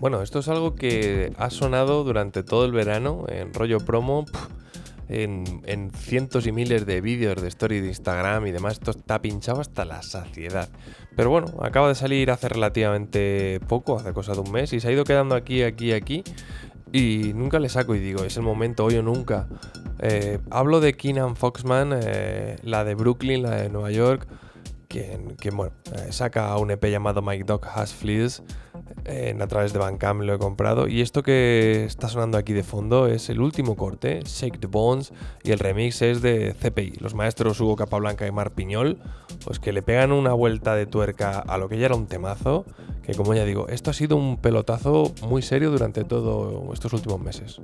Bueno, 0.00 0.22
esto 0.22 0.40
es 0.40 0.48
algo 0.48 0.74
que 0.74 1.32
ha 1.38 1.50
sonado 1.50 2.02
durante 2.02 2.42
todo 2.42 2.64
el 2.64 2.72
verano 2.72 3.24
en 3.28 3.54
rollo 3.54 3.78
promo, 3.78 4.24
en 5.08 5.90
cientos 5.94 6.46
y 6.46 6.52
miles 6.52 6.86
de 6.86 7.00
vídeos 7.00 7.40
de 7.40 7.48
story 7.48 7.80
de 7.80 7.88
Instagram 7.88 8.46
y 8.46 8.52
demás. 8.52 8.74
Esto 8.74 8.90
está 8.90 9.20
pinchado 9.22 9.60
hasta 9.60 9.84
la 9.84 10.02
saciedad. 10.02 10.68
Pero 11.14 11.30
bueno, 11.30 11.46
acaba 11.62 11.88
de 11.88 11.94
salir 11.94 12.30
hace 12.30 12.48
relativamente 12.48 13.60
poco, 13.68 13.98
hace 13.98 14.12
cosa 14.12 14.32
de 14.32 14.40
un 14.40 14.52
mes, 14.52 14.72
y 14.72 14.80
se 14.80 14.88
ha 14.88 14.92
ido 14.92 15.04
quedando 15.04 15.34
aquí, 15.34 15.62
aquí, 15.62 15.92
aquí. 15.92 16.24
Y 16.92 17.32
nunca 17.34 17.58
le 17.58 17.68
saco 17.68 17.94
y 17.94 18.00
digo, 18.00 18.24
es 18.24 18.36
el 18.36 18.42
momento, 18.42 18.84
hoy 18.84 18.96
o 18.96 19.02
nunca. 19.02 19.48
Eh, 19.98 20.38
hablo 20.50 20.80
de 20.80 20.94
Keenan 20.94 21.36
Foxman, 21.36 21.98
eh, 22.02 22.56
la 22.62 22.84
de 22.84 22.94
Brooklyn, 22.94 23.42
la 23.42 23.56
de 23.56 23.68
Nueva 23.70 23.90
York, 23.90 24.26
quien, 24.88 25.36
quien, 25.36 25.56
bueno, 25.56 25.72
eh, 25.92 26.12
saca 26.12 26.56
un 26.58 26.70
EP 26.70 26.84
llamado 26.86 27.22
My 27.22 27.38
Dog 27.42 27.66
Has 27.66 27.94
Fleas. 27.94 28.42
En, 29.04 29.40
a 29.40 29.46
través 29.46 29.72
de 29.72 29.78
Bandcamp 29.78 30.22
lo 30.22 30.34
he 30.34 30.38
comprado. 30.38 30.88
Y 30.88 31.00
esto 31.00 31.22
que 31.22 31.84
está 31.84 32.08
sonando 32.08 32.38
aquí 32.38 32.52
de 32.52 32.62
fondo 32.62 33.06
es 33.06 33.30
el 33.30 33.40
último 33.40 33.76
corte, 33.76 34.20
Shake 34.24 34.60
the 34.60 34.66
Bones, 34.66 35.12
y 35.44 35.52
el 35.52 35.58
remix 35.58 36.02
es 36.02 36.22
de 36.22 36.54
CPI, 36.60 36.98
los 37.00 37.14
maestros 37.14 37.60
Hugo 37.60 37.76
Capablanca 37.76 38.26
y 38.26 38.32
Mar 38.32 38.52
Piñol, 38.52 38.98
pues 39.44 39.58
que 39.60 39.72
le 39.72 39.82
pegan 39.82 40.12
una 40.12 40.32
vuelta 40.32 40.74
de 40.74 40.86
tuerca 40.86 41.38
a 41.38 41.58
lo 41.58 41.68
que 41.68 41.78
ya 41.78 41.86
era 41.86 41.94
un 41.94 42.06
temazo, 42.06 42.64
que 43.02 43.14
como 43.14 43.34
ya 43.34 43.44
digo, 43.44 43.68
esto 43.68 43.90
ha 43.90 43.94
sido 43.94 44.16
un 44.16 44.38
pelotazo 44.38 45.12
muy 45.22 45.42
serio 45.42 45.70
durante 45.70 46.04
todos 46.04 46.72
estos 46.72 46.92
últimos 46.92 47.20
meses. 47.20 47.60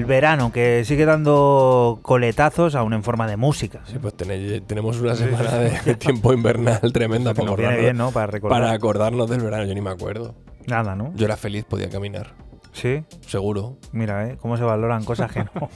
El 0.00 0.06
verano, 0.06 0.50
que 0.52 0.82
sigue 0.84 1.04
dando 1.04 1.98
coletazos, 2.02 2.74
aún 2.74 2.92
en 2.94 3.02
forma 3.02 3.26
de 3.26 3.36
música. 3.36 3.80
Sí, 3.86 3.98
pues 4.00 4.14
tenéis- 4.16 4.62
tenemos 4.66 4.98
una 5.00 5.14
semana 5.14 5.50
de 5.58 5.94
tiempo 5.98 6.32
invernal 6.32 6.92
tremenda 6.92 7.34
para 7.34 7.46
acordarnos, 7.48 7.80
bien, 7.80 7.96
¿no? 7.96 8.10
Para 8.10 8.26
recordar. 8.26 8.60
para 8.60 8.72
acordarnos 8.72 9.28
del 9.30 9.40
verano. 9.40 9.64
Yo 9.64 9.74
ni 9.74 9.80
me 9.80 9.90
acuerdo. 9.90 10.34
Nada, 10.66 10.94
¿no? 10.96 11.12
Yo 11.14 11.24
era 11.26 11.36
feliz, 11.36 11.64
podía 11.64 11.88
caminar. 11.90 12.32
Sí, 12.72 13.02
Seguro. 13.26 13.76
mira, 13.92 14.28
¿eh? 14.28 14.36
Cómo 14.40 14.56
se 14.56 14.62
valoran 14.62 15.04
cosas 15.04 15.32
que 15.32 15.40
no. 15.44 15.50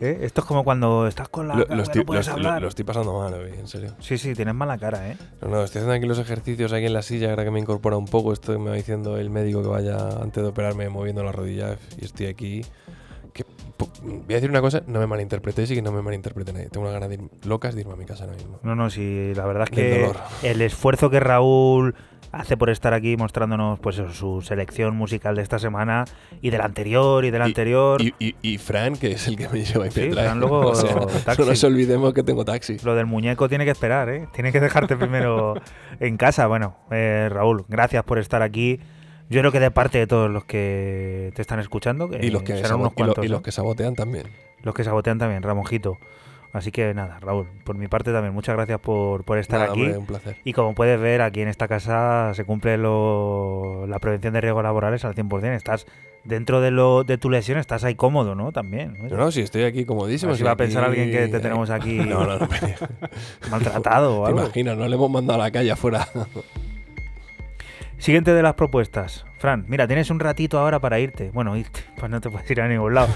¿Eh? 0.00 0.18
Esto 0.22 0.40
es 0.40 0.46
como 0.46 0.64
cuando 0.64 1.06
estás 1.06 1.28
con 1.28 1.46
la 1.46 1.54
Lo, 1.54 1.64
cara 1.66 1.76
lo 1.76 1.82
estoy, 1.84 2.00
no 2.02 2.06
puedes 2.06 2.26
lo- 2.26 2.32
lo- 2.32 2.36
hablar. 2.48 2.62
lo 2.62 2.68
estoy 2.68 2.84
pasando 2.84 3.16
mal 3.18 3.32
hoy, 3.34 3.52
en 3.58 3.68
serio. 3.68 3.94
Sí, 4.00 4.18
sí, 4.18 4.34
tienes 4.34 4.54
mala 4.54 4.76
cara, 4.76 5.08
¿eh? 5.08 5.16
No, 5.40 5.48
no, 5.48 5.62
estoy 5.64 5.78
haciendo 5.80 5.94
aquí 5.94 6.06
los 6.06 6.18
ejercicios 6.18 6.72
aquí 6.72 6.86
en 6.86 6.92
la 6.92 7.02
silla, 7.02 7.30
ahora 7.30 7.44
que 7.44 7.50
me 7.52 7.60
incorpora 7.60 7.96
un 7.96 8.06
poco. 8.06 8.32
Esto 8.32 8.58
me 8.58 8.70
va 8.70 8.76
diciendo 8.76 9.16
el 9.18 9.30
médico 9.30 9.62
que 9.62 9.68
vaya 9.68 9.96
antes 10.20 10.42
de 10.42 10.48
operarme 10.48 10.88
moviendo 10.88 11.22
la 11.22 11.30
rodilla 11.32 11.76
y 12.00 12.04
estoy 12.04 12.26
aquí. 12.26 12.62
Voy 14.02 14.22
a 14.30 14.34
decir 14.36 14.50
una 14.50 14.60
cosa, 14.60 14.82
no 14.86 14.98
me 15.00 15.06
malinterpretéis 15.06 15.70
y 15.70 15.74
que 15.74 15.82
no 15.82 15.92
me 15.92 16.02
malinterprete 16.02 16.52
nadie. 16.52 16.68
Tengo 16.68 16.86
una 16.86 16.92
ganas 16.94 17.08
de 17.08 17.14
ir, 17.16 17.20
locas 17.46 17.74
de 17.74 17.80
irme 17.82 17.92
a 17.94 17.96
mi 17.96 18.04
casa 18.06 18.24
ahora 18.24 18.36
mismo. 18.36 18.58
No, 18.62 18.74
no, 18.74 18.90
sí, 18.90 19.32
la 19.34 19.44
verdad 19.46 19.64
es 19.64 19.70
que 19.70 20.10
el 20.42 20.60
esfuerzo 20.62 21.10
que 21.10 21.20
Raúl 21.20 21.94
hace 22.32 22.56
por 22.56 22.68
estar 22.68 22.94
aquí 22.94 23.16
mostrándonos 23.16 23.78
pues 23.78 24.02
su 24.12 24.42
selección 24.42 24.96
musical 24.96 25.36
de 25.36 25.42
esta 25.42 25.60
semana 25.60 26.04
y 26.42 26.50
del 26.50 26.62
anterior 26.62 27.24
y 27.24 27.30
del 27.30 27.42
Y- 27.42 27.44
anterior. 27.44 28.02
Y, 28.02 28.12
y- 28.18 28.34
y 28.42 28.58
Fran, 28.58 28.96
que 28.96 29.12
es 29.12 29.28
el 29.28 29.36
que 29.36 29.48
me 29.48 29.62
lleva 29.64 29.84
y 29.86 29.90
me 29.90 29.94
Sí, 29.94 30.10
trae. 30.10 30.24
Fran 30.24 30.40
luego 30.40 30.60
O 30.70 30.74
sea, 30.74 30.94
taxi. 31.24 31.42
no 31.42 31.48
nos 31.48 31.62
olvidemos 31.62 32.12
que 32.12 32.24
tengo 32.24 32.44
taxi. 32.44 32.78
Lo 32.82 32.96
del 32.96 33.06
muñeco 33.06 33.48
tiene 33.48 33.64
que 33.64 33.70
esperar, 33.70 34.08
¿eh? 34.08 34.26
Tiene 34.32 34.50
que 34.50 34.58
dejarte 34.58 34.96
primero 34.96 35.54
en 36.00 36.16
casa. 36.16 36.48
Bueno, 36.48 36.76
eh, 36.90 37.28
Raúl, 37.30 37.64
gracias 37.68 38.02
por 38.02 38.18
estar 38.18 38.42
aquí. 38.42 38.80
Yo 39.30 39.40
creo 39.40 39.52
que 39.52 39.60
de 39.60 39.70
parte 39.70 39.98
de 39.98 40.06
todos 40.06 40.30
los 40.30 40.44
que 40.44 41.32
te 41.34 41.42
están 41.42 41.58
escuchando, 41.60 42.08
que 42.08 42.24
Y 42.24 42.30
los 42.30 42.42
que, 42.42 42.56
serán 42.56 42.80
unos 42.80 42.92
y 42.96 43.00
lo- 43.00 43.06
cuantos, 43.06 43.24
y 43.24 43.28
los 43.28 43.40
¿eh? 43.40 43.42
que 43.42 43.52
sabotean 43.52 43.94
también. 43.94 44.26
Los 44.62 44.74
que 44.74 44.84
sabotean 44.84 45.18
también, 45.18 45.42
Ramonjito. 45.42 45.98
Así 46.52 46.70
que 46.70 46.94
nada, 46.94 47.18
Raúl, 47.20 47.48
por 47.64 47.76
mi 47.76 47.88
parte 47.88 48.12
también, 48.12 48.32
muchas 48.32 48.54
gracias 48.54 48.78
por, 48.78 49.24
por 49.24 49.38
estar 49.38 49.58
Nada, 49.58 49.72
aquí. 49.72 49.82
hombre, 49.82 49.98
un 49.98 50.06
placer. 50.06 50.36
Y 50.44 50.52
como 50.52 50.74
puedes 50.76 51.00
ver, 51.00 51.20
aquí 51.20 51.40
en 51.40 51.48
esta 51.48 51.66
casa 51.66 52.32
se 52.34 52.44
cumple 52.44 52.78
lo- 52.78 53.86
la 53.88 53.98
prevención 53.98 54.34
de 54.34 54.40
riesgos 54.40 54.62
laborales 54.62 55.04
al 55.04 55.14
100%. 55.16 55.56
Estás 55.56 55.86
dentro 56.22 56.60
de, 56.60 56.70
lo, 56.70 57.02
de 57.02 57.18
tu 57.18 57.28
lesión, 57.28 57.58
estás 57.58 57.82
ahí 57.82 57.96
cómodo, 57.96 58.36
¿no? 58.36 58.52
También. 58.52 58.96
¿no? 59.02 59.16
No, 59.16 59.32
si 59.32 59.40
estoy 59.40 59.64
aquí 59.64 59.84
comodísimo. 59.84 60.36
Si 60.36 60.44
va 60.44 60.50
a 60.50 60.52
aquí- 60.52 60.62
pensar 60.62 60.84
alguien 60.84 61.10
que 61.10 61.26
te 61.26 61.40
tenemos 61.40 61.70
aquí 61.70 61.98
No, 62.06 62.24
no, 62.24 62.38
no. 62.38 62.46
me- 62.48 63.50
maltratado 63.50 64.20
o 64.20 64.24
Te 64.24 64.28
algo. 64.30 64.40
imaginas, 64.44 64.76
no 64.78 64.86
le 64.86 64.94
hemos 64.94 65.10
mandado 65.10 65.40
a 65.40 65.44
la 65.46 65.50
calle 65.50 65.72
afuera. 65.72 66.06
Siguiente 68.04 68.34
de 68.34 68.42
las 68.42 68.52
propuestas. 68.52 69.24
Fran, 69.38 69.64
mira, 69.66 69.86
tienes 69.86 70.10
un 70.10 70.20
ratito 70.20 70.58
ahora 70.58 70.78
para 70.78 71.00
irte. 71.00 71.30
Bueno, 71.32 71.56
irte, 71.56 71.80
pues 71.96 72.10
no 72.10 72.20
te 72.20 72.28
puedes 72.28 72.50
ir 72.50 72.60
a 72.60 72.68
ningún 72.68 72.92
lado. 72.92 73.08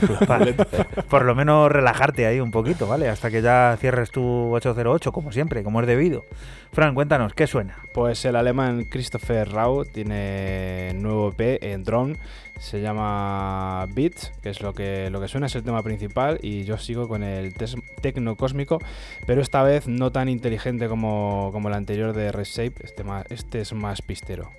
Por 1.10 1.26
lo 1.26 1.34
menos 1.34 1.70
relajarte 1.70 2.24
ahí 2.24 2.40
un 2.40 2.50
poquito, 2.50 2.86
¿vale? 2.86 3.10
Hasta 3.10 3.30
que 3.30 3.42
ya 3.42 3.76
cierres 3.78 4.10
tu 4.10 4.22
808, 4.54 5.12
como 5.12 5.30
siempre, 5.30 5.62
como 5.62 5.82
es 5.82 5.86
debido. 5.86 6.24
Fran, 6.72 6.94
cuéntanos, 6.94 7.34
¿qué 7.34 7.46
suena? 7.46 7.76
Pues 7.92 8.24
el 8.24 8.34
alemán 8.34 8.84
Christopher 8.84 9.50
Rau 9.50 9.84
tiene 9.84 10.94
nuevo 10.94 11.34
EP 11.36 11.62
en 11.62 11.84
Drone. 11.84 12.16
Se 12.58 12.80
llama 12.80 13.84
Beats, 13.94 14.32
que 14.42 14.48
es 14.48 14.62
lo 14.62 14.72
que, 14.72 15.10
lo 15.10 15.20
que 15.20 15.28
suena, 15.28 15.48
es 15.48 15.54
el 15.54 15.64
tema 15.64 15.82
principal. 15.82 16.38
Y 16.40 16.64
yo 16.64 16.78
sigo 16.78 17.08
con 17.08 17.22
el 17.22 17.52
tecno 18.00 18.36
cósmico, 18.36 18.78
pero 19.26 19.42
esta 19.42 19.62
vez 19.62 19.86
no 19.86 20.12
tan 20.12 20.30
inteligente 20.30 20.88
como, 20.88 21.50
como 21.52 21.68
el 21.68 21.74
anterior 21.74 22.14
de 22.14 22.32
Red 22.32 22.46
Shape. 22.46 22.82
Este, 22.82 23.04
más, 23.04 23.26
este 23.28 23.60
es 23.60 23.74
más 23.74 24.00
pistero. 24.00 24.50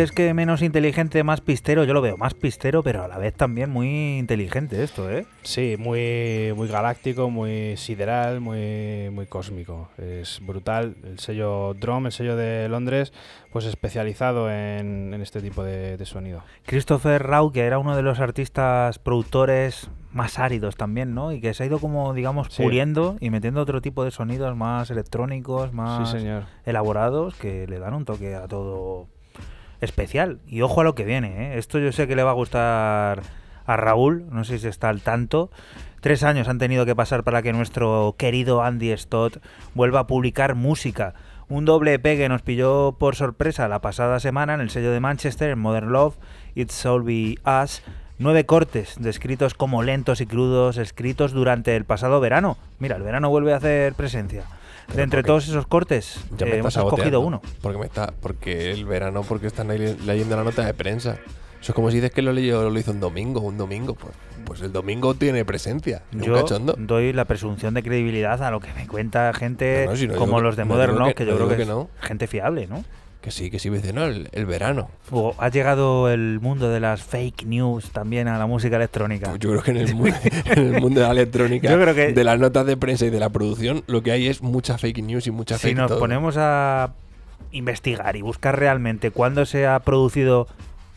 Dices 0.00 0.12
que 0.14 0.32
menos 0.34 0.62
inteligente, 0.62 1.22
más 1.24 1.40
pistero, 1.40 1.84
yo 1.84 1.92
lo 1.92 2.00
veo 2.00 2.16
más 2.16 2.34
pistero, 2.34 2.82
pero 2.82 3.02
a 3.04 3.08
la 3.08 3.18
vez 3.18 3.34
también 3.34 3.68
muy 3.70 4.18
inteligente 4.18 4.82
esto, 4.82 5.10
¿eh? 5.10 5.26
Sí, 5.42 5.76
muy, 5.78 6.52
muy 6.56 6.68
galáctico, 6.68 7.28
muy 7.30 7.76
sideral, 7.76 8.40
muy, 8.40 9.10
muy 9.10 9.26
cósmico. 9.26 9.88
Es 9.98 10.40
brutal. 10.44 10.96
El 11.04 11.18
sello 11.18 11.74
Drum, 11.74 12.06
el 12.06 12.12
sello 12.12 12.36
de 12.36 12.68
Londres, 12.68 13.12
pues 13.52 13.66
especializado 13.66 14.50
en, 14.50 15.12
en 15.12 15.20
este 15.20 15.40
tipo 15.42 15.62
de, 15.64 15.96
de 15.98 16.06
sonido. 16.06 16.42
Christopher 16.64 17.22
Rau, 17.22 17.52
que 17.52 17.60
era 17.62 17.78
uno 17.78 17.94
de 17.94 18.02
los 18.02 18.20
artistas 18.20 18.98
productores 18.98 19.90
más 20.12 20.38
áridos 20.38 20.76
también, 20.76 21.14
¿no? 21.14 21.30
Y 21.32 21.40
que 21.40 21.52
se 21.54 21.62
ha 21.62 21.66
ido 21.66 21.78
como, 21.78 22.14
digamos, 22.14 22.48
Sí. 22.50 22.62
puliendo 22.62 23.16
y 23.20 23.30
metiendo 23.30 23.60
otro 23.60 23.80
tipo 23.82 24.02
de 24.04 24.10
sonidos 24.10 24.56
más 24.56 24.90
electrónicos, 24.90 25.72
más 25.72 26.08
Sí, 26.10 26.18
señor. 26.18 26.44
elaborados, 26.64 27.34
que 27.36 27.66
le 27.68 27.78
dan 27.78 27.94
un 27.94 28.04
toque 28.04 28.34
a 28.34 28.48
todo 28.48 29.06
especial. 29.80 30.38
Y 30.46 30.62
ojo 30.62 30.80
a 30.80 30.84
lo 30.84 30.94
que 30.94 31.04
viene, 31.04 31.54
¿eh? 31.54 31.58
Esto 31.58 31.78
yo 31.78 31.92
sé 31.92 32.06
que 32.06 32.16
le 32.16 32.22
va 32.22 32.30
a 32.30 32.34
gustar 32.34 33.22
a 33.66 33.76
Raúl, 33.76 34.24
no 34.30 34.44
sé 34.44 34.58
si 34.58 34.68
está 34.68 34.88
al 34.88 35.00
tanto. 35.02 35.50
Tres 36.00 36.22
años 36.22 36.48
han 36.48 36.58
tenido 36.58 36.86
que 36.86 36.96
pasar 36.96 37.24
para 37.24 37.42
que 37.42 37.52
nuestro 37.52 38.14
querido 38.18 38.62
Andy 38.62 38.96
Stott 38.96 39.38
vuelva 39.74 40.00
a 40.00 40.06
publicar 40.06 40.54
música. 40.54 41.14
Un 41.48 41.64
doble 41.64 41.94
EP 41.94 42.02
que 42.02 42.28
nos 42.28 42.42
pilló 42.42 42.92
por 42.98 43.16
sorpresa 43.16 43.68
la 43.68 43.80
pasada 43.80 44.20
semana 44.20 44.54
en 44.54 44.60
el 44.60 44.70
sello 44.70 44.92
de 44.92 45.00
Manchester, 45.00 45.50
en 45.50 45.58
Modern 45.58 45.92
Love, 45.92 46.16
It's 46.54 46.86
All 46.86 47.02
Be 47.02 47.36
Us. 47.44 47.82
Nueve 48.18 48.44
cortes 48.46 48.96
descritos 48.98 49.54
como 49.54 49.82
lentos 49.82 50.20
y 50.20 50.26
crudos, 50.26 50.76
escritos 50.76 51.32
durante 51.32 51.74
el 51.74 51.84
pasado 51.84 52.20
verano. 52.20 52.56
Mira, 52.78 52.96
el 52.96 53.02
verano 53.02 53.30
vuelve 53.30 53.52
a 53.52 53.56
hacer 53.56 53.94
presencia. 53.94 54.44
De 54.94 55.02
entre 55.02 55.22
todos 55.22 55.48
esos 55.48 55.66
cortes, 55.66 56.20
Ya 56.36 56.46
me 56.46 56.52
eh, 56.52 56.58
hemos 56.58 56.76
escogido 56.76 57.20
uno. 57.20 57.40
Porque, 57.62 57.78
me 57.78 57.86
está, 57.86 58.12
porque 58.20 58.70
el 58.72 58.84
verano, 58.84 59.22
porque 59.22 59.46
están 59.46 59.68
leyendo 59.68 60.36
la 60.36 60.44
nota 60.44 60.64
de 60.64 60.74
prensa. 60.74 61.18
Eso 61.60 61.72
es 61.72 61.74
como 61.74 61.90
si 61.90 61.96
dices 61.96 62.10
que 62.10 62.22
lo 62.22 62.32
leyó, 62.32 62.70
lo 62.70 62.78
hizo 62.78 62.90
un 62.90 63.00
domingo, 63.00 63.40
un 63.40 63.58
domingo. 63.58 63.94
Pues, 63.94 64.14
pues 64.46 64.60
el 64.62 64.72
domingo 64.72 65.14
tiene 65.14 65.44
presencia. 65.44 66.02
Un 66.14 66.22
Yo 66.22 66.34
cachondo. 66.34 66.74
doy 66.78 67.12
la 67.12 67.26
presunción 67.26 67.74
de 67.74 67.82
credibilidad 67.82 68.42
a 68.42 68.50
lo 68.50 68.60
que 68.60 68.72
me 68.72 68.86
cuenta 68.86 69.30
gente 69.34 69.84
No, 69.84 69.90
no, 69.90 69.96
si 69.96 70.08
no 70.08 70.14
como 70.16 70.40
los 70.40 70.56
de 70.56 70.64
Modern 70.64 70.96
que- 71.08 71.14
que, 71.14 71.26
yo 71.26 71.36
creo 71.36 71.48
que, 71.50 71.56
que 71.56 71.62
es 71.64 71.68
gente 72.00 72.26
fiable, 72.26 72.66
¿no? 72.66 72.82
Que 73.20 73.30
sí, 73.30 73.50
que 73.50 73.58
sí, 73.58 73.68
me 73.68 73.76
dice, 73.78 73.92
no, 73.92 74.04
el, 74.06 74.28
el 74.32 74.46
verano. 74.46 74.88
O 75.10 75.34
ha 75.38 75.50
llegado 75.50 76.08
el 76.08 76.40
mundo 76.40 76.70
de 76.70 76.80
las 76.80 77.02
fake 77.02 77.44
news 77.44 77.90
también 77.90 78.28
a 78.28 78.38
la 78.38 78.46
música 78.46 78.76
electrónica. 78.76 79.28
Pues 79.28 79.40
yo 79.40 79.50
creo 79.50 79.62
que 79.62 79.70
en 79.72 79.76
el, 79.76 79.94
mu- 79.94 80.06
en 80.46 80.74
el 80.74 80.80
mundo 80.80 81.00
de 81.00 81.06
la 81.06 81.12
electrónica, 81.12 81.68
Yo 81.70 81.78
creo 81.78 81.94
que- 81.94 82.12
de 82.14 82.24
las 82.24 82.38
notas 82.40 82.64
de 82.64 82.78
prensa 82.78 83.04
y 83.04 83.10
de 83.10 83.20
la 83.20 83.28
producción, 83.28 83.84
lo 83.88 84.02
que 84.02 84.12
hay 84.12 84.26
es 84.26 84.40
mucha 84.42 84.78
fake 84.78 85.02
news 85.02 85.26
y 85.26 85.30
mucha 85.32 85.56
si 85.58 85.68
fake 85.68 85.76
nos 85.76 85.88
todo. 85.88 85.98
ponemos 85.98 86.36
a 86.38 86.94
investigar 87.52 88.16
y 88.16 88.22
buscar 88.22 88.58
realmente 88.58 89.10
cuándo 89.10 89.44
se 89.44 89.66
ha 89.66 89.78
producido 89.80 90.46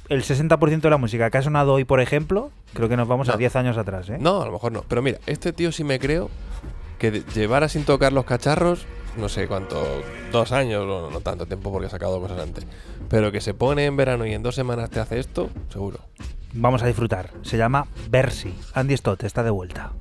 el 0.08 0.24
60% 0.24 0.80
de 0.82 0.90
la 0.90 0.98
música 0.98 1.30
que 1.30 1.38
ha 1.40 1.42
sonado 1.42 1.74
hoy, 1.74 1.84
por 1.84 2.00
ejemplo, 2.00 2.52
creo 2.74 2.88
que 2.88 2.96
nos 2.96 3.08
vamos 3.08 3.28
a 3.30 3.34
No. 3.34 3.38
10 3.38 3.56
años 3.58 3.78
atrás, 3.78 4.10
¿eh? 4.10 4.18
No, 4.20 4.42
a 4.42 4.46
lo 4.46 4.52
mejor 4.54 4.72
no. 4.72 4.84
Pero 4.88 5.02
mira, 5.02 5.18
este 5.26 5.52
tío 5.52 5.72
sí 5.74 5.84
me 5.84 6.00
creo 6.00 6.30
que 7.00 7.24
llevara 7.36 7.68
sin 7.68 7.84
tocar 7.84 8.14
los 8.14 8.24
cacharros, 8.26 8.86
no 9.18 9.30
sé 9.30 9.48
cuánto, 9.48 9.84
dos 10.32 10.52
años, 10.52 10.84
o 10.84 11.10
no 11.10 11.22
tanto 11.22 11.46
tiempo 11.46 11.72
porque 11.72 11.88
ha 11.88 11.90
sacado 11.90 12.20
cosas 12.20 12.40
antes. 12.40 12.66
Pero 13.10 13.32
que 13.32 13.42
se 13.42 13.54
pone 13.54 13.86
en 13.86 13.96
verano 13.96 14.26
y 14.26 14.34
en 14.34 14.44
dos 14.44 14.56
semanas 14.56 14.90
te 14.90 15.00
hace 15.00 15.20
esto, 15.20 15.50
seguro. 15.70 16.00
Vamos 16.54 16.84
a 16.84 16.88
disfrutar. 16.88 17.32
Se 17.42 17.58
llama 17.58 17.88
Versi. 18.10 18.54
Andy 18.74 18.96
Stott 18.96 19.24
está 19.24 19.44
de 19.44 19.50
vuelta. 19.50 19.92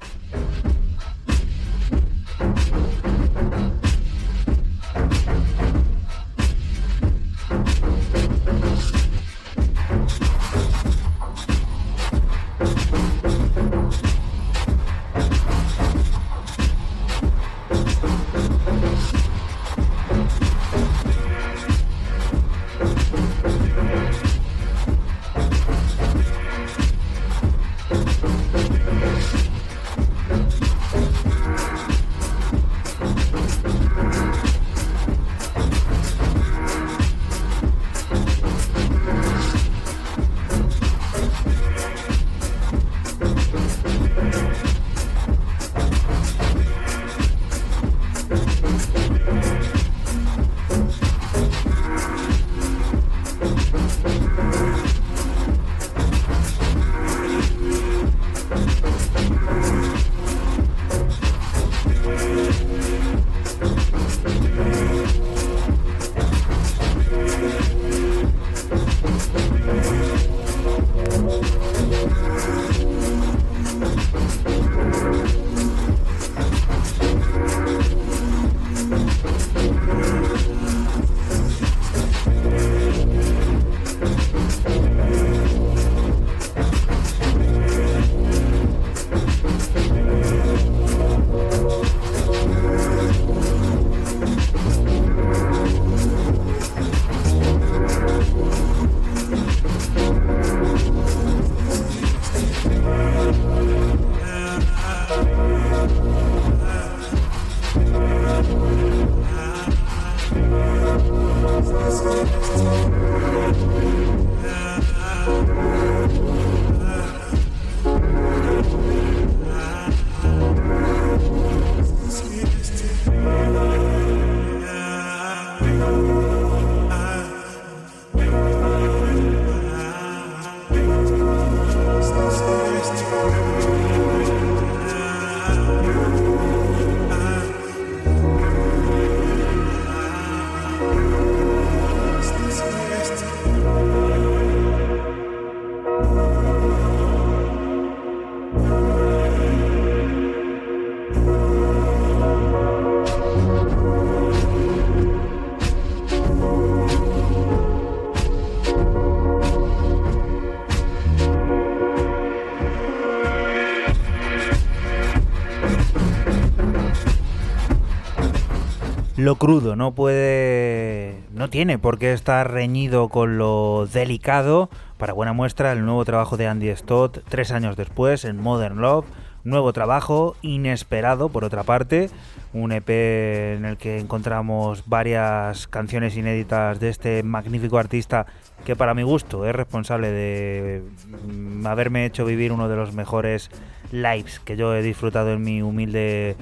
Lo 169.23 169.37
crudo 169.37 169.77
no 169.77 169.95
puede, 169.95 171.15
no 171.33 171.49
tiene 171.49 171.79
por 171.79 172.01
qué 172.01 172.13
estar 172.13 172.51
reñido 172.51 173.09
con 173.09 173.39
lo 173.39 173.87
delicado. 173.87 174.69
Para 174.99 175.13
buena 175.13 175.33
muestra, 175.33 175.71
el 175.71 175.85
nuevo 175.85 176.05
trabajo 176.05 176.37
de 176.37 176.49
Andy 176.49 176.75
Stott, 176.75 177.21
tres 177.29 177.53
años 177.53 177.77
después, 177.77 178.25
en 178.25 178.39
Modern 178.39 178.81
Love, 178.81 179.07
nuevo 179.45 179.73
trabajo, 179.73 180.35
inesperado 180.43 181.29
por 181.29 181.45
otra 181.45 181.63
parte, 181.63 182.11
un 182.53 182.73
EP 182.73 182.89
en 182.89 183.65
el 183.65 183.77
que 183.77 184.01
encontramos 184.01 184.89
varias 184.89 185.69
canciones 185.69 186.17
inéditas 186.17 186.81
de 186.81 186.89
este 186.89 187.23
magnífico 187.23 187.79
artista 187.79 188.27
que 188.65 188.75
para 188.75 188.93
mi 188.93 189.05
gusto 189.05 189.47
es 189.47 189.55
responsable 189.55 190.11
de 190.11 190.83
mm, 191.29 191.65
haberme 191.65 192.07
hecho 192.07 192.25
vivir 192.25 192.51
uno 192.51 192.69
de 192.69 192.75
los 192.75 192.93
mejores 192.93 193.51
lives 193.93 194.41
que 194.41 194.57
yo 194.57 194.75
he 194.75 194.83
disfrutado 194.83 195.31
en 195.31 195.43
mi 195.43 195.63
humilde 195.63 196.37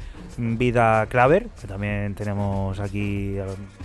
vida 0.59 1.07
Claver, 1.07 1.49
que 1.61 1.67
también 1.67 2.15
tenemos 2.15 2.79
aquí, 2.81 3.37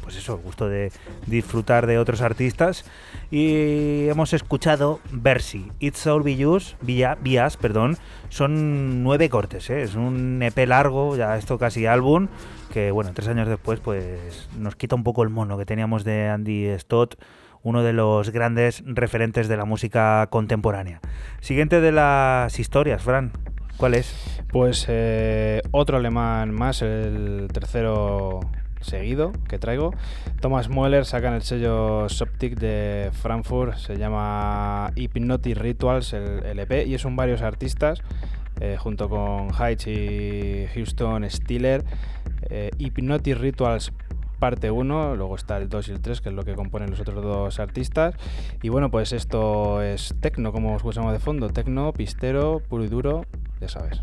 pues 0.01 0.15
eso, 0.17 0.35
el 0.35 0.41
gusto 0.41 0.67
de 0.67 0.91
disfrutar 1.27 1.87
de 1.87 1.97
otros 1.97 2.21
artistas. 2.21 2.85
Y 3.31 4.07
hemos 4.07 4.33
escuchado 4.33 4.99
Versi, 5.11 5.71
It's 5.79 6.05
All 6.07 6.23
Via- 6.23 7.17
Vías, 7.21 7.57
perdón, 7.57 7.97
son 8.29 9.03
nueve 9.03 9.29
cortes, 9.29 9.69
¿eh? 9.69 9.83
es 9.83 9.95
un 9.95 10.41
EP 10.41 10.57
largo, 10.67 11.15
ya 11.15 11.37
esto 11.37 11.57
casi 11.57 11.85
álbum, 11.85 12.27
que 12.73 12.91
bueno, 12.91 13.11
tres 13.13 13.27
años 13.27 13.47
después 13.47 13.79
pues 13.79 14.49
nos 14.57 14.75
quita 14.75 14.95
un 14.95 15.03
poco 15.03 15.23
el 15.23 15.29
mono 15.29 15.57
que 15.57 15.65
teníamos 15.65 16.03
de 16.03 16.27
Andy 16.29 16.77
Stott, 16.79 17.15
uno 17.63 17.81
de 17.81 17.93
los 17.93 18.29
grandes 18.29 18.83
referentes 18.85 19.47
de 19.47 19.57
la 19.57 19.65
música 19.65 20.27
contemporánea. 20.29 20.99
Siguiente 21.41 21.81
de 21.81 21.91
las 21.91 22.59
historias, 22.59 23.01
Fran, 23.01 23.31
¿cuál 23.77 23.93
es? 23.93 24.13
Pues 24.51 24.85
eh, 24.87 25.61
otro 25.71 25.97
alemán 25.97 26.53
más, 26.53 26.81
el 26.81 27.47
tercero 27.51 28.39
seguido 28.81 29.31
que 29.47 29.57
traigo. 29.59 29.91
Thomas 30.41 30.69
Mueller 30.69 31.05
saca 31.05 31.29
en 31.29 31.35
el 31.35 31.41
sello 31.41 32.07
Soptic 32.09 32.57
de 32.59 33.09
Frankfurt, 33.13 33.75
se 33.77 33.97
llama 33.97 34.91
Hypnotic 34.95 35.57
Rituals 35.57 36.13
el, 36.13 36.45
el 36.45 36.59
EP 36.59 36.87
y 36.87 36.93
es 36.93 37.05
un 37.05 37.15
varios 37.15 37.41
artistas 37.41 38.01
eh, 38.61 38.77
junto 38.79 39.09
con 39.09 39.49
Heights 39.53 39.87
y 39.87 40.67
Houston 40.73 41.29
Stiller. 41.29 41.83
Eh, 42.49 42.71
Hypnotic 42.77 43.37
Rituals 43.37 43.91
parte 44.39 44.71
1, 44.71 45.15
luego 45.15 45.35
está 45.35 45.57
el 45.57 45.69
2 45.69 45.89
y 45.89 45.91
el 45.91 46.01
3, 46.01 46.21
que 46.21 46.29
es 46.29 46.35
lo 46.35 46.43
que 46.43 46.55
componen 46.55 46.91
los 46.91 46.99
otros 46.99 47.23
dos 47.23 47.59
artistas. 47.59 48.15
Y 48.61 48.69
bueno, 48.69 48.91
pues 48.91 49.11
esto 49.11 49.81
es 49.81 50.13
tecno, 50.21 50.51
como 50.51 50.75
escuchamos 50.75 51.11
de 51.11 51.19
fondo, 51.19 51.49
tecno, 51.49 51.91
pistero, 51.93 52.61
puro 52.69 52.83
y 52.83 52.87
duro, 52.87 53.25
ya 53.65 53.69
sabes. 53.69 53.99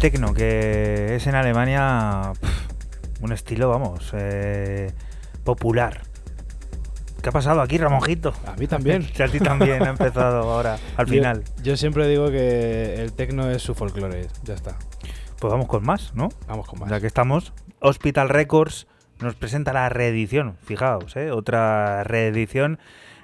El 0.00 0.12
tecno, 0.12 0.32
que 0.32 1.16
es 1.16 1.26
en 1.26 1.34
Alemania 1.34 2.32
un 3.20 3.32
estilo, 3.32 3.68
vamos, 3.68 4.12
eh, 4.14 4.90
popular. 5.44 6.00
¿Qué 7.22 7.28
ha 7.28 7.32
pasado 7.32 7.60
aquí, 7.60 7.76
Ramonjito? 7.76 8.32
A 8.46 8.56
mí 8.56 8.66
también. 8.66 9.06
A 9.22 9.28
ti 9.28 9.38
también 9.40 9.82
ha 9.82 9.90
empezado 9.90 10.38
ahora, 10.50 10.78
al 10.96 11.04
Yo- 11.04 11.12
final. 11.12 11.44
Yo, 11.62 11.76
siempre 11.76 12.08
digo 12.08 12.30
que 12.30 12.94
el 12.94 13.12
tecno 13.12 13.50
es 13.50 13.60
su 13.60 13.74
folclore. 13.74 14.28
Ya 14.42 14.54
está. 14.54 14.78
Pues 15.38 15.52
vamos 15.52 15.66
con 15.68 15.84
más, 15.84 16.14
¿no? 16.14 16.30
Vamos 16.48 16.66
con 16.66 16.80
más. 16.80 16.88
Ya 16.88 16.98
que 16.98 17.06
estamos, 17.06 17.52
Hospital 17.80 18.30
Records 18.30 18.86
nos 19.18 19.34
presenta 19.34 19.74
la 19.74 19.90
reedición, 19.90 20.56
fijaos, 20.64 21.14
¿eh? 21.16 21.30
otra 21.30 22.04
reedición 22.04 22.78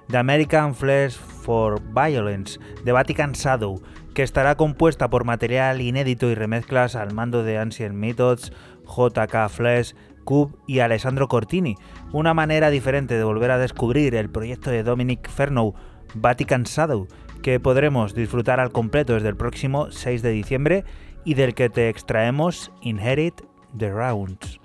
de 0.09 0.19
American 0.19 0.74
Flesh 0.74 1.16
for 1.16 1.81
Violence 1.94 2.61
de 2.85 2.93
Vatican 2.93 3.32
Shadow, 3.32 3.81
que 4.16 4.22
estará 4.22 4.55
compuesta 4.55 5.10
por 5.10 5.24
material 5.24 5.82
inédito 5.82 6.30
y 6.30 6.34
remezclas 6.34 6.97
al 6.97 7.12
mando 7.12 7.43
de 7.43 7.59
Ancient 7.59 7.94
Methods, 7.94 8.51
JK 8.86 9.51
Flesh, 9.51 9.94
Cube 10.24 10.56
y 10.66 10.78
Alessandro 10.78 11.28
Cortini. 11.28 11.74
Una 12.14 12.32
manera 12.32 12.70
diferente 12.70 13.12
de 13.12 13.24
volver 13.24 13.51
a 13.51 13.59
descubrir 13.59 14.14
el 14.14 14.30
proyecto 14.30 14.70
de 14.70 14.84
Dominic 14.84 15.28
Fernow, 15.28 15.74
Vatican 16.14 16.62
Shadow, 16.62 17.09
que 17.43 17.60
podremos 17.60 18.14
disfrutar 18.14 18.59
al 18.59 18.72
completo 18.72 19.12
desde 19.12 19.28
el 19.28 19.36
próximo 19.36 19.90
6 19.90 20.22
de 20.22 20.30
diciembre 20.30 20.84
y 21.26 21.34
del 21.34 21.55
que 21.55 21.68
te 21.68 21.90
extraemos 21.90 22.72
Inherit 22.80 23.43
the 23.76 23.90
Rounds. 23.90 24.59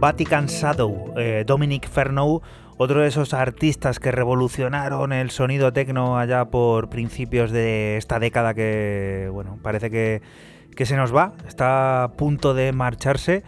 Vatican 0.00 0.46
Shadow, 0.46 1.12
eh, 1.18 1.44
Dominic 1.46 1.86
Fernow, 1.86 2.40
otro 2.78 3.02
de 3.02 3.08
esos 3.08 3.34
artistas 3.34 4.00
que 4.00 4.10
revolucionaron 4.10 5.12
el 5.12 5.30
sonido 5.30 5.74
tecno 5.74 6.18
allá 6.18 6.46
por 6.46 6.88
principios 6.88 7.50
de 7.50 7.98
esta 7.98 8.18
década 8.18 8.54
que, 8.54 9.28
bueno, 9.30 9.58
parece 9.62 9.90
que, 9.90 10.22
que 10.74 10.86
se 10.86 10.96
nos 10.96 11.14
va, 11.14 11.34
está 11.46 12.04
a 12.04 12.12
punto 12.12 12.54
de 12.54 12.72
marcharse. 12.72 13.42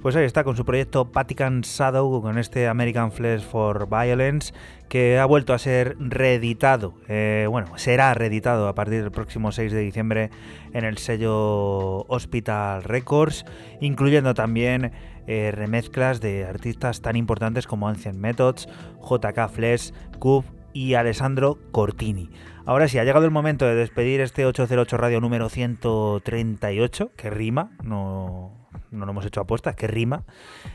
Pues 0.00 0.14
ahí 0.14 0.24
está, 0.24 0.44
con 0.44 0.56
su 0.56 0.64
proyecto 0.64 1.06
Vatican 1.06 1.62
Shadow, 1.62 2.22
con 2.22 2.38
este 2.38 2.68
American 2.68 3.10
Flesh 3.10 3.42
for 3.42 3.88
Violence, 3.90 4.54
que 4.88 5.18
ha 5.18 5.26
vuelto 5.26 5.52
a 5.52 5.58
ser 5.58 5.96
reeditado. 5.98 6.94
eh, 7.08 7.46
bueno, 7.50 7.76
será 7.76 8.14
reeditado 8.14 8.68
a 8.68 8.74
partir 8.74 9.02
del 9.02 9.10
próximo 9.10 9.50
6 9.50 9.72
de 9.72 9.80
diciembre 9.80 10.30
en 10.72 10.84
el 10.84 10.98
sello 10.98 12.06
Hospital 12.06 12.84
Records, 12.84 13.44
incluyendo 13.80 14.34
también 14.34 14.92
eh, 15.28 15.52
remezclas 15.52 16.20
de 16.20 16.44
artistas 16.44 17.00
tan 17.02 17.14
importantes 17.14 17.66
como 17.68 17.88
Ancient 17.88 18.18
Methods, 18.18 18.68
JK 19.00 19.48
Flesh, 19.48 19.92
Cube 20.18 20.46
y 20.72 20.94
Alessandro 20.94 21.58
Cortini. 21.70 22.30
Ahora 22.66 22.88
sí, 22.88 22.98
ha 22.98 23.04
llegado 23.04 23.24
el 23.24 23.30
momento 23.30 23.64
de 23.66 23.74
despedir 23.76 24.20
este 24.20 24.44
808 24.44 24.96
Radio 24.96 25.20
número 25.20 25.48
138, 25.48 27.12
que 27.16 27.30
rima, 27.30 27.70
no, 27.82 28.52
no 28.90 29.04
lo 29.06 29.12
hemos 29.12 29.24
hecho 29.24 29.40
apuestas, 29.40 29.74
que 29.76 29.86
rima, 29.86 30.24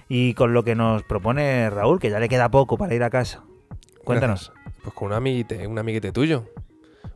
y 0.10 0.34
con 0.34 0.54
lo 0.54 0.64
que 0.64 0.76
nos 0.76 1.04
propone 1.04 1.70
Raúl, 1.70 2.00
que 2.00 2.10
ya 2.10 2.20
le 2.20 2.30
queda 2.30 2.50
poco 2.50 2.78
para 2.78 2.96
ir 2.96 3.04
a 3.04 3.10
casa. 3.10 3.44
Cuéntanos. 4.04 4.52
Gracias. 4.54 4.76
Pues 4.84 4.94
con 4.96 5.08
un 5.10 5.14
amiguite, 5.14 5.66
un 5.68 5.78
amiguite 5.80 6.12
tuyo. 6.12 6.46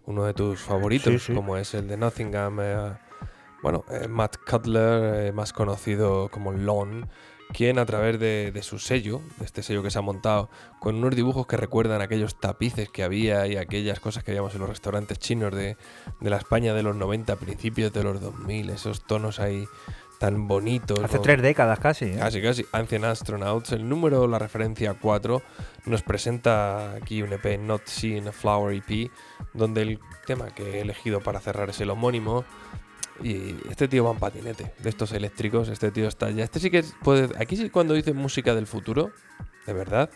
Uno 0.06 0.24
de 0.24 0.34
tus 0.34 0.62
favoritos, 0.62 1.12
Sí, 1.14 1.20
sí. 1.20 1.34
como 1.34 1.58
es 1.58 1.74
el 1.74 1.88
de 1.88 1.98
Nottingham. 1.98 2.60
eh, 2.62 2.94
bueno, 3.62 3.84
eh, 3.92 4.08
Matt 4.08 4.38
Cutler, 4.50 5.26
eh, 5.26 5.32
más 5.34 5.52
conocido 5.52 6.30
como 6.30 6.54
Lon, 6.54 7.10
quien 7.54 7.80
a 7.80 7.86
través 7.86 8.20
de, 8.20 8.52
de 8.52 8.62
su 8.62 8.78
sello, 8.80 9.22
de 9.40 9.46
este 9.46 9.64
sello 9.64 9.82
que 9.84 9.90
se 9.92 9.98
ha 10.00 10.02
montado, 10.02 10.50
con 10.80 10.96
unos 10.96 11.16
dibujos 11.16 11.48
que 11.48 11.58
recuerdan 11.58 12.02
aquellos 12.02 12.40
tapices 12.40 12.90
que 12.90 13.04
había 13.04 13.48
y 13.48 13.58
aquellas 13.58 14.00
cosas 14.00 14.24
que 14.24 14.32
veíamos 14.32 14.54
en 14.54 14.60
los 14.62 14.70
restaurantes 14.70 15.18
chinos 15.20 15.54
de, 15.56 15.78
de 16.20 16.30
la 16.30 16.38
España 16.38 16.74
de 16.74 16.84
los 16.84 16.96
90, 16.96 17.36
principios 17.38 17.94
de 17.94 18.04
los 18.04 18.20
2000, 18.22 18.70
esos 18.70 19.06
tonos 19.08 19.40
ahí 19.40 19.66
tan 20.20 20.48
bonitos. 20.48 21.00
Hace 21.04 21.18
con- 21.18 21.24
tres 21.24 21.42
décadas 21.44 21.78
casi. 21.80 22.06
¿eh? 22.06 22.18
Casi, 22.20 22.42
casi. 22.42 22.66
Ancient 22.72 23.06
Astronauts. 23.06 23.72
El 23.72 23.88
número, 23.88 24.28
la 24.28 24.40
referencia 24.40 24.96
4, 24.96 25.42
nos 25.86 26.02
presenta 26.02 26.94
aquí 26.94 27.22
un 27.22 27.32
EP 27.34 27.60
Not 27.60 27.86
Seen 27.86 28.28
a 28.28 28.32
Flower 28.32 28.76
EP, 28.76 29.12
donde 29.54 29.84
el 29.84 30.00
tema 30.26 30.48
que 30.50 30.64
he 30.78 30.82
elegido 30.82 31.22
para 31.22 31.40
cerrar 31.40 31.70
es 31.70 31.80
el 31.82 31.92
homónimo. 31.92 32.46
Y 33.24 33.56
este 33.70 33.88
tío 33.88 34.04
va 34.04 34.12
en 34.12 34.20
patinete, 34.20 34.74
de 34.78 34.90
estos 34.90 35.12
eléctricos, 35.12 35.70
este 35.70 35.92
tío 35.92 36.08
está 36.08 36.30
ya. 36.32 36.44
Este 36.44 36.60
sí 36.60 36.70
que 36.70 36.84
puede. 37.04 37.30
Aquí 37.40 37.56
sí, 37.58 37.70
cuando 37.70 37.94
dice 37.94 38.14
música 38.14 38.54
del 38.56 38.68
futuro, 38.68 39.12
de 39.66 39.74
verdad, 39.74 40.10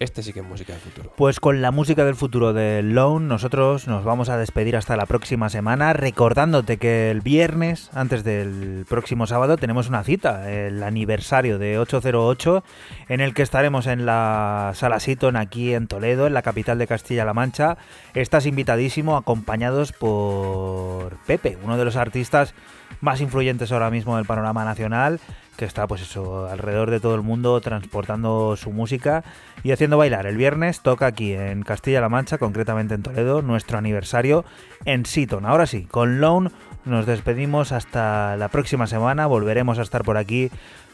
este 0.00 0.22
sí 0.22 0.32
que 0.32 0.40
es 0.40 0.46
música 0.46 0.72
del 0.72 0.80
futuro. 0.80 1.12
Pues 1.14 1.40
con 1.40 1.60
la 1.60 1.70
música 1.70 2.06
del 2.06 2.14
futuro 2.14 2.54
de 2.54 2.82
Lone, 2.82 3.26
nosotros 3.26 3.86
nos 3.86 4.02
vamos 4.02 4.30
a 4.30 4.38
despedir 4.38 4.74
hasta 4.74 4.96
la 4.96 5.04
próxima 5.04 5.50
semana, 5.50 5.92
recordándote 5.92 6.78
que 6.78 7.10
el 7.10 7.20
viernes, 7.20 7.90
antes 7.92 8.24
del 8.24 8.86
próximo 8.88 9.26
sábado, 9.26 9.58
tenemos 9.58 9.90
una 9.90 10.02
cita, 10.02 10.50
el 10.50 10.82
aniversario 10.82 11.58
de 11.58 11.78
808, 11.78 12.64
en 13.10 13.20
el 13.20 13.34
que 13.34 13.42
estaremos 13.42 13.86
en 13.86 14.06
la 14.06 14.72
Sala 14.74 15.00
Siton 15.00 15.36
aquí 15.36 15.74
en 15.74 15.86
Toledo, 15.86 16.26
en 16.26 16.32
la 16.32 16.40
capital 16.40 16.78
de 16.78 16.86
Castilla-La 16.86 17.34
Mancha. 17.34 17.76
Estás 18.14 18.46
invitadísimo, 18.46 19.18
acompañados 19.18 19.92
por 19.92 21.14
Pepe, 21.26 21.58
uno 21.62 21.76
de 21.76 21.84
los 21.84 21.96
artistas 21.96 22.54
más 23.02 23.20
influyentes 23.20 23.70
ahora 23.70 23.90
mismo 23.90 24.16
del 24.16 24.26
panorama 24.26 24.64
nacional, 24.64 25.20
que 25.60 25.66
está 25.66 25.86
pues 25.86 26.00
eso, 26.00 26.48
alrededor 26.48 26.90
de 26.90 27.00
todo 27.00 27.14
el 27.14 27.20
mundo 27.20 27.60
transportando 27.60 28.56
su 28.56 28.72
música 28.72 29.22
y 29.62 29.72
haciendo 29.72 29.98
bailar. 29.98 30.24
El 30.24 30.38
viernes 30.38 30.80
toca 30.80 31.04
aquí 31.04 31.34
en 31.34 31.64
Castilla-La 31.64 32.08
Mancha, 32.08 32.38
concretamente 32.38 32.94
en 32.94 33.02
Toledo, 33.02 33.42
nuestro 33.42 33.76
aniversario 33.76 34.46
en 34.86 35.04
Seaton. 35.04 35.44
Ahora 35.44 35.66
sí, 35.66 35.84
con 35.84 36.18
Lone 36.18 36.50
nos 36.86 37.04
despedimos 37.04 37.72
hasta 37.72 38.38
la 38.38 38.48
próxima 38.48 38.86
semana, 38.86 39.26
volveremos 39.26 39.78
a 39.78 39.82
estar 39.82 40.02
por 40.02 40.16
aquí 40.16 40.50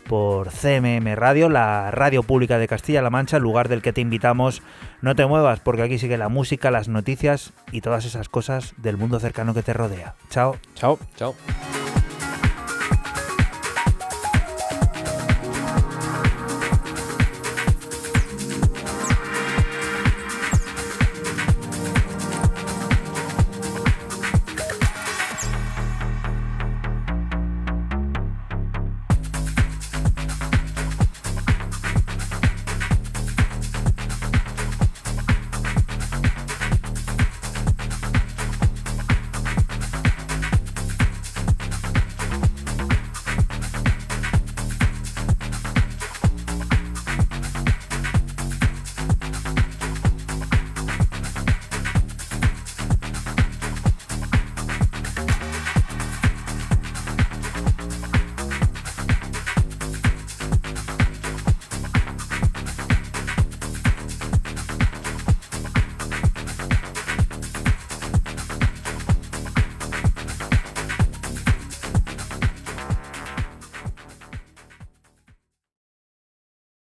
por 0.09 0.51
CMM 0.51 1.14
Radio, 1.14 1.48
la 1.48 1.93
radio 1.93 2.24
pública 2.24 2.59
de 2.59 2.66
Castilla-La 2.66 3.10
Mancha, 3.10 3.38
lugar 3.38 3.68
del 3.68 3.82
que 3.82 3.93
te 3.93 4.01
invitamos. 4.01 4.62
No 5.01 5.14
te 5.14 5.26
muevas 5.26 5.60
porque 5.60 5.82
aquí 5.82 6.01
sigue 6.01 6.18
la 6.18 6.28
música, 6.28 6.72
las 6.72 6.88
noticias 6.88 7.52
y 7.70 7.82
todas 7.82 8.05
esas 8.05 8.28
cosas 8.28 8.74
del 8.78 8.97
mundo 8.97 9.20
cercano 9.20 9.55
que 9.55 9.62
te 9.62 9.74
rodea. 9.74 10.16
Chao. 10.28 10.56
Chao. 10.74 10.98
Chao. 11.14 11.36